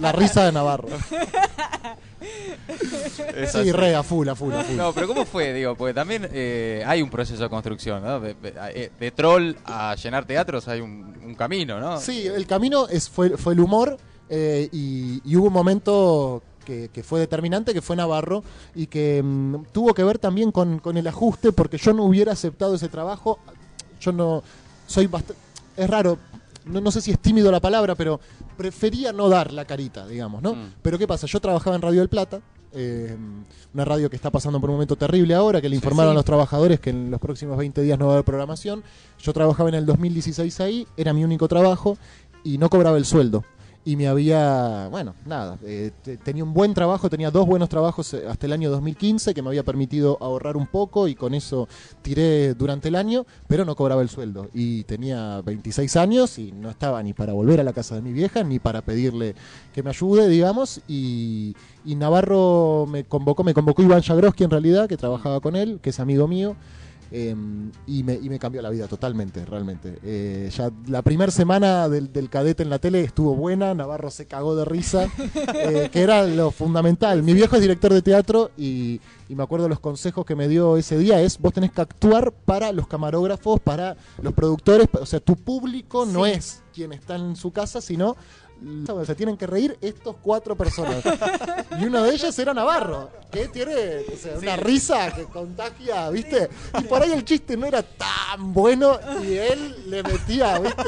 La 0.00 0.12
risa 0.12 0.44
de 0.44 0.52
Navarro. 0.52 0.88
Sí, 3.52 3.72
re, 3.72 3.94
a 3.94 4.02
full, 4.02 4.28
a 4.28 4.34
full, 4.34 4.52
a 4.52 4.62
full. 4.62 4.76
No, 4.76 4.92
pero 4.92 5.06
¿cómo 5.06 5.24
fue? 5.24 5.52
Digo, 5.52 5.74
porque 5.76 5.94
también 5.94 6.28
eh, 6.32 6.82
hay 6.86 7.02
un 7.02 7.10
proceso 7.10 7.42
de 7.42 7.48
construcción, 7.48 8.02
¿no? 8.02 8.20
De, 8.20 8.34
de- 8.34 8.90
de 8.98 9.10
troll 9.10 9.54
a 9.64 9.94
llenar 9.94 10.26
teatros 10.26 10.68
hay 10.68 10.80
un, 10.80 11.16
un 11.24 11.34
camino, 11.34 11.80
¿no? 11.80 11.98
Sí, 12.00 12.26
el 12.26 12.46
camino 12.46 12.88
es, 12.88 13.08
fue, 13.08 13.36
fue 13.36 13.54
el 13.54 13.60
humor 13.60 13.96
eh, 14.30 14.68
y, 14.72 15.20
y 15.24 15.36
hubo 15.36 15.46
un 15.48 15.52
momento 15.52 16.42
que, 16.64 16.90
que 16.92 17.02
fue 17.02 17.20
determinante, 17.20 17.72
que 17.72 17.82
fue 17.82 17.96
Navarro, 17.96 18.42
y 18.74 18.86
que 18.86 19.22
mm, 19.22 19.66
tuvo 19.72 19.94
que 19.94 20.04
ver 20.04 20.18
también 20.18 20.52
con, 20.52 20.78
con 20.80 20.96
el 20.96 21.06
ajuste, 21.06 21.52
porque 21.52 21.78
yo 21.78 21.92
no 21.94 22.04
hubiera 22.04 22.32
aceptado 22.32 22.74
ese 22.74 22.88
trabajo. 22.88 23.38
Yo 24.00 24.12
no 24.12 24.42
soy 24.86 25.06
bastante... 25.06 25.40
Es 25.76 25.88
raro, 25.88 26.18
no, 26.66 26.80
no 26.80 26.90
sé 26.90 27.00
si 27.00 27.10
es 27.10 27.18
tímido 27.18 27.50
la 27.50 27.60
palabra, 27.60 27.94
pero 27.94 28.20
prefería 28.56 29.12
no 29.12 29.28
dar 29.28 29.52
la 29.52 29.64
carita, 29.64 30.06
digamos, 30.06 30.42
¿no? 30.42 30.54
Mm. 30.54 30.74
Pero 30.82 30.98
¿qué 30.98 31.06
pasa? 31.06 31.26
Yo 31.26 31.40
trabajaba 31.40 31.76
en 31.76 31.82
Radio 31.82 32.00
del 32.00 32.08
Plata, 32.08 32.40
eh, 32.72 33.16
una 33.72 33.84
radio 33.86 34.10
que 34.10 34.16
está 34.16 34.30
pasando 34.30 34.60
por 34.60 34.68
un 34.68 34.74
momento 34.76 34.94
terrible 34.96 35.34
ahora, 35.34 35.60
que 35.62 35.68
le 35.70 35.76
informaron 35.76 36.10
Sí. 36.12 36.14
a 36.16 36.18
los 36.18 36.24
trabajadores 36.24 36.80
que 36.80 36.90
en 36.90 37.10
los 37.10 37.18
próximos 37.20 37.56
20 37.56 37.80
días 37.80 37.98
no 37.98 38.06
va 38.06 38.12
a 38.12 38.14
haber 38.16 38.24
programación. 38.26 38.82
Yo 39.20 39.32
trabajaba 39.32 39.68
en 39.70 39.76
el 39.76 39.86
2016 39.86 40.60
ahí, 40.60 40.86
era 40.96 41.12
mi 41.14 41.24
único 41.24 41.48
trabajo 41.48 41.96
y 42.44 42.58
no 42.58 42.68
cobraba 42.68 42.98
el 42.98 43.04
sueldo. 43.06 43.44
Y 43.84 43.96
me 43.96 44.06
había, 44.06 44.88
bueno, 44.90 45.14
nada, 45.24 45.56
eh, 45.64 45.92
te- 46.02 46.18
tenía 46.18 46.44
un 46.44 46.52
buen 46.52 46.74
trabajo, 46.74 47.08
tenía 47.08 47.30
dos 47.30 47.46
buenos 47.46 47.70
trabajos 47.70 48.12
eh, 48.12 48.24
hasta 48.28 48.44
el 48.44 48.52
año 48.52 48.70
2015 48.70 49.32
que 49.32 49.40
me 49.40 49.48
había 49.48 49.62
permitido 49.62 50.18
ahorrar 50.20 50.58
un 50.58 50.66
poco 50.66 51.08
y 51.08 51.14
con 51.14 51.32
eso 51.32 51.68
tiré 52.02 52.52
durante 52.52 52.88
el 52.88 52.96
año, 52.96 53.24
pero 53.46 53.64
no 53.64 53.74
cobraba 53.76 54.02
el 54.02 54.10
sueldo. 54.10 54.48
Y 54.52 54.84
tenía 54.84 55.40
26 55.40 55.96
años 55.96 56.38
y 56.38 56.52
no 56.52 56.68
estaba 56.68 57.02
ni 57.02 57.14
para 57.14 57.32
volver 57.32 57.60
a 57.60 57.64
la 57.64 57.72
casa 57.72 57.94
de 57.94 58.02
mi 58.02 58.12
vieja 58.12 58.44
ni 58.44 58.58
para 58.58 58.82
pedirle 58.82 59.34
que 59.72 59.82
me 59.82 59.88
ayude, 59.90 60.28
digamos. 60.28 60.82
Y, 60.86 61.54
Navarro 61.86 62.86
me 62.86 63.04
convocó, 63.04 63.42
me 63.42 63.54
convocó 63.54 63.82
Iván 63.82 64.02
Jagroski 64.02 64.44
en 64.44 64.50
realidad, 64.50 64.86
que 64.88 64.96
trabajaba 64.98 65.40
con 65.40 65.56
él, 65.56 65.80
que 65.82 65.90
es 65.90 65.98
amigo 65.98 66.28
mío. 66.28 66.56
Eh, 67.10 67.34
y, 67.86 68.02
me, 68.02 68.14
y 68.14 68.28
me 68.28 68.38
cambió 68.38 68.60
la 68.62 68.70
vida 68.70 68.86
totalmente, 68.86 69.44
realmente. 69.44 69.98
Eh, 70.02 70.50
ya 70.54 70.70
la 70.86 71.02
primera 71.02 71.32
semana 71.32 71.88
del, 71.88 72.12
del 72.12 72.28
cadete 72.30 72.62
en 72.62 72.70
la 72.70 72.78
tele 72.78 73.02
estuvo 73.02 73.34
buena, 73.34 73.74
Navarro 73.74 74.10
se 74.10 74.26
cagó 74.26 74.54
de 74.56 74.64
risa, 74.64 75.08
eh, 75.54 75.88
que 75.92 76.00
era 76.02 76.24
lo 76.26 76.50
fundamental. 76.50 77.22
Mi 77.22 77.34
viejo 77.34 77.56
es 77.56 77.62
director 77.62 77.92
de 77.92 78.02
teatro 78.02 78.50
y, 78.56 79.00
y 79.28 79.34
me 79.34 79.42
acuerdo 79.42 79.68
los 79.68 79.80
consejos 79.80 80.26
que 80.26 80.34
me 80.36 80.48
dio 80.48 80.76
ese 80.76 80.98
día 80.98 81.20
es, 81.20 81.38
vos 81.38 81.52
tenés 81.52 81.72
que 81.72 81.80
actuar 81.80 82.32
para 82.32 82.72
los 82.72 82.86
camarógrafos, 82.86 83.60
para 83.60 83.96
los 84.22 84.32
productores, 84.34 84.88
o 85.00 85.06
sea, 85.06 85.20
tu 85.20 85.36
público 85.36 86.04
no 86.06 86.24
Sí. 86.24 86.30
es 86.32 86.62
quien 86.74 86.92
está 86.92 87.16
en 87.16 87.34
su 87.36 87.50
casa, 87.50 87.80
sino 87.80 88.16
se 89.06 89.14
tienen 89.14 89.36
que 89.36 89.46
reír 89.46 89.76
estos 89.80 90.16
cuatro 90.22 90.56
personas. 90.56 91.02
Y 91.80 91.84
uno 91.84 92.02
de 92.02 92.14
ellos 92.14 92.38
era 92.38 92.52
Navarro, 92.52 93.10
que 93.30 93.48
tiene 93.48 93.72
o 94.12 94.16
sea, 94.16 94.36
una 94.38 94.56
risa 94.56 95.14
que 95.14 95.24
contagia, 95.24 96.10
¿viste? 96.10 96.48
Y 96.78 96.82
por 96.84 97.02
ahí 97.02 97.12
el 97.12 97.24
chiste 97.24 97.56
no 97.56 97.66
era 97.66 97.82
tan 97.82 98.52
bueno 98.52 98.98
y 99.22 99.34
él 99.34 99.76
le 99.90 100.02
metía, 100.02 100.58
¿viste? 100.58 100.82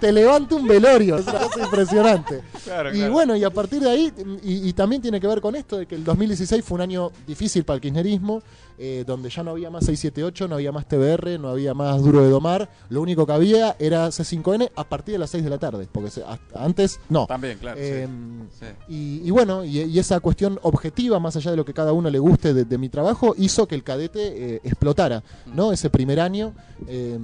Te 0.00 0.12
levanta 0.12 0.54
un 0.54 0.66
velorio, 0.66 1.16
es 1.16 1.26
una 1.26 1.38
cosa 1.40 1.60
impresionante. 1.64 2.42
Claro, 2.64 2.90
Y 2.90 2.98
claro. 2.98 3.12
bueno, 3.12 3.36
y 3.36 3.44
a 3.44 3.50
partir 3.50 3.80
de 3.80 3.90
ahí, 3.90 4.12
y, 4.42 4.68
y 4.68 4.72
también 4.72 5.00
tiene 5.02 5.20
que 5.20 5.26
ver 5.26 5.40
con 5.40 5.56
esto, 5.56 5.78
de 5.78 5.86
que 5.86 5.94
el 5.94 6.04
2016 6.04 6.64
fue 6.64 6.76
un 6.76 6.82
año 6.82 7.10
difícil 7.26 7.64
para 7.64 7.76
el 7.76 7.80
kirchnerismo, 7.80 8.42
eh, 8.78 9.04
donde 9.06 9.28
ya 9.30 9.42
no 9.42 9.50
había 9.50 9.70
más 9.70 9.84
678, 9.86 10.48
no 10.48 10.54
había 10.54 10.70
más 10.72 10.86
TBR, 10.86 11.38
no 11.38 11.48
había 11.48 11.74
más 11.74 12.02
Duro 12.02 12.22
de 12.22 12.30
Domar, 12.30 12.68
lo 12.88 13.02
único 13.02 13.26
que 13.26 13.32
había 13.32 13.76
era 13.78 14.08
C5N 14.08 14.70
a 14.76 14.84
partir 14.84 15.12
de 15.14 15.18
las 15.18 15.30
6 15.30 15.42
de 15.44 15.50
la 15.50 15.58
tarde, 15.58 15.88
porque 15.90 16.10
se- 16.10 16.22
hasta 16.24 16.64
antes 16.64 17.00
no. 17.08 17.26
También, 17.26 17.58
claro. 17.58 17.78
sí. 17.80 17.86
Em, 17.86 18.48
Sí. 18.58 18.66
y, 18.88 19.22
y 19.28 19.30
bueno, 19.30 19.64
y, 19.64 19.80
y 19.82 19.98
esa 19.98 20.20
cuestión 20.20 20.58
objetiva, 20.62 21.18
más 21.20 21.36
allá 21.36 21.50
de 21.50 21.56
lo 21.56 21.64
que 21.64 21.74
cada 21.74 21.92
uno 21.92 22.08
le 22.10 22.18
guste 22.18 22.54
de, 22.54 22.64
de 22.64 22.78
mi 22.78 22.88
trabajo, 22.88 23.34
hizo 23.36 23.66
que 23.66 23.74
el 23.74 23.82
cadete 23.84 24.54
eh, 24.56 24.60
explotara, 24.64 25.22
¿no? 25.54 25.72
Ese 25.72 25.90
primer 25.90 26.20
año. 26.20 26.54
eh, 26.86 27.18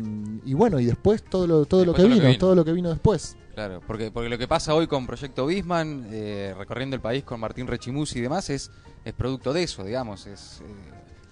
y 0.44 0.54
bueno, 0.54 0.80
y 0.80 0.86
después 0.86 1.22
todo 1.24 1.46
lo, 1.46 1.64
todo 1.66 1.84
lo 1.84 1.92
que 1.92 1.98
todo 2.02 2.08
lo 2.08 2.14
vino, 2.14 2.22
que 2.22 2.28
vino. 2.28 2.38
todo 2.38 2.54
lo 2.54 2.64
que 2.64 2.72
vino 2.72 2.90
después. 2.90 3.36
Claro, 3.54 3.80
porque, 3.86 4.10
porque 4.10 4.28
lo 4.28 4.36
que 4.36 4.48
pasa 4.48 4.74
hoy 4.74 4.86
con 4.88 5.06
Proyecto 5.06 5.46
Bisman, 5.46 6.08
eh, 6.10 6.52
recorriendo 6.58 6.96
el 6.96 7.00
país 7.02 7.22
con 7.22 7.38
Martín 7.38 7.66
Rechimus 7.68 8.14
y 8.16 8.20
demás, 8.20 8.50
es, 8.50 8.70
es 9.04 9.12
producto 9.14 9.52
de 9.52 9.62
eso, 9.62 9.84
digamos. 9.84 10.26
Es, 10.26 10.60
eh, 10.60 10.64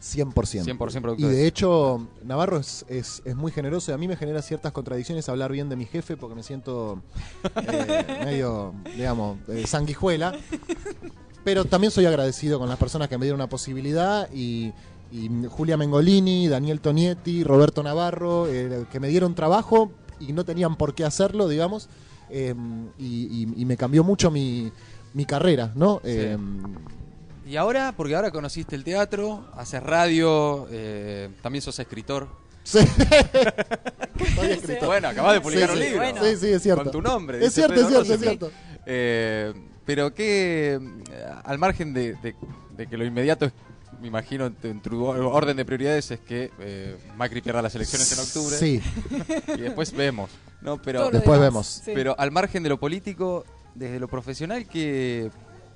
100%. 0.02 0.64
100% 0.64 1.00
producto 1.00 1.24
Y 1.26 1.28
de 1.30 1.46
hecho, 1.46 2.08
Navarro 2.24 2.58
es, 2.58 2.84
es, 2.88 3.22
es 3.24 3.36
muy 3.36 3.52
generoso 3.52 3.90
y 3.92 3.94
a 3.94 3.98
mí 3.98 4.08
me 4.08 4.16
genera 4.16 4.42
ciertas 4.42 4.72
contradicciones 4.72 5.28
hablar 5.28 5.52
bien 5.52 5.68
de 5.68 5.76
mi 5.76 5.84
jefe 5.86 6.16
porque 6.16 6.34
me 6.34 6.42
siento 6.42 7.00
eh, 7.68 8.04
medio, 8.24 8.74
digamos, 8.96 9.38
eh, 9.48 9.64
sanguijuela. 9.66 10.34
Pero 11.44 11.64
también 11.64 11.90
soy 11.90 12.06
agradecido 12.06 12.58
con 12.58 12.68
las 12.68 12.78
personas 12.78 13.08
que 13.08 13.16
me 13.18 13.24
dieron 13.26 13.40
una 13.40 13.48
posibilidad 13.48 14.28
y, 14.32 14.72
y 15.12 15.28
Julia 15.48 15.76
Mengolini, 15.76 16.48
Daniel 16.48 16.80
Tonietti, 16.80 17.42
Roberto 17.44 17.82
Navarro, 17.82 18.46
eh, 18.48 18.84
que 18.90 19.00
me 19.00 19.08
dieron 19.08 19.34
trabajo 19.34 19.90
y 20.20 20.32
no 20.32 20.44
tenían 20.44 20.76
por 20.76 20.94
qué 20.94 21.04
hacerlo, 21.04 21.48
digamos. 21.48 21.88
y, 22.30 22.44
y- 22.98 23.52
y 23.56 23.64
me 23.66 23.76
cambió 23.76 24.02
mucho 24.04 24.30
mi, 24.30 24.72
mi 25.14 25.24
carrera, 25.26 25.72
¿no? 25.74 26.00
Eh, 26.04 26.36
Y 27.52 27.56
ahora, 27.58 27.92
porque 27.94 28.14
ahora 28.16 28.30
conociste 28.30 28.74
el 28.74 28.82
teatro, 28.82 29.44
haces 29.54 29.82
radio, 29.82 30.66
eh, 30.70 31.28
también 31.42 31.60
sos 31.60 31.78
escritor. 31.78 32.26
sí. 32.64 32.78
Soy 34.36 34.50
escritor. 34.52 34.86
Bueno, 34.86 35.08
acabas 35.08 35.34
de 35.34 35.40
publicar 35.42 35.68
Sí, 35.68 35.74
un 35.74 35.78
sí. 35.82 35.84
libro. 35.90 35.98
Bueno. 36.02 36.24
Sí, 36.24 36.36
sí, 36.38 36.46
es 36.50 36.62
cierto. 36.62 36.82
Con 36.84 36.92
tu 36.92 37.02
nombre. 37.02 37.36
Es 37.36 37.44
dice 37.44 37.54
cierto, 37.56 37.74
Pedro 37.74 38.00
es 38.00 38.06
cierto, 38.06 38.14
es 38.14 38.20
cierto. 38.20 38.50
Eh, 38.86 39.52
pero 39.84 40.14
que, 40.14 40.80
eh, 41.10 41.26
al 41.44 41.58
margen 41.58 41.92
de, 41.92 42.14
de- 42.22 42.34
de 42.74 42.86
que 42.86 42.96
lo 42.96 43.04
inmediato 43.04 43.44
es, 43.44 43.52
me 44.00 44.08
imagino, 44.08 44.46
en 44.46 44.54
tu- 44.54 44.68
en 44.68 44.80
tu 44.80 45.04
orden 45.04 45.54
de 45.54 45.66
prioridades 45.66 46.10
es 46.10 46.20
que 46.20 46.50
eh, 46.58 46.96
Macri 47.18 47.42
pierda 47.42 47.60
las 47.60 47.74
elecciones 47.74 48.10
en 48.12 48.20
octubre. 48.20 48.56
Sí, 48.56 48.80
Y 49.58 49.60
después 49.60 49.92
vemos. 49.92 50.30
No, 50.62 50.80
pero, 50.80 51.10
Después 51.10 51.38
demás. 51.38 51.82
vemos. 51.84 51.96
Pero 51.98 52.14
al 52.18 52.30
margen 52.30 52.62
de 52.62 52.70
lo 52.70 52.80
político, 52.80 53.44
desde 53.74 54.00
lo 54.00 54.08
profesional, 54.08 54.66
¿qué, 54.66 55.30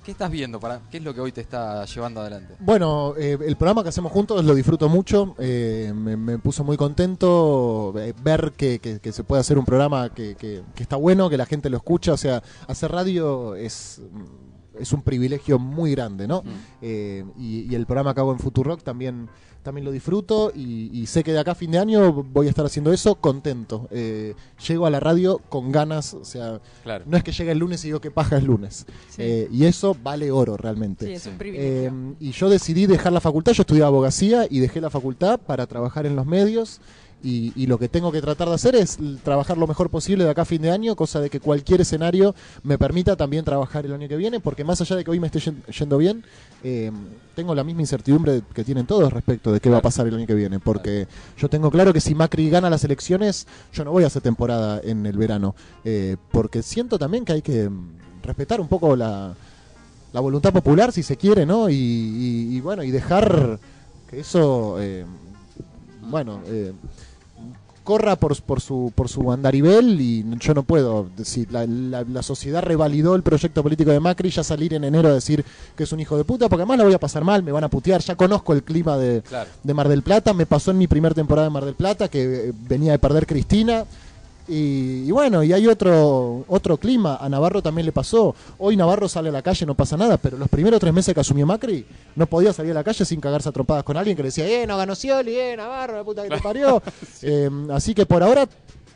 qué 0.06 0.12
estás 0.12 0.30
viendo? 0.30 0.60
Para, 0.60 0.80
¿Qué 0.88 0.98
es 0.98 1.02
lo 1.02 1.12
que 1.12 1.20
hoy 1.20 1.32
te 1.32 1.40
está 1.40 1.84
llevando 1.84 2.20
adelante? 2.20 2.54
Bueno, 2.60 3.14
eh, 3.18 3.36
el 3.44 3.56
programa 3.56 3.82
que 3.82 3.88
hacemos 3.88 4.12
juntos 4.12 4.44
lo 4.44 4.54
disfruto 4.54 4.88
mucho, 4.88 5.34
eh, 5.36 5.92
me, 5.92 6.38
puso 6.38 6.62
muy 6.62 6.76
contento 6.76 7.92
eh, 7.98 8.14
ver 8.22 8.52
que, 8.56 9.00
se 9.02 9.24
puede 9.24 9.40
hacer 9.40 9.58
un 9.58 9.64
programa 9.64 10.10
que, 10.14 10.62
está 10.76 10.94
bueno, 10.94 11.28
que 11.28 11.36
la 11.36 11.44
gente 11.44 11.68
lo 11.70 11.76
escucha, 11.78 12.12
o 12.12 12.16
sea, 12.16 12.40
hacer 12.68 12.92
radio 12.92 13.56
es, 13.56 14.00
es 14.78 14.92
un 14.92 15.02
privilegio 15.02 15.58
muy 15.58 15.92
grande, 15.92 16.26
¿no? 16.28 16.42
Mm. 16.42 16.48
Eh, 16.82 17.24
y, 17.38 17.60
y 17.70 17.74
el 17.74 17.86
programa 17.86 18.14
que 18.14 18.20
hago 18.20 18.32
en 18.32 18.38
Futurock 18.38 18.82
también, 18.82 19.28
también 19.62 19.84
lo 19.84 19.90
disfruto 19.90 20.52
y, 20.54 20.90
y 20.96 21.06
sé 21.06 21.24
que 21.24 21.32
de 21.32 21.40
acá 21.40 21.52
a 21.52 21.54
fin 21.56 21.70
de 21.72 21.78
año 21.78 22.12
voy 22.12 22.46
a 22.46 22.50
estar 22.50 22.64
haciendo 22.64 22.92
eso 22.92 23.16
contento. 23.16 23.88
Eh, 23.90 24.34
llego 24.68 24.86
a 24.86 24.90
la 24.90 25.00
radio 25.00 25.38
con 25.48 25.72
ganas, 25.72 26.14
o 26.14 26.24
sea, 26.24 26.60
Claro. 26.84 27.04
no 27.08 27.16
es 27.16 27.24
que 27.24 27.32
llegue 27.32 27.50
el 27.52 27.58
lunes 27.58 27.82
y 27.84 27.88
digo 27.88 28.00
que 28.00 28.10
paja 28.12 28.36
es 28.36 28.44
lunes. 28.44 28.86
Sí. 29.08 29.22
Eh, 29.22 29.48
y 29.50 29.64
eso 29.64 29.96
vale 30.02 30.30
oro 30.30 30.56
realmente. 30.56 31.06
Sí, 31.06 31.12
es 31.14 31.26
un 31.26 31.32
Eh, 31.32 31.36
privilegio. 31.36 32.16
y 32.20 32.30
yo 32.30 32.48
decidí 32.48 32.86
dejar 32.86 33.12
la 33.12 33.20
facultad, 33.20 33.52
yo 33.52 33.62
estudiaba 33.62 33.88
abogacía 33.88 34.46
y 34.48 34.60
dejé 34.60 34.80
la 34.80 34.90
facultad 34.90 35.40
para 35.40 35.66
trabajar 35.66 36.06
en 36.06 36.14
los 36.14 36.26
medios 36.26 36.80
y, 37.26 37.52
y 37.56 37.66
lo 37.66 37.76
que 37.78 37.88
tengo 37.88 38.12
que 38.12 38.20
tratar 38.22 38.48
de 38.48 38.54
hacer 38.54 38.76
es 38.76 38.98
trabajar 39.24 39.58
lo 39.58 39.66
mejor 39.66 39.90
posible 39.90 40.22
de 40.24 40.30
acá 40.30 40.42
a 40.42 40.44
fin 40.44 40.62
de 40.62 40.70
año, 40.70 40.94
cosa 40.94 41.18
de 41.20 41.28
que 41.28 41.40
cualquier 41.40 41.80
escenario 41.80 42.34
me 42.62 42.78
permita 42.78 43.16
también 43.16 43.44
trabajar 43.44 43.84
el 43.84 43.92
año 43.92 44.06
que 44.08 44.16
viene, 44.16 44.38
porque 44.38 44.62
más 44.62 44.80
allá 44.80 44.94
de 44.94 45.02
que 45.04 45.10
hoy 45.10 45.18
me 45.18 45.26
esté 45.26 45.40
yen- 45.40 45.64
yendo 45.66 45.98
bien, 45.98 46.24
eh, 46.62 46.92
tengo 47.34 47.54
la 47.54 47.64
misma 47.64 47.80
incertidumbre 47.82 48.42
que 48.54 48.62
tienen 48.62 48.86
todos 48.86 49.12
respecto 49.12 49.52
de 49.52 49.58
qué 49.60 49.68
va 49.70 49.78
a 49.78 49.82
pasar 49.82 50.06
el 50.06 50.14
año 50.14 50.26
que 50.26 50.34
viene, 50.34 50.60
porque 50.60 51.08
yo 51.36 51.48
tengo 51.48 51.70
claro 51.70 51.92
que 51.92 52.00
si 52.00 52.14
Macri 52.14 52.48
gana 52.48 52.70
las 52.70 52.84
elecciones, 52.84 53.46
yo 53.72 53.84
no 53.84 53.90
voy 53.90 54.04
a 54.04 54.06
hacer 54.06 54.22
temporada 54.22 54.80
en 54.84 55.04
el 55.04 55.16
verano, 55.18 55.56
eh, 55.84 56.16
porque 56.30 56.62
siento 56.62 56.98
también 56.98 57.24
que 57.24 57.32
hay 57.32 57.42
que 57.42 57.68
mm, 57.68 58.22
respetar 58.22 58.60
un 58.60 58.68
poco 58.68 58.94
la, 58.94 59.34
la 60.12 60.20
voluntad 60.20 60.52
popular, 60.52 60.92
si 60.92 61.02
se 61.02 61.16
quiere, 61.16 61.44
¿no? 61.44 61.68
Y, 61.68 61.74
y- 61.74 62.56
y 62.56 62.60
bueno, 62.60 62.84
y 62.84 62.90
dejar 62.92 63.58
que 64.08 64.20
eso, 64.20 64.76
eh, 64.80 65.04
bueno, 66.08 66.40
eh, 66.46 66.72
corra 67.86 68.16
por, 68.16 68.36
por 68.42 68.60
su 68.60 68.92
por 68.94 69.08
su 69.08 69.32
andarivel 69.32 69.98
y 70.00 70.24
yo 70.40 70.52
no 70.54 70.64
puedo 70.64 71.06
decir 71.16 71.50
la, 71.52 71.64
la- 71.66 72.02
la 72.02 72.22
sociedad 72.22 72.60
revalidó 72.62 73.14
el 73.14 73.22
proyecto 73.22 73.62
político 73.62 73.90
de 73.92 74.00
Macri 74.00 74.28
ya 74.28 74.42
salir 74.44 74.74
en 74.74 74.82
enero 74.84 75.08
a 75.08 75.14
decir 75.14 75.44
que 75.76 75.84
es 75.84 75.92
un 75.92 76.00
hijo 76.00 76.16
de 76.18 76.24
puta 76.24 76.48
porque 76.48 76.62
además 76.62 76.78
la 76.78 76.84
voy 76.84 76.94
a 76.94 76.98
pasar 76.98 77.22
mal 77.24 77.42
me 77.44 77.52
van 77.52 77.64
a 77.64 77.68
putear 77.68 78.00
ya 78.02 78.16
conozco 78.16 78.52
el 78.52 78.64
clima 78.64 78.98
de, 78.98 79.22
Claro. 79.22 79.48
de 79.62 79.72
Mar 79.74 79.88
del 79.88 80.02
Plata 80.02 80.34
me 80.34 80.44
pasó 80.46 80.72
en 80.72 80.78
mi 80.78 80.88
primera 80.88 81.14
temporada 81.14 81.46
de 81.46 81.52
Mar 81.54 81.64
del 81.64 81.74
Plata 81.76 82.08
que 82.08 82.48
eh, 82.48 82.52
venía 82.68 82.90
de 82.92 82.98
perder 82.98 83.24
Cristina 83.26 83.84
y, 84.48 85.04
y 85.06 85.10
bueno, 85.10 85.42
y 85.42 85.52
hay 85.52 85.66
otro 85.66 86.44
otro 86.48 86.76
clima. 86.76 87.16
A 87.20 87.28
Navarro 87.28 87.62
también 87.62 87.86
le 87.86 87.92
pasó. 87.92 88.34
Hoy 88.58 88.76
Navarro 88.76 89.08
sale 89.08 89.28
a 89.28 89.32
la 89.32 89.42
calle, 89.42 89.66
no 89.66 89.74
pasa 89.74 89.96
nada, 89.96 90.16
pero 90.16 90.36
los 90.38 90.48
primeros 90.48 90.80
tres 90.80 90.92
meses 90.92 91.14
que 91.14 91.20
asumió 91.20 91.46
Macri, 91.46 91.86
no 92.14 92.26
podía 92.26 92.52
salir 92.52 92.72
a 92.72 92.74
la 92.74 92.84
calle 92.84 93.04
sin 93.04 93.20
cagarse 93.20 93.48
a 93.48 93.52
trompadas 93.52 93.84
con 93.84 93.96
alguien 93.96 94.16
que 94.16 94.22
le 94.22 94.28
decía, 94.28 94.46
eh, 94.48 94.66
no 94.66 94.76
ganó 94.76 94.94
Scioli, 94.94 95.36
eh, 95.36 95.56
Navarro, 95.56 95.96
la 95.96 96.04
puta 96.04 96.22
que 96.22 96.30
te 96.30 96.38
parió. 96.38 96.82
Eh, 97.22 97.50
así 97.72 97.94
que 97.94 98.06
por 98.06 98.22
ahora, 98.22 98.48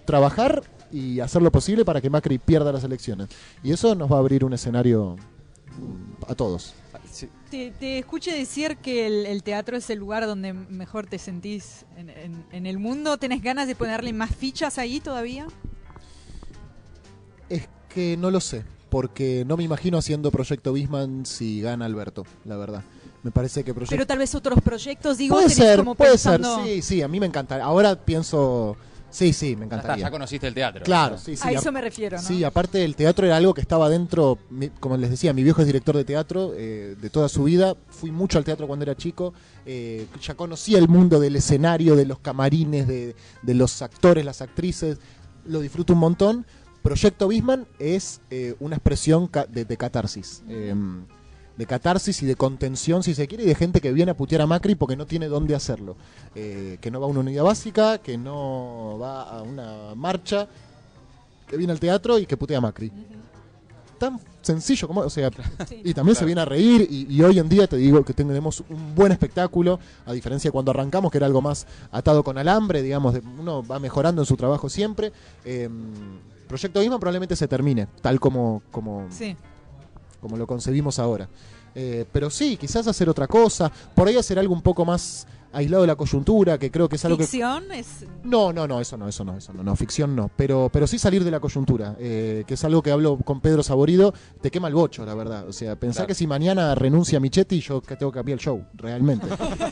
trabajar 0.05 0.63
y 0.93 1.21
hacer 1.21 1.43
lo 1.43 1.51
posible 1.51 1.85
para 1.85 2.01
que 2.01 2.11
Macri 2.11 2.39
pierda 2.39 2.73
las 2.73 2.85
elecciones. 2.85 3.29
Y 3.63 3.73
eso 3.73 3.95
nos 3.95 4.11
va 4.11 4.17
a 4.17 4.19
abrir 4.19 4.45
un 4.45 4.53
escenario 4.53 5.17
a 6.29 6.35
todos. 6.35 6.75
Sí. 7.11 7.29
Te, 7.51 7.73
te 7.73 7.99
escuché 7.99 8.33
decir 8.33 8.77
que 8.77 9.07
el, 9.07 9.27
el 9.27 9.43
teatro 9.43 9.77
es 9.77 9.89
el 9.91 9.99
lugar 9.99 10.27
donde 10.27 10.53
mejor 10.53 11.07
te 11.07 11.19
sentís 11.19 11.85
en, 11.97 12.11
en- 12.11 12.45
en 12.53 12.67
el 12.67 12.79
mundo. 12.79 13.17
¿Tenés 13.19 13.43
ganas 13.43 13.67
de 13.67 13.75
ponerle 13.75 14.13
más 14.13 14.35
fichas 14.35 14.79
ahí 14.79 15.01
todavía? 15.01 15.47
Es 17.49 17.69
que 17.89 18.17
no 18.17 18.31
lo 18.31 18.41
sé, 18.41 18.65
porque 18.91 19.45
no 19.47 19.57
me 19.57 19.65
imagino 19.65 19.99
haciendo 19.99 20.31
Proyecto 20.31 20.73
Bisman 20.73 21.27
si 21.27 21.61
gana 21.61 21.85
Alberto, 21.87 22.25
la 22.45 22.57
verdad. 22.57 22.83
Me 23.23 23.31
parece 23.31 23.65
que 23.65 23.75
Proyecto... 23.75 23.95
Pero 23.95 24.07
tal 24.07 24.19
vez 24.19 24.35
otros 24.35 24.61
proyectos, 24.63 25.19
digo, 25.19 25.35
puede 25.35 25.51
ser, 25.51 25.79
como 25.79 25.95
puede 25.95 26.13
pensando... 26.13 26.57
ser, 26.65 26.67
sí, 26.67 26.83
sí, 26.83 27.03
a 27.03 27.09
mí 27.09 27.19
me 27.21 27.27
encanta. 27.27 27.63
Ahora 27.63 27.97
pienso, 27.97 28.77
sí, 29.11 29.33
sí, 29.33 29.57
me 29.57 29.61
Ya 29.61 29.65
está, 29.65 29.65
encantaría. 29.77 30.05
ya 30.07 30.11
conociste 30.11 30.47
el 30.47 30.55
teatro. 30.55 30.85
Claro, 30.85 31.19
sí, 31.19 31.37
sí. 31.37 31.43
a 31.47 31.53
eso 31.53 31.71
me 31.73 31.81
refiero, 31.81 32.17
¿no? 32.17 32.23
Sí, 32.23 32.43
aparte 32.45 32.85
el 32.85 32.97
teatro 32.97 33.27
era 33.27 33.37
algo 33.37 33.53
que 33.55 33.61
estaba 33.61 33.89
dentro, 33.89 34.39
mi- 34.51 34.69
como 34.71 34.97
les 34.97 35.11
decía, 35.11 35.33
mi 35.33 35.43
viejo 35.43 35.61
es 35.61 35.67
director 35.67 35.97
de 35.97 36.05
teatro 36.05 36.53
eh, 36.57 36.97
de 37.01 37.11
toda 37.11 37.29
su 37.29 37.45
vida, 37.45 37.77
fui 37.91 38.11
mucho 38.11 38.39
al 38.39 38.45
teatro 38.45 38.67
cuando 38.67 38.85
era 38.85 38.97
chico, 38.97 39.35
eh, 39.67 40.07
ya 40.23 40.35
conocía 40.35 40.79
el 40.79 40.89
mundo 40.89 41.21
del 41.21 41.37
escenario, 41.37 41.97
de 41.97 42.07
los 42.07 42.19
camarines, 42.21 42.87
de, 42.89 43.15
de 43.43 43.55
los 43.55 43.83
actores, 43.83 44.25
las 44.25 44.41
actrices, 44.41 44.99
lo 45.45 45.61
disfruto 45.61 45.93
un 45.93 45.99
montón. 46.01 46.47
Proyecto 46.83 47.29
Bisman 47.29 47.67
es 47.79 48.21
eh, 48.31 48.55
una 48.59 48.77
expresión 48.77 49.27
ca- 49.27 49.45
de, 49.47 49.65
de 49.67 49.77
catarsis. 49.77 50.43
eh, 50.49 50.75
de 51.61 51.67
catarsis 51.67 52.23
y 52.23 52.27
de 52.27 52.37
contención, 52.37 53.03
si 53.03 53.15
se 53.15 53.29
quiere, 53.29 53.45
y 53.45 53.47
de 53.47 53.55
gente 53.55 53.81
que 53.83 53.93
viene 53.93 54.11
a 54.13 54.17
putear 54.17 54.41
a 54.41 54.47
Macri 54.47 54.75
porque 54.75 54.97
no 54.97 55.05
tiene 55.07 55.29
dónde 55.29 55.55
hacerlo. 55.55 55.95
Eh, 56.35 56.79
que 56.81 56.91
no 56.91 56.99
va 57.01 57.07
a 57.07 57.11
una 57.11 57.21
unidad 57.21 57.45
básica, 57.45 57.99
que 57.99 58.17
no 58.17 58.99
va 58.99 59.23
a 59.25 59.43
una 59.43 59.95
marcha, 59.95 60.49
que 61.47 61.57
viene 61.59 61.73
al 61.75 61.79
teatro 61.81 62.19
y 62.19 62.25
que 62.25 62.37
putea 62.39 62.59
a 62.59 62.61
Macri. 62.63 62.91
Tan 63.99 64.19
sencillo 64.41 64.89
como, 64.89 65.03
o 65.03 65.11
sea, 65.11 65.31
Sí. 65.69 65.83
y 65.85 65.93
también 65.93 66.17
se 66.17 66.25
viene 66.25 66.41
a 66.41 66.47
reír 66.47 66.89
y, 66.91 67.07
y 67.15 67.23
hoy 67.23 67.39
en 67.39 67.49
día 67.51 67.67
te 67.67 67.77
digo 67.77 68.03
que 68.05 68.15
tenemos 68.15 68.63
un 68.71 68.95
buen 68.95 69.13
espectáculo, 69.13 69.79
a 70.07 70.13
diferencia 70.15 70.49
de 70.49 70.53
cuando 70.53 70.71
arrancamos, 70.71 71.13
que 71.13 71.19
era 71.19 71.27
algo 71.27 71.43
más 71.43 71.67
atado 71.93 72.25
con 72.25 72.39
alambre, 72.39 72.81
digamos, 72.81 73.13
de- 73.13 73.23
uno 73.39 73.63
va 73.63 73.79
mejorando 73.79 74.23
en 74.23 74.27
su 74.27 74.37
trabajo 74.37 74.71
siempre. 74.71 75.13
Eh, 75.45 75.69
Proyecto 76.49 76.83
Isma 76.83 76.99
probablemente 76.99 77.37
se 77.37 77.47
termine, 77.47 77.87
tal 78.01 78.19
como, 78.19 78.63
como, 78.71 79.07
Sí. 79.11 79.37
Como 80.21 80.37
lo 80.37 80.47
concebimos 80.47 80.99
ahora. 80.99 81.29
Eh, 81.75 82.05
pero 82.13 82.31
sí, 82.31 82.57
quizás 82.57 82.87
hacer 82.87 83.09
otra 83.09 83.27
cosa, 83.27 83.71
por 83.95 84.09
ahí 84.09 84.17
hacer 84.17 84.39
algo 84.39 84.55
un 84.55 84.63
poco 84.63 84.85
más 84.85 85.27
aislado 85.53 85.83
de 85.83 85.87
la 85.89 85.97
coyuntura, 85.97 86.59
que 86.59 86.71
creo 86.71 86.89
que 86.89 86.97
es 86.97 87.05
algo 87.05 87.19
que 87.19 87.25
Ficción 87.25 87.71
es... 87.73 88.05
no, 88.23 88.53
no, 88.53 88.67
no, 88.69 88.81
eso 88.81 88.97
no, 88.97 89.09
eso 89.09 89.25
no, 89.25 89.37
eso 89.37 89.53
no, 89.53 89.63
no, 89.63 89.75
ficción 89.77 90.15
no, 90.15 90.31
pero, 90.37 90.71
pero 90.73 90.87
sí 90.87 90.99
salir 90.99 91.25
de 91.25 91.31
la 91.31 91.41
coyuntura, 91.41 91.97
eh, 91.99 92.45
que 92.47 92.55
es 92.55 92.65
algo 92.65 92.83
que 92.83 92.91
hablo 92.93 93.17
con 93.19 93.41
Pedro 93.41 93.63
Saborido, 93.63 94.15
te 94.41 94.51
quema 94.51 94.69
el 94.69 94.75
bocho, 94.75 95.05
la 95.05 95.15
verdad, 95.15 95.49
o 95.49 95.53
sea, 95.53 95.77
pensá 95.77 95.99
Claro. 96.01 96.09
que 96.09 96.15
si 96.15 96.27
mañana 96.27 96.75
renuncia 96.75 97.19
Michetti, 97.21 97.61
yo 97.61 97.81
que 97.81 97.97
tengo 97.97 98.13
que 98.13 98.19
cambiar 98.19 98.39
el 98.39 98.45
show, 98.45 98.65
realmente, 98.75 99.27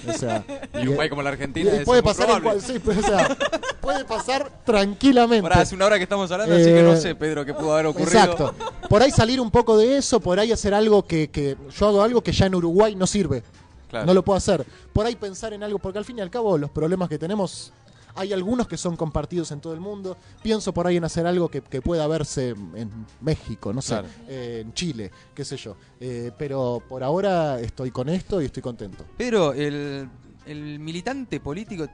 o 0.08 0.12
sea, 0.12 0.44
Y 0.82 0.88
un 0.88 0.96
país 0.96 1.10
como 1.10 1.22
la 1.22 1.30
Argentina 1.30 1.70
y 1.72 1.76
es 1.78 1.84
puede 1.84 2.02
pasar, 2.02 2.28
en 2.30 2.42
cual- 2.42 2.60
sí, 2.60 2.78
pues, 2.78 2.98
o 2.98 3.02
sea, 3.02 3.36
puede 3.80 4.04
pasar 4.04 4.50
tranquilamente. 4.64 5.42
Pará, 5.48 5.60
hace 5.62 5.74
una 5.74 5.86
hora 5.86 5.96
que 5.96 6.02
estamos 6.04 6.30
hablando, 6.30 6.54
así 6.54 6.64
que 6.64 6.82
no 6.82 6.92
Eh, 6.94 6.96
sé, 7.00 7.14
Pedro, 7.14 7.44
qué 7.44 7.54
pudo 7.54 7.72
haber 7.74 7.86
ocurrido. 7.86 8.10
Exacto. 8.10 8.54
Por 8.88 9.02
ahí 9.02 9.10
salir 9.10 9.40
un 9.40 9.50
poco 9.50 9.76
de 9.76 9.98
eso, 9.98 10.20
por 10.20 10.40
ahí 10.40 10.50
hacer 10.52 10.74
algo 10.74 11.04
que, 11.06 11.28
que 11.30 11.56
yo 11.78 11.88
hago 11.88 12.02
algo 12.02 12.20
que 12.22 12.32
ya 12.32 12.46
en 12.46 12.54
Uruguay 12.54 12.94
no 12.96 13.06
sirve. 13.06 13.42
Claro. 13.88 14.06
No 14.06 14.14
lo 14.14 14.22
puedo 14.24 14.36
hacer. 14.36 14.64
Por 14.92 15.06
ahí 15.06 15.16
pensar 15.16 15.52
en 15.52 15.62
algo, 15.62 15.78
porque 15.78 15.98
al 15.98 16.04
fin 16.04 16.18
y 16.18 16.20
al 16.20 16.30
cabo 16.30 16.58
los 16.58 16.70
problemas 16.70 17.08
que 17.08 17.18
tenemos, 17.18 17.72
hay 18.14 18.32
algunos 18.32 18.66
que 18.68 18.76
son 18.76 18.96
compartidos 18.96 19.50
en 19.52 19.60
todo 19.60 19.72
el 19.74 19.80
mundo. 19.80 20.16
Pienso 20.42 20.74
por 20.74 20.86
ahí 20.86 20.96
en 20.96 21.04
hacer 21.04 21.26
algo 21.26 21.48
que, 21.48 21.62
que 21.62 21.80
pueda 21.80 22.06
verse 22.06 22.50
en 22.50 22.90
México, 23.20 23.72
no 23.72 23.80
sé, 23.80 23.94
Claro. 23.94 24.08
eh, 24.28 24.62
en 24.64 24.72
Chile, 24.74 25.10
qué 25.34 25.44
sé 25.44 25.56
yo. 25.56 25.76
Eh, 26.00 26.32
pero 26.36 26.82
por 26.88 27.02
ahora 27.04 27.60
estoy 27.60 27.90
con 27.90 28.08
esto 28.08 28.42
y 28.42 28.46
estoy 28.46 28.62
contento. 28.62 29.04
Pedro, 29.16 29.52
el, 29.54 30.08
el 30.46 30.78
militante 30.80 31.38
político, 31.40 31.86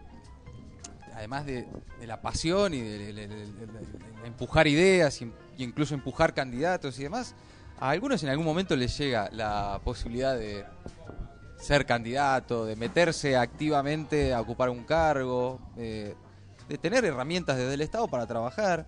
además 1.14 1.46
de, 1.46 1.66
de 2.00 2.06
la 2.06 2.20
pasión 2.20 2.74
y 2.74 2.80
de, 2.80 2.98
de- 2.98 3.12
de- 3.12 3.28
de- 3.28 3.46
de- 3.46 3.66
de 3.66 4.26
empujar 4.26 4.66
ideas 4.66 5.20
y, 5.22 5.30
y 5.58 5.62
incluso 5.64 5.94
empujar 5.94 6.34
candidatos 6.34 6.98
y 6.98 7.02
demás, 7.04 7.34
a 7.78 7.90
algunos 7.90 8.22
en 8.22 8.30
algún 8.30 8.46
momento 8.46 8.74
les 8.74 8.96
llega 8.98 9.28
la 9.32 9.80
posibilidad 9.84 10.36
de 10.36 10.64
ser 11.64 11.86
candidato, 11.86 12.66
de 12.66 12.76
meterse 12.76 13.38
activamente 13.38 14.34
a 14.34 14.40
ocupar 14.42 14.68
un 14.68 14.84
cargo, 14.84 15.58
eh, 15.78 16.14
de 16.68 16.78
tener 16.78 17.06
herramientas 17.06 17.56
desde 17.56 17.72
el 17.72 17.80
Estado 17.80 18.06
para 18.06 18.26
trabajar. 18.26 18.86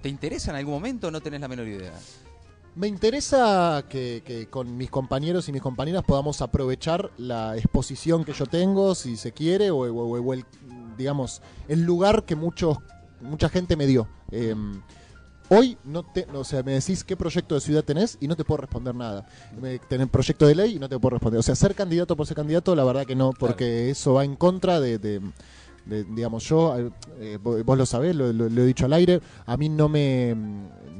¿Te 0.00 0.08
interesa 0.08 0.52
en 0.52 0.56
algún 0.56 0.72
momento 0.72 1.08
o 1.08 1.10
no 1.10 1.20
tenés 1.20 1.42
la 1.42 1.48
menor 1.48 1.68
idea? 1.68 1.92
Me 2.74 2.88
interesa 2.88 3.84
que, 3.90 4.48
con 4.50 4.74
mis 4.76 4.90
compañeros 4.90 5.46
y 5.48 5.52
mis 5.52 5.60
compañeras 5.60 6.02
podamos 6.02 6.40
aprovechar 6.40 7.10
la 7.18 7.56
exposición 7.58 8.24
que 8.24 8.32
yo 8.32 8.46
tengo, 8.46 8.94
si 8.94 9.16
se 9.18 9.32
quiere, 9.32 9.70
o, 9.70 10.32
el, 10.32 10.44
digamos, 10.96 11.42
el 11.68 11.82
lugar 11.82 12.24
que 12.24 12.36
muchos, 12.36 12.78
mucha 13.20 13.50
gente 13.50 13.76
me 13.76 13.86
dio. 13.86 14.08
Eh, 14.30 14.54
hoy, 15.48 15.76
no 15.84 16.02
te, 16.02 16.26
o 16.32 16.44
sea, 16.44 16.62
me 16.62 16.72
decís 16.72 17.04
qué 17.04 17.16
proyecto 17.16 17.54
de 17.54 17.60
ciudad 17.60 17.84
tenés 17.84 18.16
y 18.20 18.28
no 18.28 18.36
te 18.36 18.44
puedo 18.44 18.62
responder 18.62 18.94
nada. 18.94 19.26
Me, 19.60 19.78
tenés 19.78 20.08
proyecto 20.08 20.46
de 20.46 20.54
ley 20.54 20.76
y 20.76 20.78
no 20.78 20.88
te 20.88 20.98
puedo 20.98 21.10
responder. 21.14 21.38
O 21.40 21.42
sea, 21.42 21.54
ser 21.54 21.74
candidato 21.74 22.16
por 22.16 22.26
ser 22.26 22.36
candidato, 22.36 22.74
la 22.74 22.84
verdad 22.84 23.06
que 23.06 23.14
no, 23.14 23.32
porque 23.32 23.90
eso 23.90 24.14
va 24.14 24.24
en 24.24 24.36
contra 24.36 24.80
de... 24.80 24.98
de- 24.98 25.20
de- 25.86 26.04
digamos 26.04 26.44
yo 26.44 26.74
eh, 27.18 27.38
vos 27.42 27.64
vos 27.64 27.78
lo 27.78 27.86
sabés 27.86 28.14
lo, 28.16 28.32
lo- 28.32 28.48
lo 28.48 28.62
he 28.62 28.66
dicho 28.66 28.86
al 28.86 28.92
aire 28.94 29.20
a 29.46 29.56
mí 29.56 29.68
no 29.68 29.88
me 29.88 30.34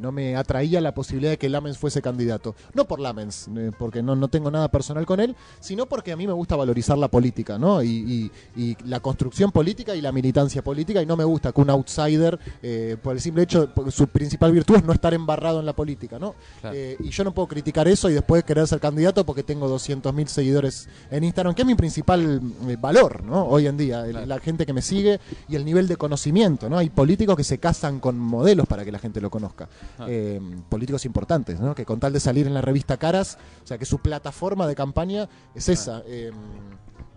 no 0.01 0.13
me 0.13 0.37
atraía 0.37 0.81
la 0.83 0.93
posibilidad 0.93 1.31
de 1.31 1.39
que 1.39 1.49
Lamens 1.49 1.79
fuese 1.79 2.03
candidato 2.03 2.55
no 2.75 2.85
por 2.85 3.01
Lamens 3.01 3.49
eh, 3.57 3.71
porque 3.79 4.03
no, 4.03 4.15
no 4.15 4.29
tengo 4.29 4.51
nada 4.51 4.69
personal 4.69 5.07
con 5.07 5.19
él 5.21 5.35
sino 5.61 5.87
porque 5.87 6.13
a 6.13 6.17
mí 6.17 6.27
me 6.27 6.33
gusta 6.35 6.57
valorizar 6.57 6.99
la 6.99 7.09
política 7.09 7.57
no 7.59 7.83
y, 7.83 8.31
y- 8.57 8.61
y 8.63 8.77
la 8.85 9.01
construcción 9.01 9.51
política 9.51 9.95
y 9.95 10.03
la 10.03 10.13
militancia 10.13 10.63
política 10.63 11.01
y 11.01 11.07
no 11.07 11.17
me 11.17 11.25
gusta 11.25 11.53
que 11.53 11.61
un 11.63 11.71
outsider 11.71 12.39
eh, 12.63 12.97
por 13.03 13.15
el 13.15 13.21
simple 13.23 13.45
hecho 13.45 13.71
su 13.91 14.07
principal 14.09 14.53
virtud 14.53 14.77
es 14.77 14.85
no 14.85 14.93
estar 14.93 15.15
embarrado 15.15 15.61
en 15.61 15.67
la 15.67 15.73
política 15.73 16.19
no 16.19 16.35
Claro. 16.61 16.77
Eh, 16.77 16.97
y 17.01 17.09
yo 17.11 17.25
no 17.25 17.33
puedo 17.33 17.49
criticar 17.49 17.89
eso 17.89 18.11
y 18.11 18.15
después 18.15 18.45
querer 18.45 18.67
ser 18.67 18.81
candidato 18.81 19.25
porque 19.25 19.43
tengo 19.43 19.69
200.000 19.75 20.27
seguidores 20.27 20.89
en 21.11 21.25
Instagram 21.25 21.55
que 21.55 21.63
es 21.63 21.67
mi 21.67 21.77
principal 21.77 22.43
eh, 22.69 22.77
valor 22.79 23.25
no 23.25 23.47
hoy 23.47 23.67
en 23.69 23.77
día 23.79 24.05
Claro. 24.11 24.27
la 24.27 24.39
gente 24.41 24.67
que 24.67 24.74
me 24.75 24.83
sigue 24.83 25.21
y 25.49 25.57
el 25.57 25.65
nivel 25.65 25.89
de 25.89 25.97
conocimiento, 25.97 26.69
¿no? 26.69 26.77
Hay 26.79 26.91
políticos 26.91 27.37
que 27.37 27.45
se 27.45 27.59
casan 27.59 28.01
con 28.01 28.19
modelos 28.19 28.67
para 28.67 28.85
que 28.85 28.93
la 28.93 28.99
gente 28.99 29.21
lo 29.21 29.31
conozca. 29.31 29.69
Ah. 29.99 30.07
Eh, 30.09 30.41
políticos 30.69 31.05
importantes, 31.07 31.61
¿no? 31.61 31.75
Que 31.75 31.87
con 31.87 32.01
tal 32.01 32.13
de 32.13 32.21
salir 32.21 32.47
en 32.47 32.55
la 32.55 32.61
revista 32.61 32.97
Caras, 32.97 33.39
o 33.63 33.67
sea, 33.67 33.79
que 33.79 33.87
su 33.87 33.99
plataforma 33.99 34.67
de 34.67 34.75
campaña 34.75 35.29
es 35.55 35.69
esa. 35.69 36.03
Eh, 36.07 36.31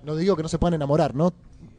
no 0.03 0.16
digo 0.16 0.36
que 0.36 0.43
no 0.43 0.49
se 0.49 0.58
puedan 0.58 0.76
enamorar, 0.76 1.14
¿no? 1.14 1.34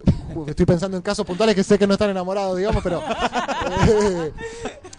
Estoy 0.47 0.66
pensando 0.66 0.97
en 0.97 1.03
casos 1.03 1.24
puntuales 1.24 1.55
que 1.55 1.64
sé 1.64 1.79
que 1.79 1.87
no 1.87 1.95
están 1.95 2.11
enamorados, 2.11 2.57
digamos, 2.57 2.83
pero... 2.83 3.03
eh, 3.89 4.33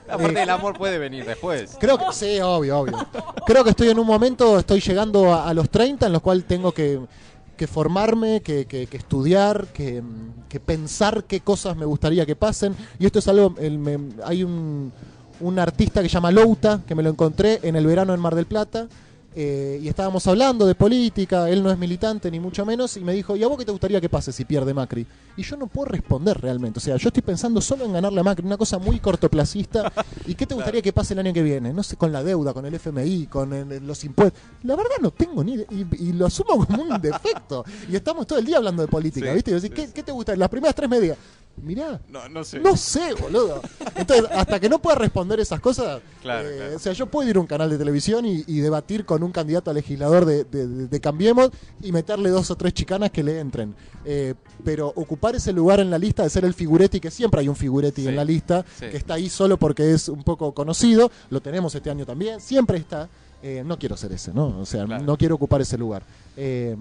La 0.07 0.17
parte 0.17 0.39
del 0.39 0.49
amor 0.49 0.77
puede 0.77 0.97
venir 0.97 1.25
después. 1.25 1.77
Creo 1.79 1.97
que 1.97 2.05
sí, 2.11 2.39
obvio, 2.41 2.79
obvio. 2.79 2.97
Creo 3.45 3.63
que 3.63 3.69
estoy 3.69 3.89
en 3.89 3.99
un 3.99 4.07
momento, 4.07 4.57
estoy 4.59 4.79
llegando 4.79 5.31
a, 5.33 5.47
a 5.47 5.53
los 5.53 5.69
30 5.69 6.07
en 6.07 6.13
los 6.13 6.21
cuales 6.21 6.45
tengo 6.45 6.71
que, 6.71 6.99
que 7.59 7.67
formarme, 7.67 8.39
que, 8.39 8.65
que- 8.65 8.87
estudiar, 8.93 9.67
que, 9.73 10.01
que 10.47 10.61
pensar 10.61 11.25
qué 11.25 11.41
cosas 11.41 11.75
me 11.75 11.85
gustaría 11.85 12.25
que 12.25 12.37
pasen. 12.37 12.73
Y 12.99 13.05
esto 13.05 13.19
es 13.19 13.27
algo, 13.27 13.53
hay 14.25 14.43
un, 14.45 14.93
un 15.41 15.59
artista 15.59 16.01
que 16.01 16.07
se 16.07 16.13
llama 16.13 16.31
Louta, 16.31 16.81
que 16.87 16.95
me 16.95 17.03
lo 17.03 17.09
encontré 17.09 17.59
en 17.63 17.75
el 17.75 17.85
verano 17.85 18.13
en 18.13 18.21
Mar 18.21 18.33
del 18.33 18.45
Plata. 18.45 18.87
Eh, 19.35 19.79
y 19.81 19.87
estábamos 19.87 20.25
hablando 20.27 20.65
de 20.65 20.75
política, 20.75 21.49
él 21.49 21.61
no 21.63 21.71
es 21.71 21.77
militante 21.77 22.31
ni 22.31 22.39
mucho 22.39 22.65
menos, 22.65 22.97
y 22.97 23.01
me 23.01 23.13
dijo, 23.13 23.35
¿y 23.35 23.43
a 23.43 23.47
vos 23.47 23.57
qué 23.57 23.65
te 23.65 23.71
gustaría 23.71 24.01
que 24.01 24.09
pase 24.09 24.31
si 24.31 24.43
pierde 24.45 24.73
Macri? 24.73 25.05
Y 25.37 25.43
yo 25.43 25.55
no 25.55 25.67
puedo 25.67 25.85
responder 25.85 26.39
realmente, 26.41 26.79
o 26.79 26.81
sea, 26.81 26.97
yo 26.97 27.07
estoy 27.09 27.21
pensando 27.23 27.61
solo 27.61 27.85
en 27.85 27.93
ganarle 27.93 28.19
a 28.19 28.23
Macri, 28.23 28.45
una 28.45 28.57
cosa 28.57 28.77
muy 28.79 28.99
cortoplacista, 28.99 29.91
¿y 30.27 30.35
qué 30.35 30.45
te 30.45 30.55
gustaría 30.55 30.81
que 30.81 30.91
pase 30.91 31.13
el 31.13 31.19
año 31.19 31.31
que 31.33 31.43
viene? 31.43 31.71
No 31.71 31.83
sé, 31.83 31.95
con 31.95 32.11
la 32.11 32.23
deuda, 32.23 32.53
con 32.53 32.65
el 32.65 32.73
FMI, 32.73 33.27
con 33.27 33.53
el- 33.53 33.85
los 33.85 34.03
impuestos, 34.03 34.39
la 34.63 34.75
verdad 34.75 34.95
no 35.01 35.11
tengo 35.11 35.43
ni 35.43 35.53
idea, 35.53 35.65
y, 35.71 36.09
y 36.09 36.13
lo 36.13 36.25
asumo 36.25 36.65
como 36.65 36.83
un 36.83 37.01
defecto, 37.01 37.63
y 37.89 37.95
estamos 37.95 38.25
todo 38.27 38.39
el 38.39 38.45
día 38.45 38.57
hablando 38.57 38.81
de 38.81 38.87
política, 38.87 39.27
Sí, 39.29 39.33
¿viste? 39.35 39.51
Y 39.51 39.59
yo 39.59 39.75
¿qué, 39.75 39.89
qué 39.93 40.03
te 40.03 40.11
gusta? 40.11 40.35
Las 40.35 40.49
primeras 40.49 40.75
tres 40.75 40.89
medias, 40.89 41.17
Mirá. 41.61 41.99
No, 42.09 42.27
no 42.29 42.43
sé. 42.43 42.59
No 42.59 42.75
sé, 42.77 43.13
boludo. 43.19 43.61
Entonces, 43.95 44.25
hasta 44.31 44.59
que 44.59 44.69
no 44.69 44.79
pueda 44.79 44.95
responder 44.97 45.39
esas 45.39 45.59
cosas, 45.59 46.01
Claro, 46.21 46.47
eh, 46.49 46.55
claro. 46.57 46.75
o 46.75 46.79
sea, 46.79 46.93
yo 46.93 47.05
puedo 47.07 47.29
ir 47.29 47.37
a 47.37 47.39
un 47.39 47.47
canal 47.47 47.69
de 47.69 47.77
televisión 47.77 48.25
y, 48.25 48.43
y 48.47 48.59
debatir 48.59 49.05
con 49.05 49.23
un 49.23 49.31
candidato 49.31 49.69
a 49.71 49.73
legislador 49.73 50.25
de, 50.25 50.43
de- 50.45 50.67
de- 50.67 50.87
de 50.87 50.99
Cambiemos 51.01 51.49
y 51.81 51.91
meterle 51.91 52.29
dos 52.29 52.49
o 52.51 52.55
tres 52.55 52.73
chicanas 52.73 53.11
que 53.11 53.23
le 53.23 53.39
entren. 53.39 53.75
Eh, 54.05 54.33
pero 54.63 54.87
ocupar 54.95 55.35
ese 55.35 55.51
lugar 55.53 55.79
en 55.79 55.89
la 55.89 55.97
lista 55.97 56.23
de 56.23 56.29
ser 56.29 56.45
el 56.45 56.53
figuretti, 56.53 56.99
que 56.99 57.11
siempre 57.11 57.41
hay 57.41 57.47
un 57.49 57.55
figuretti 57.55 58.01
Sí, 58.03 58.07
en 58.07 58.15
la 58.15 58.23
lista, 58.25 58.65
sí. 58.79 58.85
que 58.89 58.97
está 58.97 59.15
ahí 59.15 59.29
solo 59.29 59.57
porque 59.57 59.91
es 59.93 60.09
un 60.09 60.23
poco 60.23 60.53
conocido, 60.53 61.11
lo 61.29 61.41
tenemos 61.41 61.73
este 61.75 61.89
año 61.89 62.05
también, 62.05 62.39
siempre 62.41 62.77
está. 62.77 63.09
Eh, 63.41 63.63
no 63.65 63.79
quiero 63.79 63.95
ser 63.95 64.11
ese, 64.11 64.33
¿no? 64.33 64.59
O 64.59 64.65
sea, 64.65 64.85
Claro. 64.85 65.03
no 65.03 65.17
quiero 65.17 65.35
ocupar 65.35 65.61
ese 65.61 65.77
lugar. 65.77 66.03
Eh, 66.35 66.75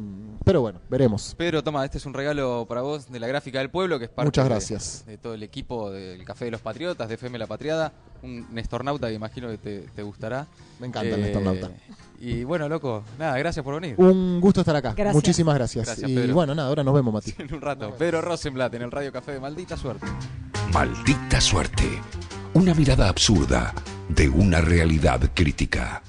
pero 0.44 0.60
bueno, 0.60 0.80
veremos. 0.90 1.34
Pedro, 1.38 1.62
toma, 1.62 1.84
este 1.84 1.98
es 1.98 2.06
un 2.06 2.14
regalo 2.14 2.66
para 2.68 2.80
vos 2.82 3.10
de 3.10 3.20
la 3.20 3.26
Gráfica 3.28 3.58
del 3.60 3.70
Pueblo, 3.70 3.98
que 3.98 4.06
es 4.06 4.10
parte 4.10 4.26
Muchas 4.28 4.44
de- 4.44 4.48
gracias. 4.50 5.04
De, 5.06 5.18
todo 5.18 5.34
el 5.34 5.42
equipo 5.44 5.90
del 5.92 6.24
Café 6.24 6.46
de 6.46 6.50
los 6.50 6.60
Patriotas, 6.60 7.08
de 7.08 7.14
FM 7.14 7.38
La 7.38 7.46
Patriada. 7.46 7.92
Un 8.22 8.46
Nestornauta 8.52 9.06
que 9.08 9.14
imagino 9.14 9.48
que 9.48 9.58
te, 9.58 9.80
te 9.94 10.02
gustará. 10.02 10.46
Me 10.80 10.88
encanta 10.88 11.14
el 11.14 11.20
Eh, 11.20 11.24
Nestornauta. 11.24 11.70
Y 12.20 12.42
bueno, 12.42 12.68
loco, 12.68 13.04
nada, 13.18 13.38
gracias 13.38 13.64
por 13.64 13.80
venir. 13.80 13.94
Un 13.96 14.40
gusto 14.40 14.60
estar 14.62 14.74
acá. 14.74 14.92
Gracias. 14.96 15.14
Muchísimas 15.14 15.54
gracias. 15.54 15.86
Gracias, 15.86 16.10
y 16.10 16.14
Pedro. 16.14 16.34
bueno, 16.34 16.54
nada, 16.56 16.68
ahora 16.68 16.82
nos 16.82 16.94
vemos, 16.94 17.14
Mati. 17.14 17.34
En 17.38 17.54
un 17.54 17.60
rato. 17.60 17.94
Pedro 17.96 18.20
Rosenblatt 18.20 18.74
en 18.74 18.82
el 18.82 18.90
Radio 18.90 19.12
Café 19.12 19.32
de 19.34 19.40
Maldita 19.40 19.76
Suerte. 19.76 20.06
Maldita 20.72 21.40
suerte. 21.40 21.84
Una 22.54 22.74
mirada 22.74 23.08
absurda 23.08 23.72
de 24.08 24.28
una 24.28 24.60
realidad 24.60 25.20
crítica. 25.34 26.02